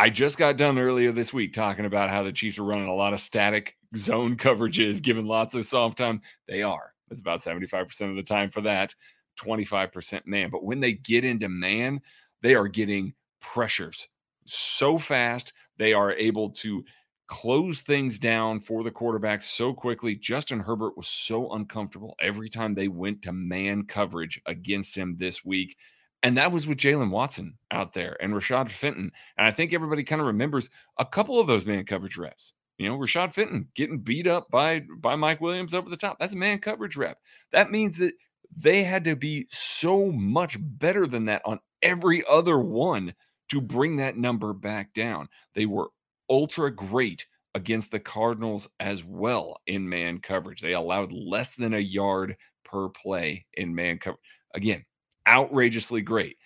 I 0.00 0.08
just 0.08 0.38
got 0.38 0.56
done 0.56 0.78
earlier 0.78 1.12
this 1.12 1.30
week 1.30 1.52
talking 1.52 1.84
about 1.84 2.08
how 2.08 2.22
the 2.22 2.32
Chiefs 2.32 2.58
are 2.58 2.64
running 2.64 2.88
a 2.88 2.94
lot 2.94 3.12
of 3.12 3.20
static 3.20 3.76
zone 3.94 4.34
coverages, 4.34 5.02
giving 5.02 5.26
lots 5.26 5.54
of 5.54 5.66
soft 5.66 5.98
time. 5.98 6.22
They 6.48 6.62
are. 6.62 6.94
It's 7.10 7.20
about 7.20 7.42
75% 7.42 8.08
of 8.08 8.16
the 8.16 8.22
time 8.22 8.48
for 8.48 8.62
that. 8.62 8.94
25% 9.38 10.22
man. 10.24 10.48
But 10.48 10.64
when 10.64 10.80
they 10.80 10.94
get 10.94 11.26
into 11.26 11.50
man, 11.50 12.00
they 12.40 12.54
are 12.54 12.66
getting 12.66 13.12
pressures 13.42 14.08
so 14.46 14.96
fast. 14.98 15.52
They 15.76 15.92
are 15.92 16.14
able 16.14 16.48
to 16.48 16.82
close 17.26 17.82
things 17.82 18.18
down 18.18 18.60
for 18.60 18.82
the 18.82 18.90
quarterback 18.90 19.42
so 19.42 19.74
quickly. 19.74 20.14
Justin 20.14 20.60
Herbert 20.60 20.96
was 20.96 21.08
so 21.08 21.52
uncomfortable 21.52 22.16
every 22.22 22.48
time 22.48 22.74
they 22.74 22.88
went 22.88 23.20
to 23.20 23.32
man 23.32 23.84
coverage 23.84 24.40
against 24.46 24.96
him 24.96 25.16
this 25.18 25.44
week. 25.44 25.76
And 26.22 26.36
that 26.36 26.52
was 26.52 26.66
with 26.66 26.78
Jaylen 26.78 27.10
Watson 27.10 27.54
out 27.70 27.94
there 27.94 28.16
and 28.22 28.34
Rashad 28.34 28.70
Fenton. 28.70 29.10
And 29.38 29.46
I 29.46 29.52
think 29.52 29.72
everybody 29.72 30.04
kind 30.04 30.20
of 30.20 30.26
remembers 30.26 30.68
a 30.98 31.06
couple 31.06 31.40
of 31.40 31.46
those 31.46 31.64
man 31.64 31.84
coverage 31.84 32.18
reps. 32.18 32.52
You 32.78 32.88
know, 32.88 32.98
Rashad 32.98 33.34
Fenton 33.34 33.68
getting 33.74 33.98
beat 33.98 34.26
up 34.26 34.50
by 34.50 34.80
by 34.98 35.16
Mike 35.16 35.40
Williams 35.40 35.74
over 35.74 35.88
the 35.90 35.96
top. 35.96 36.18
That's 36.18 36.32
a 36.32 36.36
man 36.36 36.58
coverage 36.58 36.96
rep. 36.96 37.18
That 37.52 37.70
means 37.70 37.98
that 37.98 38.14
they 38.56 38.82
had 38.84 39.04
to 39.04 39.16
be 39.16 39.46
so 39.50 40.10
much 40.12 40.56
better 40.58 41.06
than 41.06 41.26
that 41.26 41.42
on 41.44 41.60
every 41.82 42.22
other 42.28 42.58
one 42.58 43.14
to 43.50 43.60
bring 43.60 43.96
that 43.96 44.16
number 44.16 44.52
back 44.52 44.94
down. 44.94 45.28
They 45.54 45.66
were 45.66 45.90
ultra 46.28 46.74
great 46.74 47.26
against 47.54 47.90
the 47.90 48.00
Cardinals 48.00 48.68
as 48.78 49.04
well 49.04 49.60
in 49.66 49.88
man 49.88 50.18
coverage. 50.18 50.60
They 50.60 50.72
allowed 50.74 51.12
less 51.12 51.56
than 51.56 51.74
a 51.74 51.78
yard 51.78 52.36
per 52.64 52.88
play 52.88 53.44
in 53.54 53.74
man 53.74 53.98
coverage. 53.98 54.20
Again, 54.54 54.84
outrageously 55.26 56.02
great. 56.02 56.36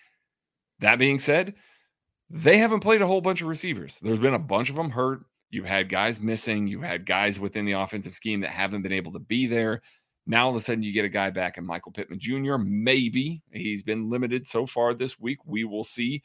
That 0.79 0.99
being 0.99 1.19
said, 1.19 1.55
they 2.29 2.57
haven't 2.57 2.81
played 2.81 3.01
a 3.01 3.07
whole 3.07 3.21
bunch 3.21 3.41
of 3.41 3.47
receivers. 3.47 3.99
There's 4.01 4.19
been 4.19 4.33
a 4.33 4.39
bunch 4.39 4.69
of 4.69 4.75
them 4.75 4.89
hurt. 4.89 5.25
You've 5.51 5.65
had 5.65 5.89
guys 5.89 6.19
missing. 6.19 6.67
You've 6.67 6.83
had 6.83 7.05
guys 7.05 7.39
within 7.39 7.65
the 7.65 7.73
offensive 7.73 8.13
scheme 8.13 8.41
that 8.41 8.49
haven't 8.49 8.81
been 8.81 8.91
able 8.91 9.13
to 9.13 9.19
be 9.19 9.47
there. 9.47 9.81
Now 10.27 10.45
all 10.45 10.49
of 10.49 10.55
a 10.55 10.59
sudden 10.59 10.83
you 10.83 10.91
get 10.91 11.05
a 11.05 11.09
guy 11.09 11.29
back 11.29 11.57
in 11.57 11.65
Michael 11.65 11.91
Pittman 11.91 12.19
Jr. 12.19 12.57
Maybe 12.57 13.43
he's 13.51 13.83
been 13.83 14.09
limited 14.09 14.47
so 14.47 14.65
far 14.65 14.93
this 14.93 15.19
week. 15.19 15.37
We 15.45 15.63
will 15.63 15.83
see 15.83 16.23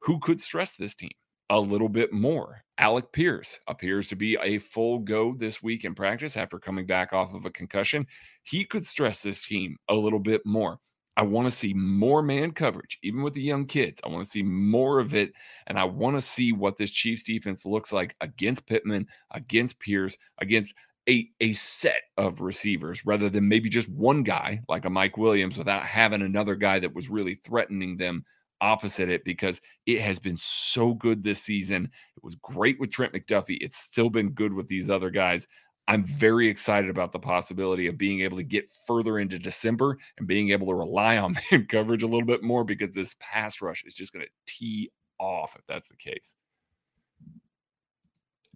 who 0.00 0.20
could 0.20 0.40
stress 0.40 0.76
this 0.76 0.94
team 0.94 1.10
a 1.50 1.58
little 1.58 1.88
bit 1.88 2.12
more. 2.12 2.62
Alec 2.76 3.10
Pierce 3.12 3.58
appears 3.66 4.08
to 4.08 4.16
be 4.16 4.36
a 4.42 4.58
full 4.58 4.98
go 4.98 5.34
this 5.36 5.62
week 5.62 5.84
in 5.84 5.94
practice 5.94 6.36
after 6.36 6.58
coming 6.58 6.86
back 6.86 7.12
off 7.12 7.34
of 7.34 7.46
a 7.46 7.50
concussion. 7.50 8.06
He 8.42 8.64
could 8.64 8.84
stress 8.84 9.22
this 9.22 9.42
team 9.42 9.76
a 9.88 9.94
little 9.94 10.20
bit 10.20 10.42
more. 10.44 10.78
I 11.18 11.22
want 11.22 11.48
to 11.48 11.54
see 11.54 11.74
more 11.74 12.22
man 12.22 12.52
coverage, 12.52 12.96
even 13.02 13.24
with 13.24 13.34
the 13.34 13.42
young 13.42 13.66
kids. 13.66 14.00
I 14.04 14.08
want 14.08 14.24
to 14.24 14.30
see 14.30 14.44
more 14.44 15.00
of 15.00 15.14
it. 15.14 15.32
And 15.66 15.76
I 15.76 15.82
want 15.82 16.16
to 16.16 16.20
see 16.20 16.52
what 16.52 16.76
this 16.76 16.92
Chiefs 16.92 17.24
defense 17.24 17.66
looks 17.66 17.92
like 17.92 18.14
against 18.20 18.66
Pittman, 18.66 19.08
against 19.32 19.80
Pierce, 19.80 20.16
against 20.40 20.74
a, 21.10 21.28
a 21.40 21.54
set 21.54 22.02
of 22.18 22.40
receivers 22.40 23.04
rather 23.04 23.28
than 23.28 23.48
maybe 23.48 23.68
just 23.68 23.88
one 23.88 24.22
guy 24.22 24.60
like 24.68 24.84
a 24.84 24.90
Mike 24.90 25.18
Williams 25.18 25.58
without 25.58 25.84
having 25.84 26.22
another 26.22 26.54
guy 26.54 26.78
that 26.78 26.94
was 26.94 27.08
really 27.08 27.40
threatening 27.44 27.96
them 27.96 28.24
opposite 28.60 29.08
it 29.08 29.24
because 29.24 29.60
it 29.86 30.00
has 30.00 30.20
been 30.20 30.36
so 30.36 30.94
good 30.94 31.24
this 31.24 31.42
season. 31.42 31.90
It 32.16 32.22
was 32.22 32.36
great 32.36 32.78
with 32.78 32.92
Trent 32.92 33.12
McDuffie. 33.12 33.58
It's 33.60 33.76
still 33.76 34.10
been 34.10 34.30
good 34.30 34.52
with 34.52 34.68
these 34.68 34.88
other 34.88 35.10
guys. 35.10 35.48
I'm 35.88 36.04
very 36.04 36.48
excited 36.48 36.90
about 36.90 37.12
the 37.12 37.18
possibility 37.18 37.86
of 37.86 37.96
being 37.96 38.20
able 38.20 38.36
to 38.36 38.42
get 38.42 38.70
further 38.86 39.18
into 39.18 39.38
December 39.38 39.96
and 40.18 40.28
being 40.28 40.50
able 40.50 40.66
to 40.66 40.74
rely 40.74 41.16
on 41.16 41.36
man 41.50 41.66
coverage 41.66 42.02
a 42.02 42.06
little 42.06 42.26
bit 42.26 42.42
more 42.42 42.62
because 42.62 42.92
this 42.92 43.16
pass 43.18 43.62
rush 43.62 43.84
is 43.86 43.94
just 43.94 44.12
going 44.12 44.24
to 44.24 44.30
tee 44.46 44.90
off 45.18 45.56
if 45.56 45.62
that's 45.66 45.88
the 45.88 45.96
case. 45.96 46.36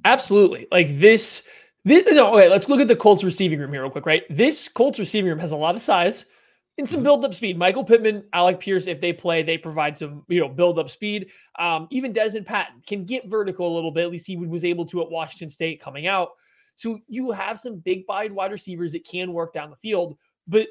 Absolutely. 0.05 0.67
Like 0.71 1.01
this, 1.01 1.43
this 1.85 2.05
no, 2.11 2.35
okay, 2.37 2.51
let's 2.51 2.69
look 2.69 2.81
at 2.81 2.89
the 2.89 2.97
Colts 2.97 3.25
receiving 3.25 3.59
room 3.59 3.73
here 3.73 3.83
real 3.83 3.91
quick, 3.91 4.05
right? 4.05 4.25
This 4.29 4.69
Colts 4.69 4.99
receiving 4.99 5.31
room 5.31 5.39
has 5.39 5.53
a 5.53 5.57
lot 5.57 5.75
of 5.75 5.81
size 5.81 6.27
and 6.77 6.87
some 6.87 6.99
mm-hmm. 6.99 7.05
build 7.05 7.25
up 7.25 7.33
speed. 7.33 7.57
Michael 7.57 7.85
Pittman, 7.85 8.25
Alec 8.35 8.61
Pierce, 8.61 8.87
if 8.87 9.01
they 9.01 9.13
play, 9.15 9.43
they 9.43 9.57
provide 9.57 9.97
some, 9.97 10.25
you 10.29 10.41
know, 10.41 10.49
build 10.49 10.79
up 10.79 10.91
speed. 10.91 11.29
Um, 11.59 11.89
even 11.91 12.13
Dezmon 12.13 12.45
Patmon 12.45 12.87
can 12.87 13.07
get 13.07 13.27
vertical 13.27 13.73
a 13.73 13.75
little 13.75 13.91
bit. 13.91 14.05
At 14.05 14.11
least 14.11 14.27
he 14.27 14.37
was 14.37 14.65
able 14.67 14.85
to 14.87 15.01
at 15.01 15.11
Washington 15.11 15.49
State 15.49 15.81
coming 15.81 16.07
out. 16.07 16.33
So 16.77 17.01
you 17.09 17.31
have 17.31 17.59
some 17.59 17.79
big 17.79 18.07
bodied 18.07 18.33
wide 18.33 18.53
receivers 18.53 18.93
that 18.93 19.07
can 19.07 19.33
work 19.33 19.53
down 19.53 19.71
the 19.71 19.77
field, 19.77 20.17
but 20.49 20.69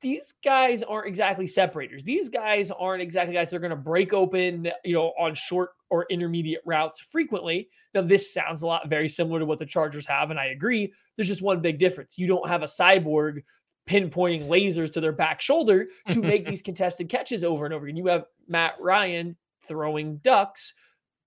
these 0.00 0.32
guys 0.42 0.82
aren't 0.82 1.06
exactly 1.06 1.46
separators. 1.46 2.02
These 2.02 2.28
guys 2.28 2.70
aren't 2.70 3.02
exactly 3.02 3.34
guys 3.34 3.50
that 3.50 3.56
are 3.56 3.60
going 3.60 3.70
to 3.70 3.76
break 3.76 4.12
open, 4.12 4.70
you 4.84 4.94
know, 4.94 5.12
on 5.18 5.34
short 5.34 5.70
or 5.90 6.06
intermediate 6.08 6.62
routes 6.64 7.00
frequently. 7.00 7.68
Now, 7.94 8.02
this 8.02 8.32
sounds 8.32 8.62
a 8.62 8.66
lot 8.66 8.88
very 8.88 9.08
similar 9.08 9.40
to 9.40 9.44
what 9.44 9.58
the 9.58 9.66
Chargers 9.66 10.06
have, 10.06 10.30
and 10.30 10.40
I 10.40 10.46
agree. 10.46 10.92
There's 11.16 11.28
just 11.28 11.42
one 11.42 11.60
big 11.60 11.78
difference. 11.78 12.16
You 12.16 12.26
don't 12.26 12.48
have 12.48 12.62
a 12.62 12.66
cyborg 12.66 13.42
pinpointing 13.88 14.46
lasers 14.46 14.92
to 14.92 15.00
their 15.00 15.12
back 15.12 15.40
shoulder 15.42 15.88
to 16.10 16.20
make 16.20 16.46
these 16.48 16.62
contested 16.62 17.08
catches 17.08 17.44
over 17.44 17.64
and 17.64 17.74
over 17.74 17.86
again. 17.86 17.96
You 17.96 18.06
have 18.06 18.24
Matt 18.48 18.74
Ryan 18.80 19.36
throwing 19.66 20.18
ducks 20.18 20.72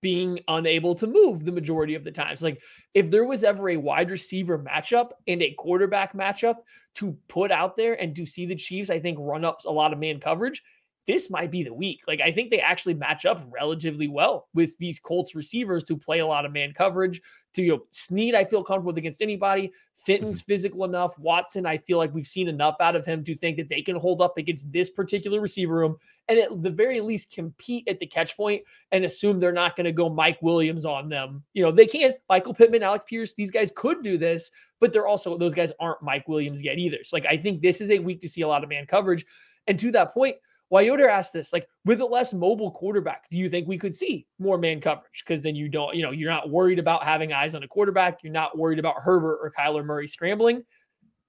being 0.04 0.38
unable 0.48 0.94
to 0.94 1.06
move 1.06 1.46
the 1.46 1.50
majority 1.50 1.94
of 1.94 2.04
the 2.04 2.12
times. 2.12 2.42
Like 2.42 2.60
if 2.92 3.10
there 3.10 3.24
was 3.24 3.42
ever 3.42 3.70
a 3.70 3.78
wide 3.78 4.10
receiver 4.10 4.58
matchup 4.58 5.12
and 5.26 5.40
a 5.40 5.54
quarterback 5.54 6.12
matchup 6.12 6.56
to 6.96 7.16
put 7.28 7.50
out 7.50 7.74
there 7.74 7.94
and 7.94 8.14
to 8.14 8.26
see 8.26 8.44
the 8.44 8.54
Chiefs, 8.54 8.90
I 8.90 9.00
think 9.00 9.16
run 9.18 9.46
up 9.46 9.60
a 9.64 9.72
lot 9.72 9.94
of 9.94 9.98
man 9.98 10.20
coverage, 10.20 10.62
this 11.06 11.30
might 11.30 11.50
be 11.50 11.62
the 11.62 11.72
week. 11.72 12.02
Like 12.06 12.20
I 12.20 12.32
think 12.32 12.50
they 12.50 12.60
actually 12.60 12.92
match 12.92 13.24
up 13.24 13.46
relatively 13.50 14.06
well 14.06 14.48
with 14.52 14.76
these 14.76 14.98
Colts 14.98 15.34
receivers 15.34 15.84
to 15.84 15.96
play 15.96 16.18
a 16.18 16.26
lot 16.26 16.44
of 16.44 16.52
man 16.52 16.74
coverage. 16.74 17.22
To 17.54 17.62
you 17.62 17.72
know, 17.72 17.82
Sneed, 17.90 18.34
I 18.34 18.44
feel 18.44 18.64
comfortable 18.64 18.88
with 18.88 18.98
against 18.98 19.22
anybody. 19.22 19.72
Fenton's 19.96 20.42
mm-hmm. 20.42 20.52
physical 20.52 20.84
enough. 20.84 21.18
Watson, 21.18 21.66
I 21.66 21.78
feel 21.78 21.98
like 21.98 22.12
we've 22.12 22.26
seen 22.26 22.48
enough 22.48 22.76
out 22.80 22.96
of 22.96 23.06
him 23.06 23.24
to 23.24 23.34
think 23.34 23.56
that 23.56 23.68
they 23.68 23.80
can 23.80 23.96
hold 23.96 24.20
up 24.20 24.36
against 24.36 24.70
this 24.72 24.90
particular 24.90 25.40
receiver 25.40 25.74
room 25.74 25.96
and 26.28 26.38
at 26.38 26.62
the 26.62 26.70
very 26.70 27.00
least 27.00 27.32
compete 27.32 27.86
at 27.88 27.98
the 28.00 28.06
catch 28.06 28.36
point 28.36 28.62
and 28.92 29.04
assume 29.04 29.38
they're 29.38 29.52
not 29.52 29.76
going 29.76 29.84
to 29.84 29.92
go 29.92 30.08
Mike 30.08 30.38
Williams 30.42 30.84
on 30.84 31.08
them. 31.08 31.42
You 31.52 31.62
know, 31.62 31.72
they 31.72 31.86
can. 31.86 32.14
Michael 32.28 32.54
Pittman, 32.54 32.82
Alec 32.82 33.06
Pierce, 33.06 33.34
these 33.34 33.50
guys 33.50 33.72
could 33.74 34.02
do 34.02 34.18
this, 34.18 34.50
but 34.80 34.92
they're 34.92 35.06
also 35.06 35.38
those 35.38 35.54
guys 35.54 35.72
aren't 35.80 36.02
Mike 36.02 36.28
Williams 36.28 36.62
yet 36.62 36.78
either. 36.78 36.98
So 37.02 37.16
like 37.16 37.26
I 37.26 37.36
think 37.36 37.62
this 37.62 37.80
is 37.80 37.90
a 37.90 37.98
week 37.98 38.20
to 38.22 38.28
see 38.28 38.42
a 38.42 38.48
lot 38.48 38.62
of 38.62 38.68
man 38.68 38.86
coverage. 38.86 39.24
And 39.66 39.78
to 39.78 39.90
that 39.92 40.12
point, 40.12 40.36
Yoder 40.82 41.08
asked 41.08 41.32
this, 41.32 41.52
like, 41.52 41.68
with 41.84 42.00
a 42.00 42.04
less 42.04 42.32
mobile 42.32 42.70
quarterback, 42.70 43.28
do 43.30 43.36
you 43.36 43.48
think 43.48 43.68
we 43.68 43.78
could 43.78 43.94
see 43.94 44.26
more 44.38 44.58
man 44.58 44.80
coverage? 44.80 45.22
Because 45.24 45.42
then 45.42 45.54
you 45.54 45.68
don't, 45.68 45.94
you 45.94 46.02
know, 46.02 46.10
you're 46.10 46.30
not 46.30 46.50
worried 46.50 46.78
about 46.78 47.04
having 47.04 47.32
eyes 47.32 47.54
on 47.54 47.62
a 47.62 47.68
quarterback. 47.68 48.22
You're 48.22 48.32
not 48.32 48.56
worried 48.56 48.78
about 48.78 48.96
Herbert 49.02 49.38
or 49.42 49.52
Kyler 49.56 49.84
Murray 49.84 50.08
scrambling. 50.08 50.64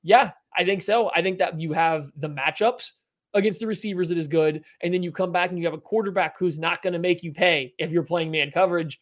Yeah, 0.04 0.32
I 0.58 0.64
think 0.64 0.82
so. 0.82 1.12
I 1.14 1.22
think 1.22 1.38
that 1.40 1.60
you 1.60 1.74
have 1.74 2.12
the 2.18 2.30
matchups 2.30 2.92
against 3.34 3.60
the 3.60 3.68
receivers 3.68 4.10
that 4.10 4.18
is 4.18 4.28
good. 4.28 4.64
And 4.82 4.94
then 4.94 5.04
you 5.04 5.12
come 5.12 5.32
back 5.32 5.50
and 5.50 5.60
you 5.60 5.66
have 5.66 5.74
a 5.74 5.80
quarterback 5.80 6.38
who's 6.38 6.58
not 6.58 6.82
going 6.82 6.94
to 6.94 7.00
make 7.00 7.22
you 7.22 7.34
pay 7.34 7.74
if 7.78 7.92
you're 7.92 8.04
playing 8.04 8.32
man 8.32 8.52
coverage. 8.52 9.00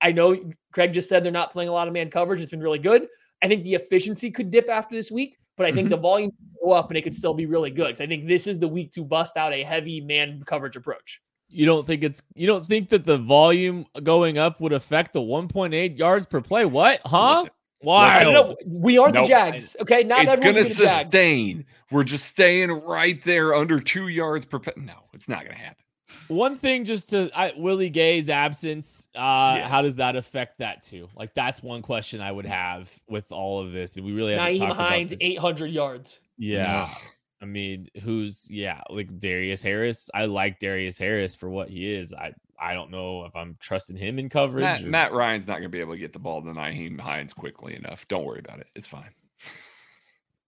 I 0.00 0.12
know 0.12 0.50
Craig 0.72 0.92
just 0.92 1.08
said 1.08 1.24
they're 1.24 1.32
not 1.32 1.52
playing 1.52 1.68
a 1.68 1.72
lot 1.72 1.88
of 1.88 1.92
man 1.92 2.08
coverage. 2.08 2.40
It's 2.40 2.50
been 2.50 2.62
really 2.62 2.78
good. 2.78 3.08
I 3.42 3.48
think 3.48 3.64
the 3.64 3.74
efficiency 3.74 4.30
could 4.30 4.50
dip 4.50 4.68
after 4.68 4.94
this 4.94 5.10
week, 5.10 5.38
but 5.58 5.66
I 5.66 5.72
think 5.72 5.86
mm-hmm. 5.86 5.90
the 5.90 5.96
volume 5.98 6.32
go 6.64 6.72
up 6.72 6.88
and 6.88 6.96
it 6.96 7.02
could 7.02 7.14
still 7.14 7.34
be 7.34 7.44
really 7.44 7.70
good. 7.70 7.98
So 7.98 8.04
I 8.04 8.06
think 8.06 8.26
this 8.26 8.46
is 8.46 8.58
the 8.58 8.68
week 8.68 8.92
to 8.92 9.04
bust 9.04 9.36
out 9.36 9.52
a 9.52 9.62
heavy 9.62 10.00
man 10.00 10.42
coverage 10.46 10.76
approach. 10.76 11.20
You 11.48 11.66
don't 11.66 11.86
think 11.86 12.04
it's 12.04 12.22
you 12.34 12.46
don't 12.46 12.64
think 12.64 12.90
that 12.90 13.04
the 13.04 13.18
volume 13.18 13.86
going 14.02 14.38
up 14.38 14.60
would 14.60 14.72
affect 14.72 15.12
the 15.12 15.20
1.8 15.20 15.98
yards 15.98 16.26
per 16.26 16.40
play? 16.40 16.64
What? 16.64 17.00
Huh? 17.04 17.44
Why? 17.80 18.54
We 18.66 18.98
are 18.98 19.10
nope. 19.10 19.24
the 19.24 19.28
Jags. 19.28 19.76
Okay, 19.80 20.02
not 20.02 20.24
it's 20.24 20.42
going 20.42 20.54
to 20.56 20.68
sustain. 20.68 21.64
We're 21.90 22.04
just 22.04 22.24
staying 22.24 22.70
right 22.70 23.22
there 23.22 23.54
under 23.54 23.78
two 23.78 24.08
yards 24.08 24.44
per. 24.44 24.58
Pe- 24.58 24.72
no, 24.76 24.94
it's 25.14 25.28
not 25.28 25.44
going 25.44 25.56
to 25.56 25.62
happen. 25.62 25.84
One 26.28 26.56
thing, 26.56 26.84
just 26.84 27.10
to 27.10 27.30
I, 27.34 27.52
Willie 27.56 27.90
Gay's 27.90 28.30
absence, 28.30 29.08
uh, 29.14 29.56
yes. 29.58 29.70
how 29.70 29.82
does 29.82 29.96
that 29.96 30.16
affect 30.16 30.58
that 30.58 30.82
too? 30.82 31.08
Like 31.14 31.34
that's 31.34 31.62
one 31.62 31.82
question 31.82 32.20
I 32.20 32.32
would 32.32 32.46
have 32.46 32.90
with 33.08 33.32
all 33.32 33.60
of 33.60 33.72
this. 33.72 33.96
And 33.96 34.04
we 34.04 34.12
really 34.12 34.34
have 34.34 34.42
Nyheim 34.42 34.76
Hines, 34.76 35.14
eight 35.20 35.38
hundred 35.38 35.68
yards. 35.68 36.20
Yeah. 36.36 36.94
I 37.40 37.44
mean, 37.44 37.88
who's 38.02 38.46
yeah, 38.50 38.80
like 38.90 39.18
Darius 39.18 39.62
Harris. 39.62 40.10
I 40.12 40.24
like 40.24 40.58
Darius 40.58 40.98
Harris 40.98 41.36
for 41.36 41.48
what 41.48 41.70
he 41.70 41.94
is. 41.94 42.12
I 42.12 42.32
I 42.58 42.74
don't 42.74 42.90
know 42.90 43.24
if 43.24 43.36
I'm 43.36 43.56
trusting 43.60 43.96
him 43.96 44.18
in 44.18 44.28
coverage. 44.28 44.62
Matt, 44.62 44.82
or... 44.82 44.88
Matt 44.88 45.12
Ryan's 45.12 45.46
not 45.46 45.54
going 45.54 45.64
to 45.64 45.68
be 45.68 45.80
able 45.80 45.94
to 45.94 46.00
get 46.00 46.12
the 46.12 46.18
ball 46.18 46.42
to 46.42 46.48
Nyheim 46.48 46.98
Hines 46.98 47.32
quickly 47.32 47.76
enough. 47.76 48.06
Don't 48.08 48.24
worry 48.24 48.40
about 48.40 48.58
it. 48.58 48.66
It's 48.74 48.86
fine. 48.86 49.10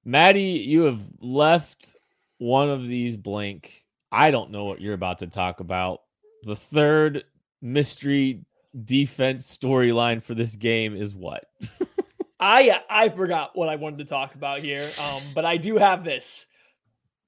Maddie, 0.04 0.64
you 0.66 0.82
have 0.82 1.00
left 1.20 1.94
one 2.38 2.70
of 2.70 2.88
these 2.88 3.16
blank. 3.16 3.79
I 4.12 4.30
don't 4.30 4.50
know 4.50 4.64
what 4.64 4.80
you're 4.80 4.94
about 4.94 5.20
to 5.20 5.26
talk 5.26 5.60
about. 5.60 6.00
The 6.44 6.56
third 6.56 7.24
mystery 7.62 8.44
defense 8.84 9.56
storyline 9.56 10.22
for 10.22 10.34
this 10.34 10.56
game 10.56 10.96
is 10.96 11.14
what? 11.14 11.44
I 12.40 12.80
I 12.88 13.08
forgot 13.10 13.50
what 13.54 13.68
I 13.68 13.76
wanted 13.76 13.98
to 13.98 14.04
talk 14.06 14.34
about 14.34 14.60
here. 14.60 14.90
Um, 14.98 15.22
but 15.34 15.44
I 15.44 15.56
do 15.56 15.76
have 15.76 16.04
this. 16.04 16.46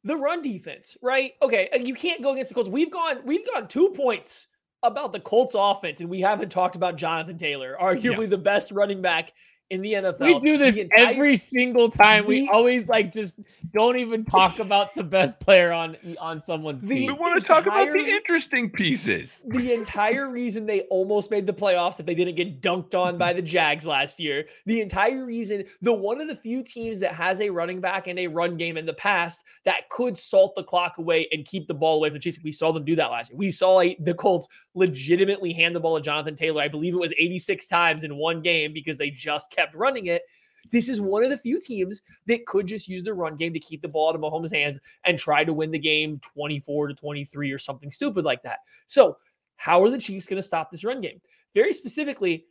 The 0.05 0.16
run 0.16 0.43
defense, 0.43 0.97
right? 1.01 1.35
Okay, 1.43 1.68
you 1.80 1.95
can't 1.95 2.22
go 2.22 2.33
against 2.33 2.49
the 2.49 2.55
Colts. 2.55 2.70
We've 2.70 2.91
gone 2.91 3.18
we've 3.24 3.47
gone 3.47 3.68
two 3.68 3.91
points 3.91 4.49
about 4.83 5.12
the 5.12 5.20
Colts 5.20 5.55
offense, 5.57 6.01
and 6.01 6.11
we 6.11 6.20
haven't 6.20 6.49
talked 6.49 6.74
about 6.74 6.97
Jonathan 6.97 7.39
Taylor, 7.39 7.76
arguably 7.80 8.22
yeah. 8.22 8.26
the 8.26 8.39
best 8.39 8.72
running 8.72 9.01
back 9.01 9.33
in 9.73 9.81
the 9.81 9.95
NFL. 9.95 10.20
We 10.20 10.39
do 10.41 10.59
this 10.59 10.77
entire, 10.77 11.07
every 11.07 11.37
single 11.37 11.89
time. 11.89 12.25
the, 12.25 12.29
we 12.29 12.49
always 12.51 12.89
like 12.89 13.11
just 13.11 13.41
don't 13.73 13.97
even 13.97 14.23
talk 14.23 14.59
about 14.59 14.95
the 14.95 15.03
best 15.03 15.41
player 15.41 15.73
on 15.73 15.97
on 16.20 16.43
someone's 16.43 16.83
the, 16.83 16.95
team. 16.95 17.07
We 17.07 17.12
want 17.14 17.41
to 17.41 17.47
talk 17.47 17.64
about 17.64 17.91
the 17.91 18.05
interesting 18.05 18.68
pieces. 18.68 19.43
The 19.47 19.73
entire 19.73 20.29
reason 20.29 20.66
they 20.66 20.83
almost 20.83 21.31
made 21.31 21.47
the 21.47 21.55
playoffs 21.55 21.99
if 21.99 22.05
they 22.05 22.14
didn't 22.14 22.35
get 22.35 22.61
dunked 22.61 22.95
on 22.95 23.16
by 23.16 23.33
the 23.33 23.41
Jags 23.41 23.87
last 23.87 24.20
year. 24.20 24.45
The 24.66 24.83
entire 24.83 25.25
reason, 25.25 25.64
the 25.81 25.93
one 25.93 26.20
of 26.20 26.29
the 26.29 26.37
few 26.37 26.62
teams 26.62 27.01
that 27.01 27.14
has 27.14 27.41
a 27.41 27.49
running 27.49 27.81
back 27.81 28.09
and 28.09 28.18
a 28.18 28.27
run 28.27 28.59
game 28.59 28.77
in 28.77 28.85
the 28.85 28.93
past 28.93 29.43
that 29.64 29.89
could 29.89 30.18
salt 30.18 30.55
the 30.55 30.64
clock 30.64 30.99
away 30.99 31.29
and 31.33 31.47
keep 31.47 31.66
the 31.66 31.75
ball 31.75 31.97
away 31.97 32.11
from 32.11 32.16
the 32.16 32.20
Chiefs. 32.20 32.39
We 32.45 32.53
saw 32.53 32.73
them 32.73 32.85
do 32.85 32.95
that 32.97 33.11
last 33.11 33.31
year. 33.31 33.39
We 33.39 33.51
saw 33.51 33.81
a, 33.81 33.97
the 34.01 34.12
Colts 34.12 34.49
legitimately 34.75 35.55
hand 35.55 35.75
the 35.75 35.81
ball 35.81 35.97
to 35.97 36.03
Jonathan 36.03 36.37
Taylor. 36.37 36.61
I 36.61 36.68
believe 36.68 36.93
it 36.93 37.01
was 37.01 37.12
86 37.18 37.66
times 37.68 38.05
in 38.05 38.16
one 38.16 38.43
game 38.43 38.75
because 38.75 38.99
they 38.99 39.11
just 39.11 39.51
kept 39.51 39.62
kept 39.63 39.75
running 39.75 40.07
it. 40.07 40.23
This 40.71 40.89
is 40.89 41.01
one 41.01 41.25
of 41.25 41.31
the 41.31 41.37
few 41.37 41.61
teams 41.61 42.03
that 42.27 42.47
could 42.47 42.67
just 42.67 42.89
use 42.89 43.03
the 43.03 43.15
run 43.15 43.37
game 43.37 43.53
to 43.53 43.61
keep 43.61 43.83
the 43.83 43.89
ball 43.89 44.09
out 44.09 44.15
of 44.15 44.21
Mahomes' 44.21 44.55
hands 44.55 44.79
and 45.05 45.19
try 45.19 45.45
to 45.45 45.53
win 45.53 45.71
the 45.71 45.79
game 45.79 46.21
24 46.35 46.89
to 46.89 46.95
23 46.95 47.51
or 47.51 47.59
something 47.59 47.91
stupid 47.91 48.25
like 48.25 48.43
that. 48.43 48.61
So, 48.87 49.17
how 49.57 49.83
are 49.83 49.91
the 49.91 49.99
Chiefs 49.99 50.27
going 50.27 50.41
to 50.41 50.47
stop 50.47 50.71
this 50.71 50.85
run 50.85 51.01
game? 51.01 51.21
Very 51.55 51.73
specifically, 51.73 52.47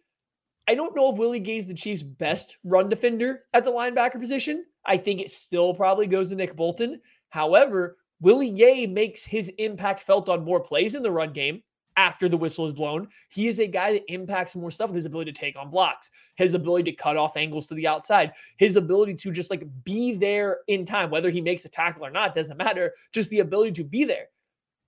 I 0.67 0.75
don't 0.75 0.95
know 0.95 1.11
if 1.11 1.17
Willie 1.17 1.39
Gay 1.39 1.57
is 1.57 1.67
the 1.67 1.73
Chiefs' 1.73 2.03
best 2.03 2.57
run 2.63 2.89
defender 2.89 3.43
at 3.53 3.63
the 3.63 3.71
linebacker 3.71 4.19
position. 4.19 4.65
I 4.85 4.97
think 4.97 5.19
it 5.19 5.31
still 5.31 5.73
probably 5.73 6.07
goes 6.07 6.29
to 6.29 6.35
Nick 6.35 6.55
Bolton. 6.55 7.01
However, 7.29 7.97
Willie 8.19 8.51
Gay 8.51 8.85
makes 8.87 9.23
his 9.23 9.51
impact 9.57 10.01
felt 10.01 10.29
on 10.29 10.45
more 10.45 10.59
plays 10.59 10.95
in 10.95 11.03
the 11.03 11.11
run 11.11 11.33
game 11.33 11.63
after 11.97 12.29
the 12.29 12.37
whistle 12.37 12.65
is 12.65 12.73
blown. 12.73 13.07
He 13.29 13.47
is 13.47 13.59
a 13.59 13.67
guy 13.67 13.93
that 13.93 14.11
impacts 14.11 14.55
more 14.55 14.71
stuff 14.71 14.89
with 14.89 14.95
his 14.95 15.05
ability 15.05 15.31
to 15.31 15.39
take 15.39 15.57
on 15.57 15.69
blocks, 15.69 16.09
his 16.35 16.53
ability 16.53 16.91
to 16.91 16.97
cut 16.97 17.17
off 17.17 17.37
angles 17.37 17.67
to 17.67 17.75
the 17.75 17.87
outside, 17.87 18.33
his 18.57 18.75
ability 18.75 19.15
to 19.15 19.31
just 19.31 19.49
like 19.49 19.63
be 19.83 20.13
there 20.13 20.59
in 20.67 20.85
time, 20.85 21.09
whether 21.09 21.29
he 21.29 21.41
makes 21.41 21.65
a 21.65 21.69
tackle 21.69 22.05
or 22.05 22.11
not, 22.11 22.35
doesn't 22.35 22.57
matter. 22.57 22.93
Just 23.11 23.29
the 23.29 23.39
ability 23.39 23.71
to 23.73 23.83
be 23.83 24.03
there. 24.03 24.27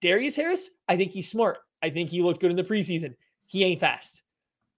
Darius 0.01 0.35
Harris, 0.35 0.69
I 0.87 0.97
think 0.97 1.11
he's 1.11 1.29
smart. 1.29 1.59
I 1.81 1.89
think 1.89 2.09
he 2.09 2.21
looked 2.21 2.41
good 2.41 2.51
in 2.51 2.57
the 2.57 2.63
preseason. 2.63 3.15
He 3.45 3.63
ain't 3.63 3.79
fast. 3.79 4.21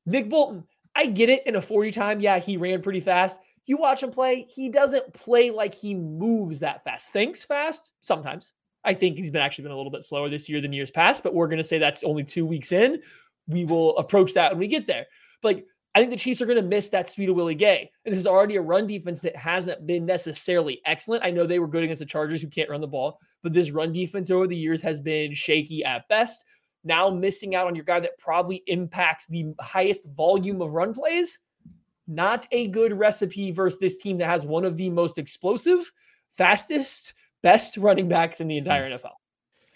Nick 0.06 0.30
Bolton, 0.30 0.64
I 0.96 1.08
get 1.08 1.30
it 1.30 1.46
in 1.46 1.56
a 1.56 1.62
40 1.62 1.92
time. 1.92 2.20
Yeah, 2.20 2.40
he 2.40 2.58
ran 2.58 2.82
pretty 2.82 3.00
fast. 3.00 3.38
You 3.66 3.78
watch 3.78 4.04
him 4.04 4.12
play, 4.12 4.46
he 4.50 4.70
doesn't 4.70 5.14
play 5.14 5.50
like 5.50 5.74
he 5.74 5.96
moves 5.96 6.60
that 6.60 6.84
fast. 6.84 7.10
Thinks 7.10 7.44
fast 7.44 7.94
sometimes. 8.02 8.54
I 8.86 8.94
think 8.94 9.18
he's 9.18 9.32
been 9.32 9.42
actually 9.42 9.64
been 9.64 9.72
a 9.72 9.78
little 9.78 9.92
bit 9.92 10.06
slower 10.06 10.30
this 10.30 10.48
year 10.48 10.62
than 10.62 10.74
years 10.74 10.92
past, 10.92 11.24
but 11.24 11.34
we're 11.34 11.48
going 11.48 11.58
to 11.58 11.64
say 11.64 11.78
that's 11.78 12.04
only 12.04 12.24
two 12.24 12.46
weeks 12.46 12.72
in. 12.72 13.02
We 13.48 13.66
will 13.66 13.98
approach 13.98 14.34
that 14.34 14.52
when 14.52 14.60
we 14.60 14.68
get 14.68 14.88
there. 14.88 15.06
But 15.42 15.56
like, 15.56 15.66
I 15.96 16.00
think 16.00 16.12
the 16.12 16.18
Chiefs 16.18 16.42
are 16.42 16.46
going 16.46 16.62
to 16.62 16.68
miss 16.68 16.90
that 16.90 17.10
speed 17.10 17.30
of 17.30 17.38
Willie 17.38 17.56
Gay. 17.56 17.90
And 18.04 18.12
this 18.12 18.20
is 18.20 18.28
already 18.28 18.58
a 18.58 18.62
run 18.62 18.86
defense 18.86 19.22
that 19.22 19.36
hasn't 19.36 19.88
been 19.88 20.06
necessarily 20.06 20.82
excellent. 20.86 21.24
I 21.24 21.32
know 21.32 21.48
they 21.48 21.60
were 21.60 21.70
good 21.70 21.84
against 21.84 22.00
the 22.00 22.06
Chargers 22.06 22.42
who 22.42 22.50
can't 22.50 22.70
run 22.70 22.82
the 22.82 22.88
ball, 22.88 23.20
but 23.44 23.54
this 23.54 23.72
run 23.72 23.94
defense 23.94 24.30
over 24.30 24.46
the 24.46 24.58
years 24.58 24.82
has 24.82 25.00
been 25.00 25.34
shaky 25.34 25.86
at 25.86 26.08
best. 26.10 26.44
Now 26.84 27.10
missing 27.10 27.56
out 27.56 27.68
on 27.68 27.76
your 27.76 27.86
guy 27.86 28.02
that 28.02 28.18
probably 28.18 28.62
impacts 28.68 29.26
the 29.28 29.54
highest 29.62 30.06
volume 30.16 30.62
of 30.62 30.74
run 30.74 30.94
plays. 30.94 31.40
Not 32.08 32.46
a 32.52 32.68
good 32.68 32.92
recipe 32.92 33.52
versus 33.52 33.80
this 33.80 33.96
team 33.96 34.18
that 34.18 34.28
has 34.28 34.46
one 34.46 34.66
of 34.66 34.76
the 34.76 34.90
most 34.90 35.18
explosive, 35.18 35.90
fastest, 36.36 37.14
best 37.46 37.78
running 37.78 38.08
backs 38.10 38.42
in 38.42 38.48
the 38.48 38.56
Hmm. 38.56 38.60
entire 38.66 38.90
NFL. 38.90 39.14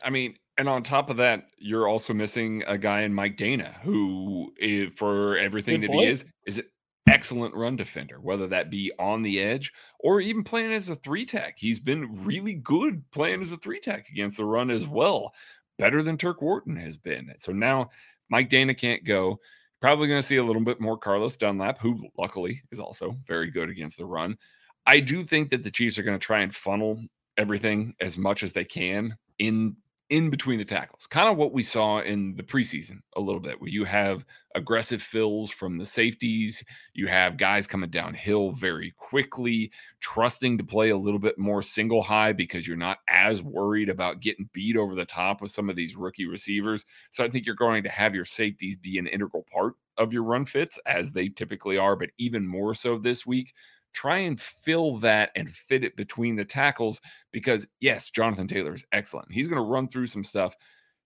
I 0.03 0.09
mean, 0.09 0.35
and 0.57 0.67
on 0.67 0.81
top 0.81 1.09
of 1.11 1.17
that, 1.17 1.45
you're 1.59 1.87
also 1.87 2.13
missing 2.13 2.63
a 2.67 2.77
guy 2.77 3.01
in 3.01 3.13
Mike 3.13 3.37
Danna 3.37 3.75
who, 3.81 4.51
eh, 4.59 4.87
for 4.95 5.37
everything 5.37 5.81
Good 5.81 5.89
that 5.89 5.93
point. 5.93 6.05
he 6.07 6.11
is, 6.11 6.25
is 6.47 6.57
an 6.57 6.65
excellent 7.07 7.53
run 7.53 7.75
defender, 7.75 8.19
whether 8.19 8.47
that 8.47 8.69
be 8.71 8.91
on 8.97 9.21
the 9.21 9.39
edge 9.39 9.71
or 9.99 10.19
even 10.19 10.43
playing 10.43 10.73
as 10.73 10.89
a 10.89 10.95
three 10.95 11.25
tech. 11.25 11.55
He's 11.57 11.79
been 11.79 12.25
really 12.25 12.55
good 12.55 13.03
playing 13.11 13.41
as 13.41 13.51
a 13.51 13.57
three 13.57 13.79
tech 13.79 14.09
against 14.09 14.37
the 14.37 14.45
run 14.45 14.71
as 14.71 14.87
well, 14.87 15.33
better 15.77 16.01
than 16.01 16.17
Turk 16.17 16.41
Wharton 16.41 16.75
has 16.77 16.97
been. 16.97 17.31
So 17.37 17.51
now 17.51 17.89
Mike 18.29 18.49
Danna 18.49 18.75
can't 18.77 19.03
go. 19.05 19.39
Probably 19.81 20.07
going 20.07 20.21
to 20.21 20.27
see 20.27 20.37
a 20.37 20.43
little 20.43 20.63
bit 20.63 20.81
more 20.81 20.97
Carlos 20.97 21.37
Dunlap, 21.37 21.79
who 21.79 22.09
luckily 22.17 22.61
is 22.71 22.79
also 22.79 23.15
very 23.27 23.49
good 23.51 23.69
against 23.69 23.97
the 23.97 24.05
run. 24.05 24.37
I 24.85 24.99
do 24.99 25.23
think 25.23 25.51
that 25.51 25.63
the 25.63 25.71
Chiefs 25.71 25.97
are 25.97 26.03
going 26.03 26.19
to 26.19 26.25
try 26.25 26.41
and 26.41 26.53
funnel 26.53 27.01
everything 27.39 27.95
as 27.99 28.17
much 28.17 28.43
as 28.43 28.53
they 28.53 28.65
can 28.65 29.17
in 29.39 29.75
in 30.09 30.31
between 30.31 30.57
the 30.57 30.65
tackles. 30.65 31.05
Kind 31.05 31.29
of 31.29 31.37
what 31.37 31.53
we 31.53 31.61
saw 31.61 31.99
in 31.99 32.35
the 32.35 32.43
preseason 32.43 33.01
a 33.15 33.21
little 33.21 33.39
bit, 33.39 33.61
where 33.61 33.69
you 33.69 33.85
have 33.85 34.25
aggressive 34.55 35.03
fills 35.03 35.51
from 35.51 35.77
the 35.77 35.85
safeties, 35.85 36.63
you 36.93 37.07
have 37.07 37.37
guys 37.37 37.67
coming 37.67 37.91
downhill 37.91 38.51
very 38.51 38.91
quickly, 38.97 39.71
trusting 39.99 40.57
to 40.57 40.63
play 40.63 40.89
a 40.89 40.97
little 40.97 41.19
bit 41.19 41.37
more 41.37 41.61
single 41.61 42.01
high 42.01 42.33
because 42.33 42.67
you're 42.67 42.75
not 42.75 42.97
as 43.07 43.43
worried 43.43 43.89
about 43.89 44.19
getting 44.19 44.49
beat 44.51 44.75
over 44.75 44.95
the 44.95 45.05
top 45.05 45.41
with 45.41 45.51
some 45.51 45.69
of 45.69 45.75
these 45.75 45.95
rookie 45.95 46.25
receivers. 46.25 46.85
So 47.11 47.23
I 47.23 47.29
think 47.29 47.45
you're 47.45 47.53
going 47.53 47.83
to 47.83 47.89
have 47.89 48.15
your 48.15 48.25
safeties 48.25 48.77
be 48.77 48.97
an 48.97 49.07
integral 49.07 49.45
part 49.51 49.75
of 49.97 50.11
your 50.11 50.23
run 50.23 50.45
fits 50.45 50.79
as 50.87 51.11
they 51.11 51.29
typically 51.29 51.77
are, 51.77 51.95
but 51.95 52.09
even 52.17 52.47
more 52.47 52.73
so 52.73 52.97
this 52.97 53.27
week 53.27 53.53
try 53.93 54.19
and 54.19 54.39
fill 54.39 54.97
that 54.99 55.31
and 55.35 55.53
fit 55.53 55.83
it 55.83 55.95
between 55.95 56.35
the 56.35 56.45
tackles 56.45 57.01
because 57.31 57.67
yes, 57.79 58.09
Jonathan 58.09 58.47
Taylor 58.47 58.73
is 58.73 58.85
excellent. 58.91 59.31
He's 59.31 59.47
going 59.47 59.61
to 59.61 59.69
run 59.69 59.87
through 59.87 60.07
some 60.07 60.23
stuff. 60.23 60.55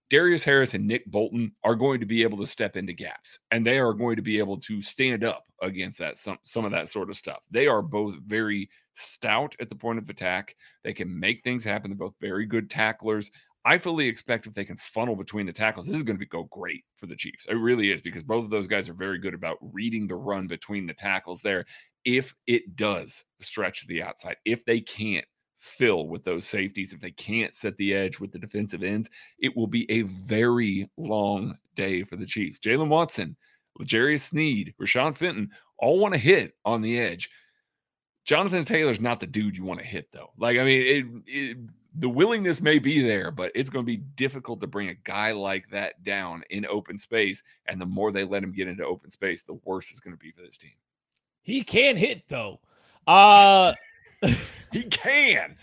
Darius 0.10 0.44
Harris 0.44 0.74
and 0.74 0.86
Nick 0.86 1.06
Bolton 1.08 1.52
are 1.64 1.76
going 1.76 2.00
to 2.00 2.06
be 2.06 2.22
able 2.22 2.38
to 2.38 2.46
step 2.46 2.76
into 2.78 2.94
gaps 2.94 3.40
and 3.52 3.66
they 3.66 3.80
are 3.80 3.94
going 3.94 4.16
to 4.16 4.22
be 4.22 4.38
able 4.38 4.60
to 4.60 4.82
stand 4.82 5.24
up 5.24 5.46
against 5.62 5.98
that 5.98 6.18
some 6.18 6.38
some 6.44 6.66
of 6.66 6.72
that 6.72 6.90
sort 6.90 7.10
of 7.10 7.18
stuff. 7.18 7.40
They 7.50 7.68
are 7.68 7.82
both 7.82 8.16
very 8.28 8.70
stout 8.96 9.56
at 9.60 9.70
the 9.70 9.76
point 9.76 9.98
of 9.98 10.10
attack. 10.10 10.56
They 10.84 10.94
can 10.94 11.20
make 11.20 11.44
things 11.44 11.64
happen. 11.64 11.90
They're 11.90 11.98
both 11.98 12.16
very 12.22 12.46
good 12.46 12.70
tacklers. 12.70 13.32
I 13.66 13.78
fully 13.78 14.08
expect 14.08 14.46
if 14.46 14.54
they 14.54 14.66
can 14.66 14.78
funnel 14.78 15.16
between 15.16 15.46
the 15.46 15.54
tackles, 15.54 15.86
this 15.86 15.96
is 15.96 16.04
going 16.04 16.18
to 16.18 16.20
be, 16.20 16.26
go 16.26 16.44
great 16.44 16.84
for 16.98 17.06
the 17.06 17.16
Chiefs. 17.16 17.46
It 17.48 17.54
really 17.54 17.92
is 17.92 18.02
because 18.02 18.24
both 18.24 18.44
of 18.44 18.50
those 18.50 18.68
guys 18.68 18.90
are 18.90 18.94
very 18.94 19.20
good 19.20 19.34
about 19.34 19.58
reading 19.62 20.06
the 20.06 20.16
run 20.16 20.48
between 20.48 20.86
the 20.86 20.94
tackles 20.94 21.42
there. 21.42 21.66
If 22.04 22.36
it 22.46 22.76
does 22.76 23.24
stretch 23.40 23.82
to 23.82 23.88
the 23.88 24.04
outside, 24.04 24.36
if 24.44 24.66
they 24.66 24.82
can't 24.82 25.26
fill 25.60 26.08
with 26.08 26.26
those 26.26 26.46
safeties, 26.46 26.92
if 26.92 27.00
they 27.00 27.12
can't 27.12 27.56
set 27.56 27.78
the 27.78 27.94
edge 27.94 28.20
with 28.20 28.34
the 28.34 28.40
defensive 28.40 28.84
ends, 28.84 29.10
it 29.40 29.56
will 29.56 29.68
be 29.68 29.90
a 29.90 30.02
very 30.02 30.90
long 30.98 31.58
day 31.76 32.04
for 32.04 32.18
the 32.18 32.26
Chiefs. 32.26 32.60
Jaylen 32.60 32.90
Watson, 32.90 33.38
Jarius 33.82 34.30
Sneed, 34.30 34.74
Rashawn 34.82 35.16
Fenton 35.16 35.50
all 35.80 36.00
want 36.00 36.14
to 36.14 36.20
hit 36.20 36.54
on 36.66 36.82
the 36.82 37.00
edge. 37.00 37.30
Jonathan 38.26 38.66
Taylor's 38.66 39.02
not 39.02 39.20
the 39.20 39.28
dude 39.28 39.56
you 39.56 39.64
want 39.64 39.80
to 39.80 39.86
hit, 39.86 40.10
though. 40.12 40.32
Like, 40.38 40.58
I 40.58 40.64
mean, 40.64 40.82
it, 41.28 41.34
it 41.34 41.58
the 41.96 42.10
willingness 42.10 42.62
may 42.62 42.80
be 42.80 43.02
there, 43.02 43.30
but 43.30 43.52
it's 43.54 43.70
going 43.70 43.86
to 43.86 43.88
be 43.88 43.98
difficult 43.98 44.60
to 44.62 44.68
bring 44.68 44.90
a 44.90 44.96
guy 44.96 45.32
like 45.32 45.70
that 45.70 46.04
down 46.04 46.44
in 46.50 46.66
open 46.66 46.98
space. 46.98 47.44
And 47.68 47.80
the 47.80 47.86
more 47.86 48.12
they 48.12 48.24
let 48.24 48.44
him 48.44 48.52
get 48.52 48.68
into 48.68 48.86
open 48.86 49.12
space, 49.12 49.44
the 49.44 49.60
worse 49.64 49.92
it's 49.92 50.00
going 50.00 50.14
to 50.14 50.20
be 50.20 50.32
for 50.32 50.42
this 50.42 50.58
team. 50.58 50.72
He 51.44 51.62
can 51.62 51.98
hit 51.98 52.24
though. 52.28 52.60
Uh 53.06 53.74
he 54.72 54.84
can. 54.84 55.58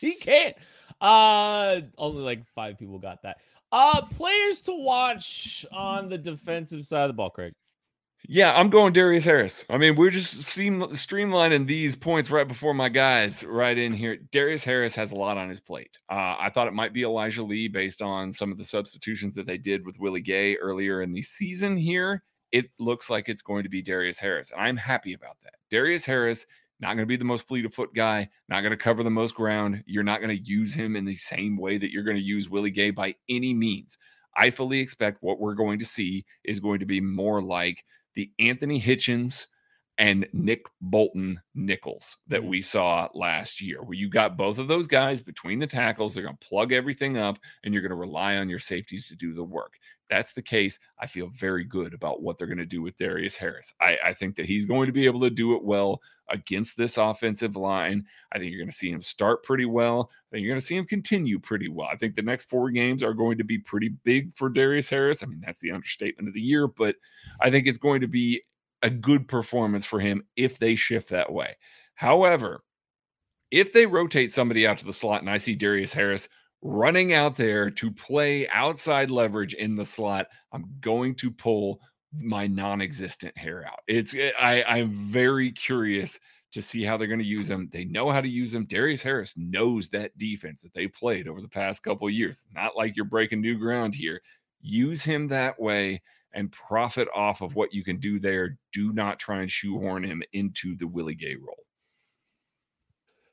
He 0.00 0.14
can. 0.14 0.54
Uh 1.00 1.82
only 1.98 2.22
like 2.22 2.44
five 2.54 2.78
people 2.78 2.98
got 2.98 3.22
that. 3.22 3.36
Uh 3.70 4.00
players 4.02 4.62
to 4.62 4.72
watch 4.72 5.66
on 5.72 6.08
the 6.08 6.18
defensive 6.18 6.86
side 6.86 7.02
of 7.02 7.08
the 7.08 7.14
ball, 7.14 7.30
Craig. 7.30 7.52
Yeah, 8.26 8.54
I'm 8.54 8.70
going 8.70 8.94
Darius 8.94 9.26
Harris. 9.26 9.66
I 9.68 9.76
mean, 9.76 9.96
we're 9.96 10.10
just 10.10 10.38
streamlining 10.38 11.66
these 11.66 11.94
points 11.94 12.30
right 12.30 12.48
before 12.48 12.72
my 12.72 12.88
guys 12.88 13.44
right 13.44 13.76
in 13.76 13.92
here. 13.92 14.16
Darius 14.32 14.64
Harris 14.64 14.94
has 14.94 15.12
a 15.12 15.14
lot 15.14 15.36
on 15.36 15.50
his 15.50 15.60
plate. 15.60 15.98
Uh, 16.10 16.34
I 16.40 16.48
thought 16.48 16.66
it 16.66 16.72
might 16.72 16.94
be 16.94 17.02
Elijah 17.02 17.42
Lee 17.42 17.68
based 17.68 18.00
on 18.00 18.32
some 18.32 18.50
of 18.50 18.56
the 18.56 18.64
substitutions 18.64 19.34
that 19.34 19.46
they 19.46 19.58
did 19.58 19.84
with 19.84 19.98
Willie 19.98 20.22
Gay 20.22 20.56
earlier 20.56 21.02
in 21.02 21.12
the 21.12 21.20
season 21.20 21.76
here. 21.76 22.22
It 22.50 22.70
looks 22.78 23.10
like 23.10 23.28
it's 23.28 23.42
going 23.42 23.62
to 23.62 23.68
be 23.68 23.82
Darius 23.82 24.18
Harris, 24.18 24.52
and 24.52 24.60
I'm 24.60 24.76
happy 24.76 25.12
about 25.12 25.36
that. 25.42 25.56
Darius 25.70 26.06
Harris, 26.06 26.46
not 26.80 26.94
going 26.94 27.00
to 27.00 27.06
be 27.06 27.16
the 27.16 27.24
most 27.24 27.46
fleet 27.46 27.66
of 27.66 27.74
foot 27.74 27.92
guy, 27.94 28.26
not 28.48 28.62
going 28.62 28.70
to 28.70 28.76
cover 28.78 29.02
the 29.02 29.10
most 29.10 29.34
ground. 29.34 29.84
You're 29.86 30.02
not 30.02 30.22
going 30.22 30.34
to 30.34 30.44
use 30.44 30.72
him 30.72 30.96
in 30.96 31.04
the 31.04 31.16
same 31.16 31.58
way 31.58 31.76
that 31.76 31.90
you're 31.90 32.04
going 32.04 32.16
to 32.16 32.22
use 32.22 32.48
Willie 32.48 32.70
Gay 32.70 32.90
by 32.90 33.16
any 33.28 33.52
means. 33.52 33.98
I 34.34 34.50
fully 34.50 34.80
expect 34.80 35.22
what 35.22 35.40
we're 35.40 35.54
going 35.54 35.78
to 35.78 35.84
see 35.84 36.24
is 36.42 36.58
going 36.58 36.78
to 36.78 36.86
be 36.86 37.00
more 37.00 37.42
like 37.42 37.84
the 38.14 38.30
Anthony 38.38 38.80
Hitchens 38.80 39.46
and 39.98 40.26
Nick 40.32 40.66
Bolton 40.80 41.40
Nichols 41.54 42.16
that 42.28 42.42
mm. 42.42 42.48
we 42.48 42.62
saw 42.62 43.08
last 43.14 43.60
year, 43.60 43.82
where 43.82 43.94
you 43.94 44.08
got 44.08 44.36
both 44.36 44.58
of 44.58 44.68
those 44.68 44.86
guys 44.86 45.22
between 45.22 45.58
the 45.58 45.66
tackles. 45.66 46.14
They're 46.14 46.24
going 46.24 46.36
to 46.36 46.48
plug 46.48 46.72
everything 46.72 47.16
up 47.16 47.38
and 47.62 47.72
you're 47.72 47.82
going 47.82 47.90
to 47.90 47.96
rely 47.96 48.36
on 48.36 48.48
your 48.48 48.58
safeties 48.58 49.08
to 49.08 49.16
do 49.16 49.34
the 49.34 49.44
work. 49.44 49.74
That's 50.10 50.32
the 50.34 50.42
case. 50.42 50.78
I 51.00 51.06
feel 51.06 51.28
very 51.28 51.64
good 51.64 51.94
about 51.94 52.22
what 52.22 52.38
they're 52.38 52.46
going 52.46 52.58
to 52.58 52.66
do 52.66 52.82
with 52.82 52.96
Darius 52.96 53.36
Harris. 53.36 53.72
I, 53.80 53.96
I 54.04 54.12
think 54.12 54.36
that 54.36 54.46
he's 54.46 54.66
going 54.66 54.86
to 54.86 54.92
be 54.92 55.06
able 55.06 55.20
to 55.20 55.30
do 55.30 55.54
it 55.54 55.64
well 55.64 56.00
against 56.30 56.76
this 56.76 56.98
offensive 56.98 57.56
line. 57.56 58.04
I 58.32 58.38
think 58.38 58.50
you're 58.50 58.60
going 58.60 58.70
to 58.70 58.76
see 58.76 58.90
him 58.90 59.02
start 59.02 59.42
pretty 59.42 59.64
well. 59.64 60.10
I 60.10 60.36
think 60.36 60.44
you're 60.44 60.52
going 60.52 60.60
to 60.60 60.66
see 60.66 60.76
him 60.76 60.86
continue 60.86 61.38
pretty 61.38 61.68
well. 61.68 61.88
I 61.90 61.96
think 61.96 62.14
the 62.14 62.22
next 62.22 62.48
four 62.48 62.70
games 62.70 63.02
are 63.02 63.14
going 63.14 63.38
to 63.38 63.44
be 63.44 63.58
pretty 63.58 63.90
big 64.04 64.34
for 64.36 64.48
Darius 64.48 64.88
Harris. 64.88 65.22
I 65.22 65.26
mean, 65.26 65.42
that's 65.44 65.60
the 65.60 65.70
understatement 65.70 66.28
of 66.28 66.34
the 66.34 66.40
year, 66.40 66.66
but 66.66 66.96
I 67.40 67.50
think 67.50 67.66
it's 67.66 67.78
going 67.78 68.00
to 68.02 68.08
be 68.08 68.42
a 68.82 68.90
good 68.90 69.26
performance 69.26 69.84
for 69.84 70.00
him 70.00 70.22
if 70.36 70.58
they 70.58 70.76
shift 70.76 71.08
that 71.10 71.32
way. 71.32 71.56
However, 71.94 72.62
if 73.50 73.72
they 73.72 73.86
rotate 73.86 74.32
somebody 74.34 74.66
out 74.66 74.78
to 74.78 74.84
the 74.84 74.92
slot 74.92 75.20
and 75.20 75.30
I 75.30 75.36
see 75.36 75.54
Darius 75.54 75.92
Harris 75.92 76.28
running 76.64 77.12
out 77.12 77.36
there 77.36 77.70
to 77.70 77.92
play 77.92 78.48
outside 78.48 79.10
leverage 79.10 79.54
in 79.54 79.76
the 79.76 79.84
slot, 79.84 80.26
I'm 80.50 80.64
going 80.80 81.14
to 81.16 81.30
pull 81.30 81.80
my 82.12 82.46
non-existent 82.46 83.36
hair 83.36 83.64
out. 83.66 83.80
It's 83.86 84.14
eh, 84.14 84.30
I 84.40 84.62
I'm 84.64 84.90
very 84.90 85.52
curious 85.52 86.18
to 86.52 86.62
see 86.62 86.84
how 86.84 86.96
they're 86.96 87.08
going 87.08 87.18
to 87.18 87.24
use 87.24 87.50
him. 87.50 87.68
They 87.72 87.84
know 87.84 88.10
how 88.10 88.20
to 88.20 88.28
use 88.28 88.54
him. 88.54 88.64
Darius 88.64 89.02
Harris 89.02 89.34
knows 89.36 89.88
that 89.90 90.16
defense 90.16 90.62
that 90.62 90.72
they 90.72 90.86
played 90.86 91.28
over 91.28 91.40
the 91.40 91.48
past 91.48 91.82
couple 91.82 92.08
years. 92.08 92.44
Not 92.54 92.76
like 92.76 92.96
you're 92.96 93.04
breaking 93.04 93.40
new 93.40 93.58
ground 93.58 93.94
here. 93.94 94.20
Use 94.60 95.02
him 95.02 95.28
that 95.28 95.60
way 95.60 96.00
and 96.32 96.52
profit 96.52 97.08
off 97.14 97.42
of 97.42 97.56
what 97.56 97.74
you 97.74 97.84
can 97.84 97.98
do 97.98 98.20
there. 98.20 98.56
Do 98.72 98.92
not 98.92 99.18
try 99.18 99.40
and 99.40 99.50
shoehorn 99.50 100.04
him 100.04 100.22
into 100.32 100.76
the 100.76 100.86
Willie 100.86 101.16
Gay 101.16 101.34
role. 101.34 101.64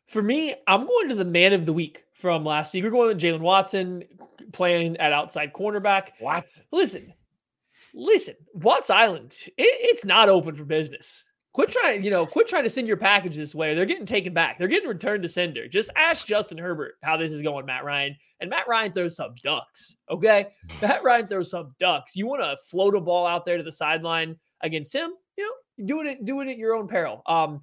For 0.08 0.24
me, 0.24 0.56
I'm 0.68 0.86
going 0.86 1.10
to 1.10 1.16
the 1.16 1.24
man 1.24 1.54
of 1.54 1.66
the 1.66 1.74
week 1.74 2.04
from 2.22 2.46
last 2.46 2.74
week. 2.74 2.84
We're 2.84 2.92
going 2.92 3.08
with 3.08 3.20
Jaylen 3.20 3.42
Watson 3.42 4.04
playing 4.54 4.98
at 4.98 5.12
outside 5.12 5.52
cornerback. 5.52 6.10
Watson. 6.22 6.64
Listen, 6.72 7.14
listen, 7.94 8.36
Watts 8.54 8.90
Island, 8.90 9.36
it, 9.46 9.54
it's 9.58 10.06
not 10.06 10.30
open 10.30 10.56
for 10.56 10.64
business. 10.64 11.24
Quit 11.54 11.70
trying, 11.70 12.02
you 12.02 12.12
know, 12.12 12.26
quit 12.26 12.48
trying 12.48 12.64
to 12.64 12.70
send 12.70 12.88
your 12.88 12.96
package 12.96 13.36
this 13.36 13.54
way. 13.54 13.76
They're 13.76 13.86
getting 13.86 14.06
taken 14.06 14.34
back. 14.34 14.58
They're 14.58 14.70
getting 14.70 14.88
returned 14.88 15.24
to 15.24 15.30
sender. 15.30 15.68
Just 15.68 15.90
ask 15.98 16.26
Justin 16.26 16.58
Herbert 16.58 16.94
how 17.04 17.18
this 17.18 17.32
is 17.32 17.42
going, 17.42 17.66
Matt 17.66 17.84
Ryan. 17.84 18.16
And 18.40 18.50
Matt 18.50 18.70
Ryan 18.70 18.94
throws 18.94 19.18
some 19.18 19.36
ducks. 19.44 19.98
Okay. 20.10 20.48
Matt 20.82 21.04
Ryan 21.04 21.28
throws 21.28 21.50
some 21.50 21.76
ducks. 21.78 22.16
You 22.16 22.26
want 22.26 22.42
to 22.42 22.56
float 22.70 22.96
a 22.96 23.02
ball 23.02 23.28
out 23.28 23.46
there 23.46 23.58
to 23.58 23.64
the 23.64 23.72
sideline 23.72 24.38
against 24.62 24.94
him, 24.94 25.12
you 25.38 25.44
know, 25.44 25.86
doing 25.86 26.08
it, 26.08 26.24
doing 26.24 26.48
it 26.48 26.54
at 26.54 26.58
your 26.58 26.74
own 26.74 26.88
peril. 26.88 27.22
Um, 27.26 27.60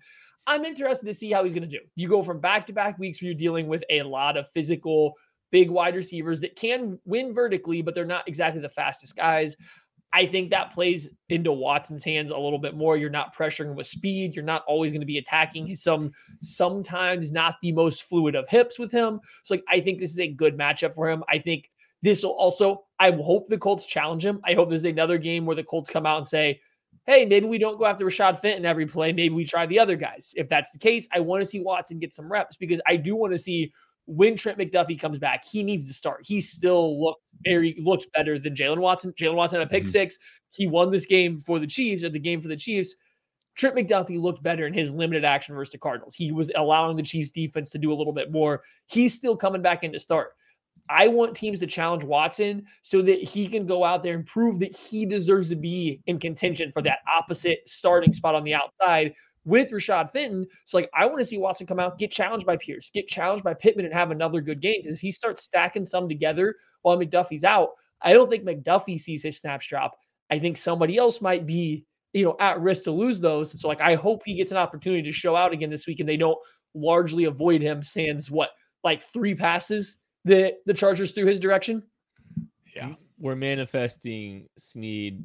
I'm 0.49 0.65
interested 0.65 1.05
to 1.07 1.15
see 1.15 1.31
how 1.31 1.45
he's 1.45 1.53
going 1.53 1.69
to 1.69 1.69
do. 1.69 1.85
You 1.95 2.09
go 2.09 2.23
from 2.23 2.41
back 2.41 2.67
to 2.67 2.73
back 2.73 2.99
weeks 2.99 3.21
where 3.21 3.27
you're 3.27 3.39
dealing 3.39 3.69
with 3.69 3.85
a 3.91 4.03
lot 4.03 4.39
of 4.39 4.51
physical, 4.53 5.15
big 5.53 5.71
wide 5.71 5.95
receivers 5.95 6.41
that 6.41 6.57
can 6.57 6.99
win 7.05 7.35
vertically, 7.35 7.83
but 7.83 7.95
they're 7.95 8.07
not 8.07 8.27
exactly 8.27 8.61
the 8.61 8.69
fastest 8.71 9.15
guys. 9.15 9.55
I 10.11 10.25
think 10.25 10.49
that 10.51 10.73
plays 10.73 11.11
into 11.29 11.53
Watson's 11.53 12.03
hands 12.03 12.31
a 12.31 12.39
little 12.39 12.59
bit 12.59 12.75
more. 12.75 12.97
You're 12.97 13.11
not 13.11 13.37
pressuring 13.37 13.75
with 13.75 13.87
speed. 13.87 14.35
You're 14.35 14.43
not 14.43 14.65
always 14.67 14.91
going 14.91 15.03
to 15.03 15.07
be 15.07 15.19
attacking. 15.19 15.75
Some 15.75 16.13
sometimes 16.41 17.31
not 17.31 17.57
the 17.61 17.73
most 17.73 18.05
fluid 18.05 18.35
of 18.35 18.49
hips 18.49 18.79
with 18.79 18.91
him. 18.91 19.21
So 19.43 19.55
like 19.55 19.65
I 19.69 19.81
think 19.81 19.99
this 19.99 20.13
is 20.13 20.19
a 20.19 20.29
good 20.29 20.57
matchup 20.57 20.95
for 20.95 21.11
him. 21.11 21.23
I 21.29 21.39
think 21.39 21.71
this 22.01 22.23
will 22.23 22.31
also 22.31 22.85
I 22.99 23.11
hope 23.11 23.51
the 23.51 23.59
Colts 23.59 23.85
challenge 23.85 24.25
him. 24.25 24.41
I 24.45 24.55
hope 24.55 24.71
there's 24.71 24.85
another 24.85 25.19
game 25.19 25.45
where 25.45 25.57
the 25.57 25.63
Colts 25.63 25.91
come 25.91 26.07
out 26.07 26.17
and 26.17 26.27
say, 26.27 26.61
"Hey, 27.09 27.25
maybe 27.25 27.47
we 27.47 27.59
don't 27.59 27.79
go 27.79 27.87
after 27.87 28.05
Rashad 28.05 28.41
Fenton 28.41 28.65
every 28.65 28.87
play. 28.87 29.13
Maybe 29.13 29.35
we 29.35 29.45
try 29.45 29.67
the 29.67 29.81
other 29.81 29.97
guys." 29.97 30.33
If 30.37 30.49
that's 30.49 30.71
the 30.71 30.79
case, 30.79 31.09
I 31.13 31.19
want 31.19 31.43
to 31.43 31.47
see 31.47 31.59
Watson 31.59 31.99
get 31.99 32.13
some 32.13 32.31
reps 32.31 32.55
because 32.55 32.81
I 32.87 32.95
do 32.95 33.17
want 33.17 33.33
to 33.33 33.39
see 33.39 33.73
when 34.09 34.37
Trent 34.37 34.59
McDuffie 34.59 34.99
comes 34.99 35.19
back, 35.19 35.45
he 35.45 35.63
needs 35.63 35.87
to 35.87 35.93
start. 35.93 36.25
He 36.25 36.41
still 36.41 37.03
looked 37.03 37.23
very 37.45 37.77
looked 37.79 38.07
better 38.13 38.39
than 38.39 38.55
Jaylen 38.55 38.79
Watson. 38.79 39.13
Jaylen 39.13 39.35
Watson 39.35 39.59
had 39.59 39.69
a 39.69 39.71
pick 39.71 39.85
mm-hmm. 39.85 39.91
six. 39.91 40.19
He 40.51 40.67
won 40.67 40.91
this 40.91 41.05
game 41.05 41.41
for 41.41 41.59
the 41.59 41.67
Chiefs 41.67 42.03
or 42.03 42.09
the 42.09 42.19
game 42.19 42.41
for 42.41 42.49
the 42.49 42.57
Chiefs. 42.57 42.95
Trent 43.55 43.77
McDuffie 43.77 44.21
looked 44.21 44.43
better 44.43 44.67
in 44.67 44.73
his 44.73 44.91
limited 44.91 45.25
action 45.25 45.55
versus 45.55 45.73
the 45.73 45.79
Cardinals. 45.79 46.15
He 46.15 46.31
was 46.31 46.51
allowing 46.55 46.97
the 46.97 47.03
Chiefs 47.03 47.33
defense 47.33 47.71
to 47.71 47.79
do 47.79 47.93
a 47.93 47.95
little 47.95 48.13
bit 48.13 48.31
more. 48.31 48.63
He's 48.87 49.15
still 49.15 49.37
coming 49.37 49.63
back 49.63 49.85
in 49.85 49.93
to 49.93 49.99
start. 49.99 50.31
I 50.91 51.09
want 51.09 51.37
teams 51.37 51.61
to 51.61 51.67
challenge 51.67 52.05
Watson 52.05 52.65
so 52.83 53.03
that 53.03 53.23
he 53.23 53.47
can 53.47 53.67
go 53.67 53.85
out 53.85 54.03
there 54.03 54.15
and 54.15 54.27
prove 54.27 54.59
that 54.61 54.77
he 54.77 55.07
deserves 55.07 55.49
to 55.49 55.57
be 55.57 56.01
in 56.07 56.19
contention 56.19 56.73
for 56.73 56.83
that 56.83 57.01
opposite 57.13 57.61
starting 57.67 58.13
spot 58.13 58.35
on 58.35 58.45
the 58.45 58.55
outside 58.55 59.15
with 59.45 59.71
Rashad 59.71 60.13
Fenton. 60.13 60.47
So, 60.65 60.79
like, 60.79 60.91
I 60.95 61.07
want 61.07 61.19
to 61.19 61.25
see 61.25 61.39
Watson 61.39 61.67
come 61.67 61.81
out, 61.81 61.99
get 61.99 62.11
challenged 62.11 62.47
by 62.47 62.57
Pierce, 62.57 62.91
get 62.93 63.09
challenged 63.09 63.45
by 63.45 63.55
Pittman, 63.55 63.87
and 63.87 63.95
have 63.95 64.11
another 64.11 64.41
good 64.41 64.61
game. 64.61 64.81
Because 64.81 64.95
if 64.95 65.01
he 65.01 65.11
starts 65.11 65.43
stacking 65.43 65.85
some 65.85 66.09
together 66.09 66.55
while 66.83 66.99
McDuffie's 66.99 67.45
out, 67.45 67.71
I 68.03 68.13
don't 68.13 68.31
think 68.31 68.45
McDuffie 68.45 69.01
sees 69.01 69.23
his 69.23 69.39
snaps 69.39 69.67
drop. 69.67 69.97
I 70.31 70.39
think 70.39 70.57
somebody 70.59 70.99
else 70.99 71.21
might 71.21 71.47
be, 71.47 71.85
you 72.13 72.25
know, 72.25 72.37
at 72.41 72.61
risk 72.61 72.85
to 72.85 72.91
lose 72.91 73.21
those. 73.21 73.61
So, 73.61 73.69
like, 73.69 73.81
I 73.81 73.95
hope 73.95 74.23
he 74.25 74.35
gets 74.35 74.51
an 74.51 74.59
opportunity 74.59 75.03
to 75.03 75.13
show 75.13 75.35
out 75.35 75.53
again 75.53 75.71
this 75.71 75.87
week, 75.87 76.01
and 76.01 76.09
they 76.09 76.17
don't 76.17 76.39
largely 76.75 77.25
avoid 77.25 77.63
him. 77.63 77.83
Sans 77.83 78.31
what, 78.31 78.51
like 78.85 79.03
three 79.03 79.35
passes 79.35 79.99
that 80.29 80.59
the 80.67 80.75
Chargers 80.75 81.13
through 81.13 81.27
his 81.27 81.41
direction. 81.41 81.83
Yeah, 82.75 82.95
we're 83.19 83.37
manifesting 83.37 84.49
Sneed 84.57 85.25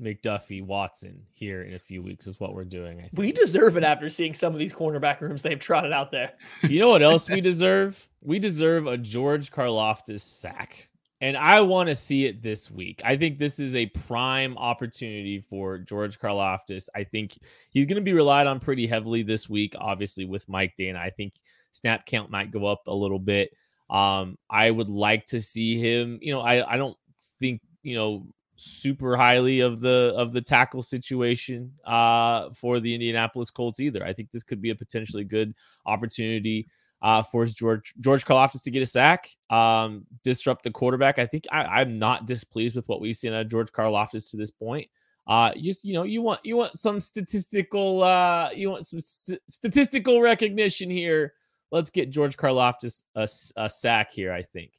McDuffie, 0.00 0.64
Watson 0.64 1.22
here 1.34 1.62
in 1.62 1.74
a 1.74 1.78
few 1.78 2.02
weeks 2.02 2.26
is 2.26 2.38
what 2.38 2.54
we're 2.54 2.64
doing. 2.64 3.08
We 3.14 3.32
deserve 3.32 3.76
it 3.76 3.84
after 3.84 4.08
seeing 4.08 4.34
some 4.34 4.52
of 4.52 4.58
these 4.58 4.72
cornerback 4.72 5.20
rooms 5.20 5.42
they've 5.42 5.58
trotted 5.58 5.92
out 5.92 6.10
there. 6.10 6.32
You 6.62 6.80
know 6.80 6.90
what 6.90 7.02
else 7.02 7.28
we 7.28 7.40
deserve? 7.42 8.08
We 8.20 8.38
deserve 8.38 8.86
a 8.86 8.96
George 8.96 9.50
Karlaftis 9.50 10.20
sack. 10.20 10.88
And 11.20 11.36
I 11.36 11.60
want 11.62 11.88
to 11.88 11.96
see 11.96 12.26
it 12.26 12.42
this 12.42 12.70
week. 12.70 13.02
I 13.04 13.16
think 13.16 13.38
this 13.38 13.58
is 13.58 13.74
a 13.74 13.86
prime 13.86 14.56
opportunity 14.56 15.40
for 15.40 15.78
George 15.78 16.20
Karlaftis. 16.20 16.88
I 16.94 17.02
think 17.02 17.36
he's 17.70 17.86
going 17.86 17.96
to 17.96 18.02
be 18.02 18.12
relied 18.12 18.46
on 18.46 18.60
pretty 18.60 18.86
heavily 18.86 19.24
this 19.24 19.48
week, 19.48 19.74
obviously, 19.78 20.26
with 20.26 20.48
Mike 20.48 20.74
Danna. 20.78 20.98
I 20.98 21.10
think 21.10 21.34
snap 21.72 22.06
count 22.06 22.30
might 22.30 22.52
go 22.52 22.66
up 22.66 22.82
a 22.86 22.94
little 22.94 23.18
bit. 23.18 23.50
Um, 23.90 24.36
I 24.50 24.70
would 24.70 24.88
like 24.88 25.26
to 25.26 25.40
see 25.40 25.78
him, 25.78 26.18
you 26.20 26.32
know, 26.32 26.40
I, 26.40 26.74
I 26.74 26.76
don't 26.76 26.96
think, 27.40 27.60
you 27.82 27.96
know, 27.96 28.26
super 28.56 29.16
highly 29.16 29.60
of 29.60 29.80
the 29.80 30.12
of 30.16 30.32
the 30.32 30.40
tackle 30.40 30.82
situation 30.82 31.72
uh, 31.84 32.50
for 32.50 32.80
the 32.80 32.92
Indianapolis 32.92 33.50
Colts 33.50 33.80
either. 33.80 34.04
I 34.04 34.12
think 34.12 34.30
this 34.30 34.42
could 34.42 34.60
be 34.60 34.70
a 34.70 34.74
potentially 34.74 35.24
good 35.24 35.54
opportunity 35.86 36.68
uh, 37.00 37.22
for 37.22 37.46
George 37.46 37.94
George 38.00 38.24
Karlaftis 38.24 38.62
to 38.64 38.70
get 38.70 38.82
a 38.82 38.86
sack, 38.86 39.30
um, 39.50 40.04
disrupt 40.22 40.64
the 40.64 40.70
quarterback. 40.70 41.18
I 41.18 41.26
think 41.26 41.46
I, 41.50 41.80
am 41.80 41.98
not 41.98 42.26
displeased 42.26 42.74
with 42.74 42.88
what 42.88 43.00
we've 43.00 43.16
seen 43.16 43.32
out 43.32 43.42
of 43.42 43.50
George 43.50 43.70
Karlaftis 43.70 44.30
to 44.30 44.36
this 44.36 44.50
point. 44.50 44.88
Uh, 45.26 45.52
just 45.54 45.84
you 45.84 45.94
know, 45.94 46.02
you 46.02 46.22
want 46.22 46.40
you 46.44 46.56
want 46.56 46.76
some 46.76 47.00
statistical 47.00 48.02
uh, 48.02 48.50
you 48.50 48.70
want 48.70 48.86
some 48.86 49.00
st- 49.00 49.40
statistical 49.48 50.20
recognition 50.20 50.90
here. 50.90 51.34
Let's 51.70 51.90
get 51.90 52.10
George 52.10 52.36
Karlaftis 52.36 53.02
a, 53.14 53.28
a 53.56 53.68
sack 53.68 54.12
here. 54.12 54.32
I 54.32 54.42
think. 54.42 54.72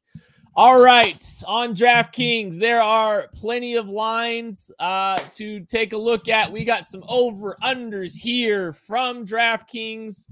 All 0.55 0.81
right, 0.81 1.23
on 1.47 1.73
DraftKings, 1.73 2.55
there 2.55 2.81
are 2.81 3.29
plenty 3.33 3.75
of 3.75 3.87
lines 3.87 4.71
uh, 4.79 5.17
to 5.31 5.61
take 5.61 5.93
a 5.93 5.97
look 5.97 6.27
at. 6.27 6.51
We 6.51 6.65
got 6.65 6.85
some 6.85 7.03
over 7.07 7.55
unders 7.63 8.17
here 8.17 8.73
from 8.73 9.25
DraftKings. 9.25 10.27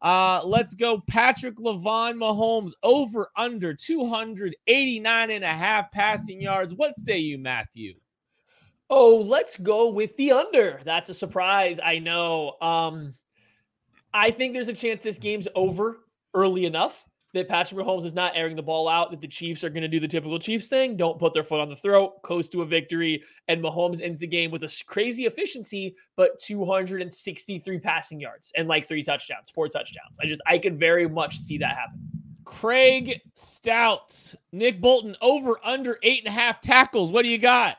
Uh, 0.00 0.42
let's 0.44 0.74
go. 0.74 1.02
Patrick 1.08 1.56
Lavon 1.56 2.16
Mahomes 2.16 2.72
over 2.82 3.30
under 3.36 3.72
289 3.72 5.30
and 5.30 5.44
a 5.44 5.48
half 5.48 5.90
passing 5.90 6.42
yards. 6.42 6.74
What 6.74 6.94
say 6.94 7.18
you, 7.18 7.38
Matthew? 7.38 7.94
Oh, 8.90 9.16
let's 9.16 9.56
go 9.56 9.88
with 9.88 10.14
the 10.18 10.32
under. 10.32 10.78
That's 10.84 11.08
a 11.08 11.14
surprise. 11.14 11.80
I 11.82 11.98
know. 11.98 12.52
Um, 12.60 13.14
I 14.14 14.30
think 14.30 14.54
there's 14.54 14.68
a 14.68 14.72
chance 14.72 15.02
this 15.02 15.18
game's 15.18 15.48
over 15.54 15.98
early 16.32 16.64
enough 16.64 17.04
that 17.34 17.48
Patrick 17.48 17.84
Mahomes 17.84 18.04
is 18.04 18.14
not 18.14 18.32
airing 18.36 18.54
the 18.54 18.62
ball 18.62 18.88
out, 18.88 19.10
that 19.10 19.20
the 19.20 19.26
Chiefs 19.26 19.64
are 19.64 19.68
going 19.68 19.82
to 19.82 19.88
do 19.88 19.98
the 19.98 20.06
typical 20.06 20.38
Chiefs 20.38 20.68
thing, 20.68 20.96
don't 20.96 21.18
put 21.18 21.34
their 21.34 21.42
foot 21.42 21.60
on 21.60 21.68
the 21.68 21.74
throat, 21.74 22.22
coast 22.22 22.52
to 22.52 22.62
a 22.62 22.66
victory, 22.66 23.22
and 23.48 23.60
Mahomes 23.60 24.00
ends 24.00 24.20
the 24.20 24.26
game 24.26 24.52
with 24.52 24.62
a 24.62 24.82
crazy 24.86 25.26
efficiency, 25.26 25.96
but 26.16 26.40
263 26.40 27.78
passing 27.80 28.20
yards 28.20 28.52
and 28.56 28.68
like 28.68 28.86
three 28.86 29.02
touchdowns, 29.02 29.50
four 29.50 29.68
touchdowns. 29.68 30.16
I 30.22 30.26
just, 30.26 30.40
I 30.46 30.58
could 30.58 30.78
very 30.78 31.08
much 31.08 31.38
see 31.38 31.58
that 31.58 31.76
happen. 31.76 32.00
Craig 32.44 33.20
Stouts, 33.34 34.36
Nick 34.52 34.80
Bolton 34.80 35.16
over 35.20 35.58
under 35.64 35.98
eight 36.04 36.24
and 36.24 36.28
a 36.28 36.38
half 36.38 36.60
tackles. 36.60 37.10
What 37.10 37.24
do 37.24 37.30
you 37.30 37.38
got? 37.38 37.78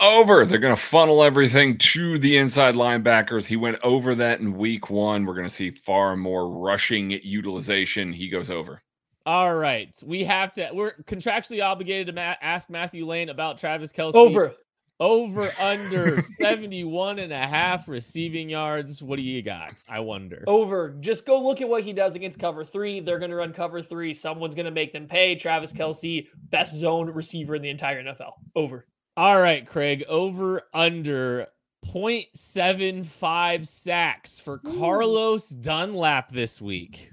Over. 0.00 0.46
They're 0.46 0.58
going 0.58 0.74
to 0.74 0.82
funnel 0.82 1.22
everything 1.22 1.76
to 1.78 2.18
the 2.18 2.38
inside 2.38 2.74
linebackers. 2.74 3.44
He 3.44 3.56
went 3.56 3.78
over 3.82 4.14
that 4.14 4.40
in 4.40 4.56
week 4.56 4.88
one. 4.88 5.26
We're 5.26 5.34
going 5.34 5.48
to 5.48 5.54
see 5.54 5.70
far 5.70 6.16
more 6.16 6.48
rushing 6.48 7.10
utilization. 7.10 8.12
He 8.12 8.28
goes 8.30 8.50
over. 8.50 8.80
All 9.26 9.54
right. 9.54 9.94
We 10.04 10.24
have 10.24 10.54
to, 10.54 10.70
we're 10.72 10.94
contractually 11.04 11.62
obligated 11.62 12.06
to 12.06 12.12
ma- 12.14 12.36
ask 12.40 12.70
Matthew 12.70 13.04
Lane 13.04 13.28
about 13.28 13.58
Travis 13.58 13.92
Kelce. 13.92 14.14
Over. 14.14 14.54
Over 14.98 15.50
under 15.58 16.20
71 16.40 17.18
and 17.18 17.32
a 17.32 17.38
half 17.38 17.88
receiving 17.88 18.48
yards. 18.48 19.02
What 19.02 19.16
do 19.16 19.22
you 19.22 19.42
got? 19.42 19.72
I 19.88 20.00
wonder. 20.00 20.44
Over. 20.46 20.96
Just 21.00 21.26
go 21.26 21.42
look 21.42 21.60
at 21.60 21.68
what 21.68 21.84
he 21.84 21.92
does 21.92 22.14
against 22.14 22.38
cover 22.38 22.64
three. 22.64 23.00
They're 23.00 23.18
going 23.18 23.30
to 23.30 23.36
run 23.36 23.52
cover 23.52 23.82
three. 23.82 24.14
Someone's 24.14 24.54
going 24.54 24.64
to 24.66 24.70
make 24.70 24.92
them 24.92 25.06
pay. 25.06 25.36
Travis 25.36 25.72
Kelce, 25.72 26.26
best 26.50 26.74
zone 26.74 27.10
receiver 27.10 27.54
in 27.54 27.62
the 27.62 27.70
entire 27.70 28.02
NFL. 28.02 28.32
Over. 28.54 28.86
All 29.16 29.40
right, 29.40 29.66
Craig. 29.66 30.04
Over 30.08 30.62
under 30.72 31.46
0.75 31.86 33.66
sacks 33.66 34.38
for 34.38 34.58
Carlos 34.58 35.48
Dunlap 35.48 36.30
this 36.32 36.60
week. 36.60 37.10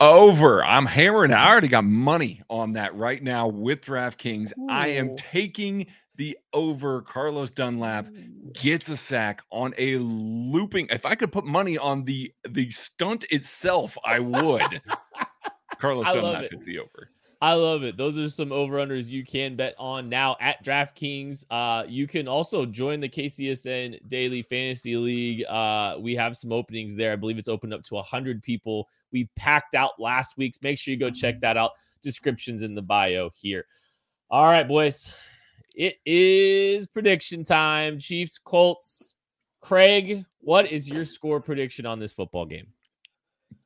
Over. 0.00 0.64
I'm 0.64 0.84
hammering. 0.86 1.32
I 1.32 1.48
already 1.48 1.68
got 1.68 1.84
money 1.84 2.42
on 2.50 2.72
that 2.74 2.94
right 2.94 3.22
now 3.22 3.48
with 3.48 3.80
DraftKings. 3.80 4.52
Ooh. 4.58 4.66
I 4.68 4.88
am 4.88 5.16
taking 5.16 5.86
the 6.16 6.36
over. 6.52 7.00
Carlos 7.02 7.50
Dunlap 7.50 8.08
gets 8.54 8.88
a 8.90 8.96
sack 8.96 9.42
on 9.50 9.72
a 9.78 9.96
looping. 9.96 10.88
If 10.90 11.06
I 11.06 11.14
could 11.14 11.32
put 11.32 11.46
money 11.46 11.78
on 11.78 12.04
the 12.04 12.32
the 12.48 12.68
stunt 12.70 13.24
itself, 13.30 13.96
I 14.04 14.18
would. 14.18 14.82
Carlos 15.78 16.06
I 16.06 16.14
Dunlap 16.14 16.42
it. 16.44 16.52
hits 16.52 16.64
the 16.64 16.78
over. 16.80 17.10
I 17.40 17.52
love 17.52 17.82
it. 17.82 17.98
Those 17.98 18.18
are 18.18 18.30
some 18.30 18.50
over 18.50 18.76
unders 18.76 19.10
you 19.10 19.24
can 19.24 19.56
bet 19.56 19.74
on 19.78 20.08
now 20.08 20.36
at 20.40 20.64
DraftKings. 20.64 21.44
Uh, 21.50 21.84
you 21.86 22.06
can 22.06 22.28
also 22.28 22.64
join 22.64 23.00
the 23.00 23.08
KCSN 23.08 24.08
Daily 24.08 24.40
Fantasy 24.40 24.96
League. 24.96 25.44
Uh, 25.44 25.96
we 26.00 26.16
have 26.16 26.36
some 26.36 26.50
openings 26.50 26.94
there. 26.94 27.12
I 27.12 27.16
believe 27.16 27.36
it's 27.36 27.48
opened 27.48 27.74
up 27.74 27.82
to 27.82 27.94
100 27.94 28.42
people. 28.42 28.88
We 29.12 29.28
packed 29.36 29.74
out 29.74 30.00
last 30.00 30.38
week's. 30.38 30.62
Make 30.62 30.78
sure 30.78 30.92
you 30.92 30.98
go 30.98 31.10
check 31.10 31.40
that 31.40 31.58
out. 31.58 31.72
Descriptions 32.00 32.62
in 32.62 32.74
the 32.74 32.82
bio 32.82 33.30
here. 33.34 33.66
All 34.30 34.46
right, 34.46 34.66
boys. 34.66 35.12
It 35.74 35.96
is 36.06 36.86
prediction 36.86 37.44
time. 37.44 37.98
Chiefs, 37.98 38.38
Colts. 38.38 39.16
Craig, 39.60 40.24
what 40.40 40.70
is 40.70 40.88
your 40.88 41.04
score 41.04 41.40
prediction 41.40 41.84
on 41.84 41.98
this 41.98 42.12
football 42.12 42.46
game? 42.46 42.68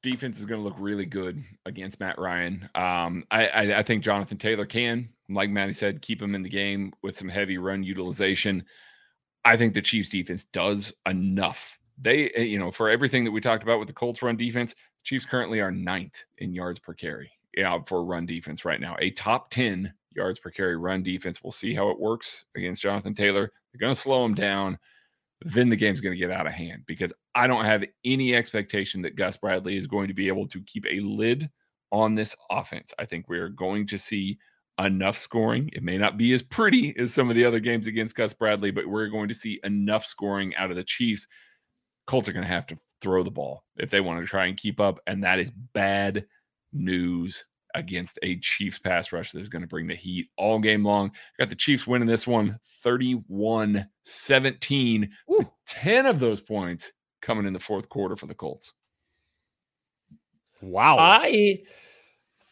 Defense 0.03 0.39
is 0.39 0.47
going 0.47 0.61
to 0.61 0.65
look 0.65 0.77
really 0.79 1.07
good 1.07 1.43
against 1.67 2.01
Matt 2.01 2.19
Ryan. 2.19 2.69
Um, 2.75 3.25
I, 3.31 3.47
I, 3.47 3.79
I 3.79 3.83
think 3.83 4.03
Jonathan 4.03 4.39
Taylor 4.39 4.67
can, 4.67 5.11
like 5.29 5.51
Matty 5.51 5.73
said, 5.73 6.03
keep 6.03 6.21
him 6.21 6.35
in 6.35 6.43
the 6.43 6.49
game 6.49 6.93
with 7.03 7.17
some 7.17 7.29
heavy 7.29 7.59
run 7.59 7.83
utilization. 7.83 8.65
I 9.45 9.57
think 9.57 9.75
the 9.75 9.83
Chiefs 9.83 10.09
defense 10.09 10.45
does 10.53 10.93
enough. 11.07 11.79
They, 12.01 12.31
eh, 12.31 12.43
you 12.43 12.59
know, 12.59 12.71
for 12.71 12.89
everything 12.89 13.25
that 13.25 13.31
we 13.31 13.41
talked 13.41 13.63
about 13.63 13.79
with 13.79 13.89
the 13.89 13.95
Colts 13.95 14.23
run 14.23 14.37
defense, 14.37 14.75
Chiefs 15.05 15.25
currently 15.25 15.61
are 15.61 15.71
ninth 15.71 16.25
in 16.39 16.53
yards 16.53 16.79
per 16.79 16.95
carry. 16.95 17.31
Yeah, 17.57 17.79
for 17.87 18.05
run 18.05 18.27
defense 18.27 18.65
right 18.65 18.81
now, 18.81 18.97
a 19.01 19.11
top 19.11 19.51
10 19.51 19.93
yards 20.13 20.39
per 20.39 20.51
carry 20.51 20.77
run 20.77 21.03
defense. 21.03 21.43
We'll 21.43 21.53
see 21.53 21.75
how 21.75 21.91
it 21.91 21.99
works 21.99 22.45
against 22.57 22.83
Jonathan 22.83 23.15
Taylor. 23.15 23.51
They're 23.73 23.81
going 23.81 23.95
to 23.95 24.01
slow 24.01 24.25
him 24.25 24.35
down 24.35 24.79
then 25.43 25.68
the 25.68 25.76
game's 25.76 26.01
going 26.01 26.14
to 26.14 26.18
get 26.18 26.30
out 26.30 26.47
of 26.47 26.53
hand 26.53 26.82
because 26.86 27.12
I 27.34 27.47
don't 27.47 27.64
have 27.64 27.84
any 28.05 28.34
expectation 28.34 29.03
that 29.03 29.16
Gus 29.16 29.36
Bradley 29.36 29.76
is 29.76 29.86
going 29.86 30.09
to 30.09 30.14
be 30.14 30.28
able 30.28 30.47
to 30.49 30.62
keep 30.62 30.84
a 30.86 31.01
lid 31.01 31.49
on 31.93 32.14
this 32.14 32.36
offense. 32.51 32.93
I 32.99 33.07
think 33.07 33.28
we're 33.28 33.49
going 33.49 33.86
to 33.86 33.99
see 33.99 34.38
enough 34.78 35.18
scoring. 35.18 35.70
It 35.72 35.82
may 35.82 35.99
not 35.99 36.16
be 36.16 36.32
as 36.32 36.43
pretty 36.43 36.95
as 36.99 37.12
some 37.12 37.30
of 37.30 37.36
the 37.36 37.45
other 37.45 37.61
games 37.61 37.86
against 37.86 38.16
Gus 38.16 38.32
Bradley, 38.32 38.70
but 38.70 38.86
we're 38.86 39.09
going 39.09 39.28
to 39.28 39.34
see 39.34 39.61
enough 39.64 40.05
scoring 40.05 40.55
out 40.57 40.70
of 40.70 40.76
the 40.76 40.84
Chiefs. 40.84 41.26
Colts 42.07 42.28
are 42.28 42.32
going 42.32 42.45
to 42.45 42.53
have 42.53 42.66
to 42.68 42.78
throw 43.01 43.22
the 43.22 43.30
ball 43.30 43.64
if 43.76 43.91
they 43.91 44.01
want 44.01 44.20
to 44.20 44.26
try 44.26 44.47
and 44.47 44.57
keep 44.57 44.78
up. 44.78 45.01
And 45.07 45.24
that 45.24 45.38
is 45.38 45.51
bad 45.72 46.26
news 46.72 47.45
against 47.75 48.18
a 48.23 48.37
Chiefs 48.41 48.79
pass 48.79 49.12
rush 49.12 49.33
that 49.33 49.41
is 49.41 49.49
going 49.49 49.62
to 49.62 49.68
bring 49.68 49.87
the 49.87 49.95
heat 49.95 50.29
all 50.37 50.59
game 50.59 50.85
long. 50.85 51.12
Got 51.39 51.51
the 51.51 51.55
Chiefs 51.55 51.87
winning 51.87 52.09
this 52.09 52.27
one 52.27 52.59
31 52.83 53.89
17, 54.05 55.11
10 55.66 56.07
of 56.07 56.21
those 56.21 56.41
points 56.41 56.93
coming 57.21 57.47
in 57.47 57.53
the 57.53 57.61
fourth 57.61 57.89
quarter 57.89 58.16
for 58.16 58.27
the 58.27 58.35
Colts. 58.35 58.73
Wow. 60.62 60.99
I 60.99 61.62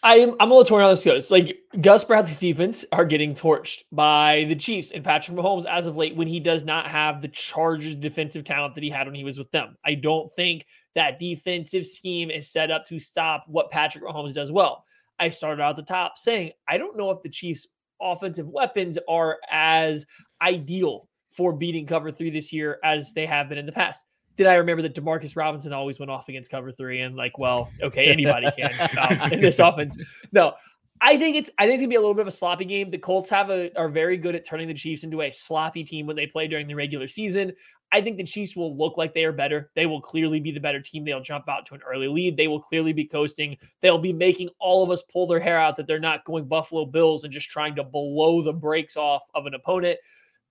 I 0.03 0.19
am 0.19 0.37
I'm 0.39 0.51
a 0.51 0.55
little 0.55 0.69
torn 0.69 0.85
on 0.85 0.91
this 0.91 1.05
goes. 1.05 1.31
Like 1.31 1.59
Gus 1.81 2.05
Bradley's 2.05 2.39
defense 2.39 2.85
are 2.93 3.05
getting 3.05 3.35
torched 3.35 3.83
by 3.91 4.45
the 4.49 4.55
Chiefs 4.55 4.93
and 4.93 5.03
Patrick 5.03 5.37
Mahomes 5.37 5.67
as 5.67 5.87
of 5.87 5.97
late 5.97 6.15
when 6.15 6.29
he 6.29 6.39
does 6.39 6.65
not 6.65 6.87
have 6.87 7.21
the 7.21 7.29
Chargers 7.29 7.97
defensive 7.97 8.45
talent 8.45 8.77
that 8.77 8.85
he 8.85 8.91
had 8.91 9.07
when 9.07 9.17
he 9.17 9.25
was 9.25 9.39
with 9.39 9.51
them. 9.51 9.77
I 9.85 9.95
don't 9.95 10.33
think 10.35 10.67
that 10.95 11.19
defensive 11.19 11.85
scheme 11.85 12.31
is 12.31 12.51
set 12.51 12.71
up 12.71 12.87
to 12.87 13.01
stop 13.01 13.45
what 13.49 13.73
Patrick 13.73 14.05
Mahomes 14.05 14.35
does 14.35 14.53
well. 14.53 14.85
I 15.19 15.29
started 15.29 15.63
out 15.63 15.71
at 15.71 15.77
the 15.77 15.83
top 15.83 16.19
saying 16.19 16.53
I 16.69 16.79
don't 16.79 16.97
know 16.97 17.11
if 17.11 17.23
the 17.23 17.29
Chiefs 17.29 17.67
offensive 18.01 18.49
weapons 18.49 18.99
are 19.09 19.39
as 19.51 20.07
ideal 20.41 21.09
for 21.33 21.53
beating 21.53 21.87
cover 21.87 22.11
3 22.11 22.31
this 22.31 22.53
year 22.53 22.79
as 22.85 23.13
they 23.13 23.27
have 23.27 23.49
been 23.49 23.59
in 23.59 23.67
the 23.67 23.73
past 23.73 24.05
did 24.39 24.47
I 24.47 24.55
remember 24.55 24.83
that 24.83 24.95
Demarcus 24.95 25.37
Robinson 25.37 25.73
always 25.73 25.99
went 25.99 26.13
off 26.13 26.29
against 26.29 26.49
cover 26.49 26.71
three 26.71 27.01
and 27.01 27.17
like, 27.17 27.37
well, 27.39 27.71
okay, 27.83 28.07
anybody 28.07 28.49
can 28.57 28.73
um, 28.97 29.33
in 29.33 29.41
this 29.41 29.59
offense. 29.59 29.99
No, 30.31 30.55
I 31.01 31.17
think 31.17 31.37
it's 31.37 31.51
I 31.59 31.65
think 31.65 31.75
it's 31.75 31.83
gonna 31.83 31.91
be 31.91 31.97
a 31.97 32.01
little 32.01 32.15
bit 32.15 32.23
of 32.23 32.29
a 32.29 32.33
sloppy 32.33 32.65
game. 32.65 32.91
The 32.91 32.99
Colts 32.99 33.31
have 33.31 33.51
a 33.51 33.77
are 33.79 33.89
very 33.89 34.17
good 34.17 34.35
at 34.35 34.45
turning 34.45 34.69
the 34.69 34.75
Chiefs 34.75 35.05
into 35.05 35.23
a 35.23 35.31
sloppy 35.31 35.85
team 35.85 36.07
when 36.07 36.17
they 36.17 36.27
play 36.27 36.49
during 36.49 36.67
the 36.67 36.75
regular 36.75 37.09
season. 37.09 37.53
I 37.91 38.03
think 38.03 38.17
the 38.17 38.25
Chiefs 38.25 38.55
will 38.55 38.77
look 38.77 38.97
like 38.97 39.15
they 39.15 39.25
are 39.25 39.33
better. 39.33 39.71
They 39.75 39.87
will 39.87 40.01
clearly 40.01 40.41
be 40.41 40.51
the 40.51 40.61
better 40.61 40.81
team. 40.81 41.05
They'll 41.05 41.23
jump 41.23 41.49
out 41.49 41.65
to 41.67 41.75
an 41.75 41.81
early 41.89 42.09
lead. 42.09 42.37
They 42.37 42.49
will 42.49 42.61
clearly 42.61 42.93
be 42.93 43.07
coasting. 43.07 43.57
They'll 43.81 43.99
be 43.99 44.13
making 44.13 44.51
all 44.59 44.83
of 44.83 44.91
us 44.91 45.03
pull 45.03 45.27
their 45.27 45.41
hair 45.41 45.59
out 45.59 45.77
that 45.77 45.87
they're 45.87 45.99
not 45.99 46.25
going 46.25 46.47
Buffalo 46.47 46.85
Bills 46.85 47.25
and 47.25 47.33
just 47.33 47.49
trying 47.49 47.75
to 47.77 47.85
blow 47.85 48.43
the 48.43 48.53
brakes 48.53 48.97
off 48.97 49.23
of 49.35 49.47
an 49.47 49.55
opponent. 49.55 49.99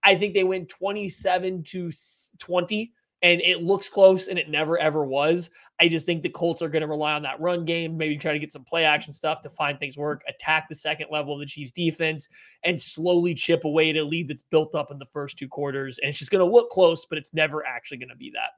I 0.04 0.16
think 0.16 0.34
they 0.34 0.44
win 0.44 0.66
27 0.66 1.64
to 1.64 1.92
20 2.40 2.92
and 3.22 3.42
it 3.42 3.62
looks 3.62 3.90
close 3.90 4.28
and 4.28 4.40
it 4.40 4.50
never 4.50 4.78
ever 4.78 5.06
was. 5.06 5.50
I 5.80 5.88
just 5.88 6.06
think 6.06 6.24
the 6.24 6.30
Colts 6.30 6.62
are 6.62 6.70
going 6.70 6.82
to 6.82 6.88
rely 6.88 7.14
on 7.14 7.22
that 7.22 7.40
run 7.40 7.64
game, 7.64 7.98
maybe 7.98 8.18
try 8.18 8.34
to 8.34 8.40
get 8.40 8.52
some 8.52 8.64
play 8.64 8.84
action 8.84 9.14
stuff 9.14 9.42
to 9.42 9.50
find 9.50 9.78
things 9.78 9.96
work, 9.96 10.24
attack 10.28 10.68
the 10.68 10.76
second 10.76 11.08
level 11.12 11.34
of 11.34 11.40
the 11.40 11.46
Chiefs 11.46 11.72
defense, 11.72 12.28
and 12.64 12.82
slowly 12.82 13.36
chip 13.36 13.64
away 13.64 13.92
at 13.92 13.96
a 13.96 14.04
lead 14.04 14.28
that's 14.28 14.42
built 14.42 14.74
up 14.74 14.90
in 14.90 14.98
the 14.98 15.06
first 15.06 15.38
two 15.38 15.48
quarters. 15.48 16.00
And 16.00 16.10
it's 16.10 16.18
just 16.18 16.32
going 16.32 16.44
to 16.44 16.52
look 16.52 16.72
close, 16.72 17.06
but 17.06 17.18
it's 17.20 17.34
never 17.34 17.66
actually 17.66 17.98
going 17.98 18.10
to 18.10 18.16
be 18.16 18.32
that. 18.32 18.52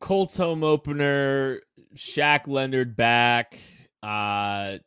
Colts 0.00 0.36
home 0.36 0.64
opener, 0.64 1.60
Shaq 1.94 2.48
Leonard 2.48 2.96
back. 2.96 3.58
Uh, 4.02 4.78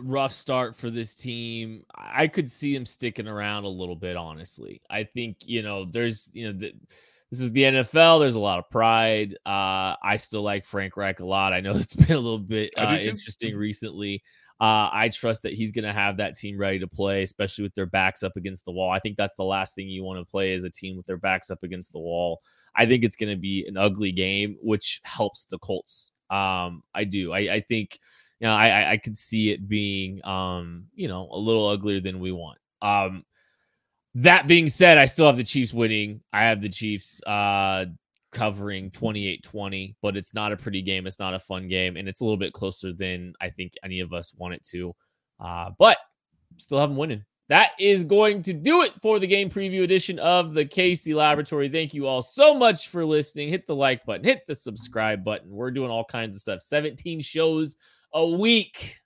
rough 0.00 0.32
start 0.32 0.76
for 0.76 0.90
this 0.90 1.14
team. 1.14 1.84
I 1.94 2.26
could 2.26 2.50
see 2.50 2.74
him 2.74 2.86
sticking 2.86 3.28
around 3.28 3.64
a 3.64 3.68
little 3.68 3.96
bit, 3.96 4.16
honestly. 4.16 4.82
I 4.90 5.04
think, 5.04 5.38
you 5.40 5.62
know, 5.62 5.84
there's, 5.84 6.30
you 6.32 6.46
know, 6.46 6.58
the, 6.58 6.72
this 7.30 7.40
is 7.40 7.50
the 7.52 7.62
NFL. 7.62 8.20
There's 8.20 8.34
a 8.34 8.40
lot 8.40 8.58
of 8.58 8.70
pride. 8.70 9.34
Uh, 9.44 9.96
I 10.02 10.16
still 10.18 10.42
like 10.42 10.64
Frank 10.64 10.96
Reich 10.96 11.20
a 11.20 11.26
lot. 11.26 11.52
I 11.52 11.60
know 11.60 11.72
it's 11.74 11.94
been 11.94 12.16
a 12.16 12.20
little 12.20 12.38
bit 12.38 12.72
uh, 12.76 12.98
interesting 13.00 13.56
recently. 13.56 14.22
Uh, 14.60 14.88
I 14.92 15.10
trust 15.12 15.42
that 15.42 15.52
he's 15.52 15.72
going 15.72 15.84
to 15.84 15.92
have 15.92 16.16
that 16.18 16.36
team 16.36 16.56
ready 16.56 16.78
to 16.78 16.86
play, 16.86 17.24
especially 17.24 17.64
with 17.64 17.74
their 17.74 17.86
backs 17.86 18.22
up 18.22 18.36
against 18.36 18.64
the 18.64 18.70
wall. 18.70 18.90
I 18.90 19.00
think 19.00 19.16
that's 19.16 19.34
the 19.34 19.44
last 19.44 19.74
thing 19.74 19.88
you 19.88 20.04
want 20.04 20.24
to 20.24 20.30
play 20.30 20.54
as 20.54 20.62
a 20.62 20.70
team 20.70 20.96
with 20.96 21.06
their 21.06 21.16
backs 21.16 21.50
up 21.50 21.62
against 21.64 21.92
the 21.92 21.98
wall. 21.98 22.40
I 22.76 22.86
think 22.86 23.02
it's 23.02 23.16
going 23.16 23.30
to 23.34 23.40
be 23.40 23.66
an 23.66 23.76
ugly 23.76 24.12
game, 24.12 24.56
which 24.62 25.00
helps 25.02 25.44
the 25.44 25.58
Colts. 25.58 26.12
Um, 26.30 26.82
I 26.94 27.04
do. 27.04 27.32
I, 27.32 27.38
I 27.54 27.60
think, 27.60 27.98
you 28.38 28.46
know, 28.46 28.54
I, 28.54 28.92
I 28.92 28.96
could 28.96 29.16
see 29.16 29.50
it 29.50 29.68
being, 29.68 30.24
um, 30.24 30.86
you 30.94 31.08
know, 31.08 31.28
a 31.32 31.38
little 31.38 31.66
uglier 31.66 32.00
than 32.00 32.20
we 32.20 32.30
want. 32.30 32.58
Um, 32.80 33.24
that 34.16 34.46
being 34.46 34.68
said, 34.68 34.98
I 34.98 35.06
still 35.06 35.26
have 35.26 35.36
the 35.36 35.44
Chiefs 35.44 35.72
winning. 35.72 36.20
I 36.32 36.44
have 36.44 36.60
the 36.60 36.68
Chiefs 36.68 37.22
uh 37.24 37.86
covering 38.34 38.90
28-20, 38.90 39.94
but 40.02 40.16
it's 40.16 40.34
not 40.34 40.52
a 40.52 40.56
pretty 40.56 40.82
game. 40.82 41.06
It's 41.06 41.20
not 41.20 41.34
a 41.34 41.38
fun 41.38 41.68
game, 41.68 41.96
and 41.96 42.08
it's 42.08 42.20
a 42.20 42.24
little 42.24 42.36
bit 42.36 42.52
closer 42.52 42.92
than 42.92 43.32
I 43.40 43.48
think 43.48 43.74
any 43.82 44.00
of 44.00 44.12
us 44.12 44.34
want 44.36 44.54
it 44.54 44.64
to. 44.72 44.94
Uh, 45.40 45.70
but 45.78 45.98
still 46.56 46.78
have 46.78 46.90
them 46.90 46.98
winning. 46.98 47.24
That 47.48 47.72
is 47.78 48.04
going 48.04 48.42
to 48.42 48.52
do 48.52 48.82
it 48.82 48.92
for 49.00 49.18
the 49.18 49.26
game 49.26 49.50
preview 49.50 49.82
edition 49.82 50.18
of 50.18 50.54
the 50.54 50.64
KC 50.64 51.14
Laboratory. 51.14 51.68
Thank 51.68 51.92
you 51.92 52.06
all 52.06 52.22
so 52.22 52.54
much 52.54 52.88
for 52.88 53.04
listening. 53.04 53.50
Hit 53.50 53.66
the 53.66 53.74
like 53.74 54.04
button, 54.06 54.24
hit 54.24 54.42
the 54.46 54.54
subscribe 54.54 55.22
button. 55.22 55.50
We're 55.50 55.70
doing 55.70 55.90
all 55.90 56.04
kinds 56.04 56.34
of 56.34 56.40
stuff. 56.40 56.62
17 56.62 57.20
shows 57.20 57.76
a 58.14 58.26
week 58.26 59.00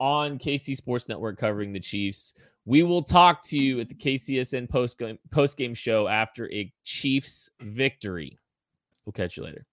on 0.00 0.38
KC 0.38 0.74
Sports 0.76 1.08
Network 1.08 1.38
covering 1.38 1.72
the 1.72 1.80
Chiefs. 1.80 2.34
We 2.68 2.82
will 2.82 3.02
talk 3.02 3.42
to 3.44 3.58
you 3.58 3.78
at 3.78 3.88
the 3.88 3.94
KCSN 3.94 4.68
post 4.68 4.98
game 4.98 5.18
post 5.30 5.56
game 5.56 5.72
show 5.72 6.08
after 6.08 6.52
a 6.52 6.72
Chiefs 6.82 7.48
victory. 7.60 8.38
We'll 9.04 9.12
catch 9.12 9.36
you 9.36 9.44
later. 9.44 9.64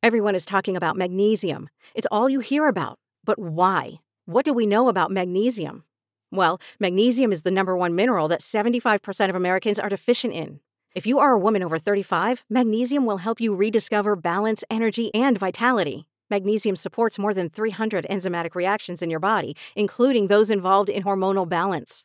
Everyone 0.00 0.36
is 0.36 0.46
talking 0.46 0.76
about 0.76 0.96
magnesium. 0.96 1.68
It's 1.92 2.06
all 2.12 2.28
you 2.28 2.38
hear 2.38 2.68
about. 2.68 3.00
But 3.24 3.40
why? 3.40 3.98
What 4.26 4.44
do 4.44 4.52
we 4.52 4.64
know 4.64 4.88
about 4.88 5.10
magnesium? 5.10 5.82
Well, 6.30 6.60
magnesium 6.78 7.32
is 7.32 7.42
the 7.42 7.50
number 7.50 7.76
one 7.76 7.96
mineral 7.96 8.28
that 8.28 8.40
75% 8.40 9.28
of 9.28 9.34
Americans 9.34 9.80
are 9.80 9.88
deficient 9.88 10.32
in. 10.32 10.60
If 10.94 11.06
you 11.06 11.18
are 11.18 11.32
a 11.32 11.38
woman 11.38 11.64
over 11.64 11.78
35, 11.78 12.44
magnesium 12.48 13.06
will 13.06 13.18
help 13.18 13.40
you 13.40 13.56
rediscover 13.56 14.14
balance, 14.14 14.62
energy, 14.70 15.12
and 15.12 15.36
vitality. 15.36 16.06
Magnesium 16.30 16.76
supports 16.76 17.18
more 17.18 17.34
than 17.34 17.50
300 17.50 18.06
enzymatic 18.08 18.54
reactions 18.54 19.02
in 19.02 19.10
your 19.10 19.20
body, 19.20 19.56
including 19.74 20.28
those 20.28 20.50
involved 20.50 20.88
in 20.88 21.02
hormonal 21.02 21.48
balance. 21.48 22.04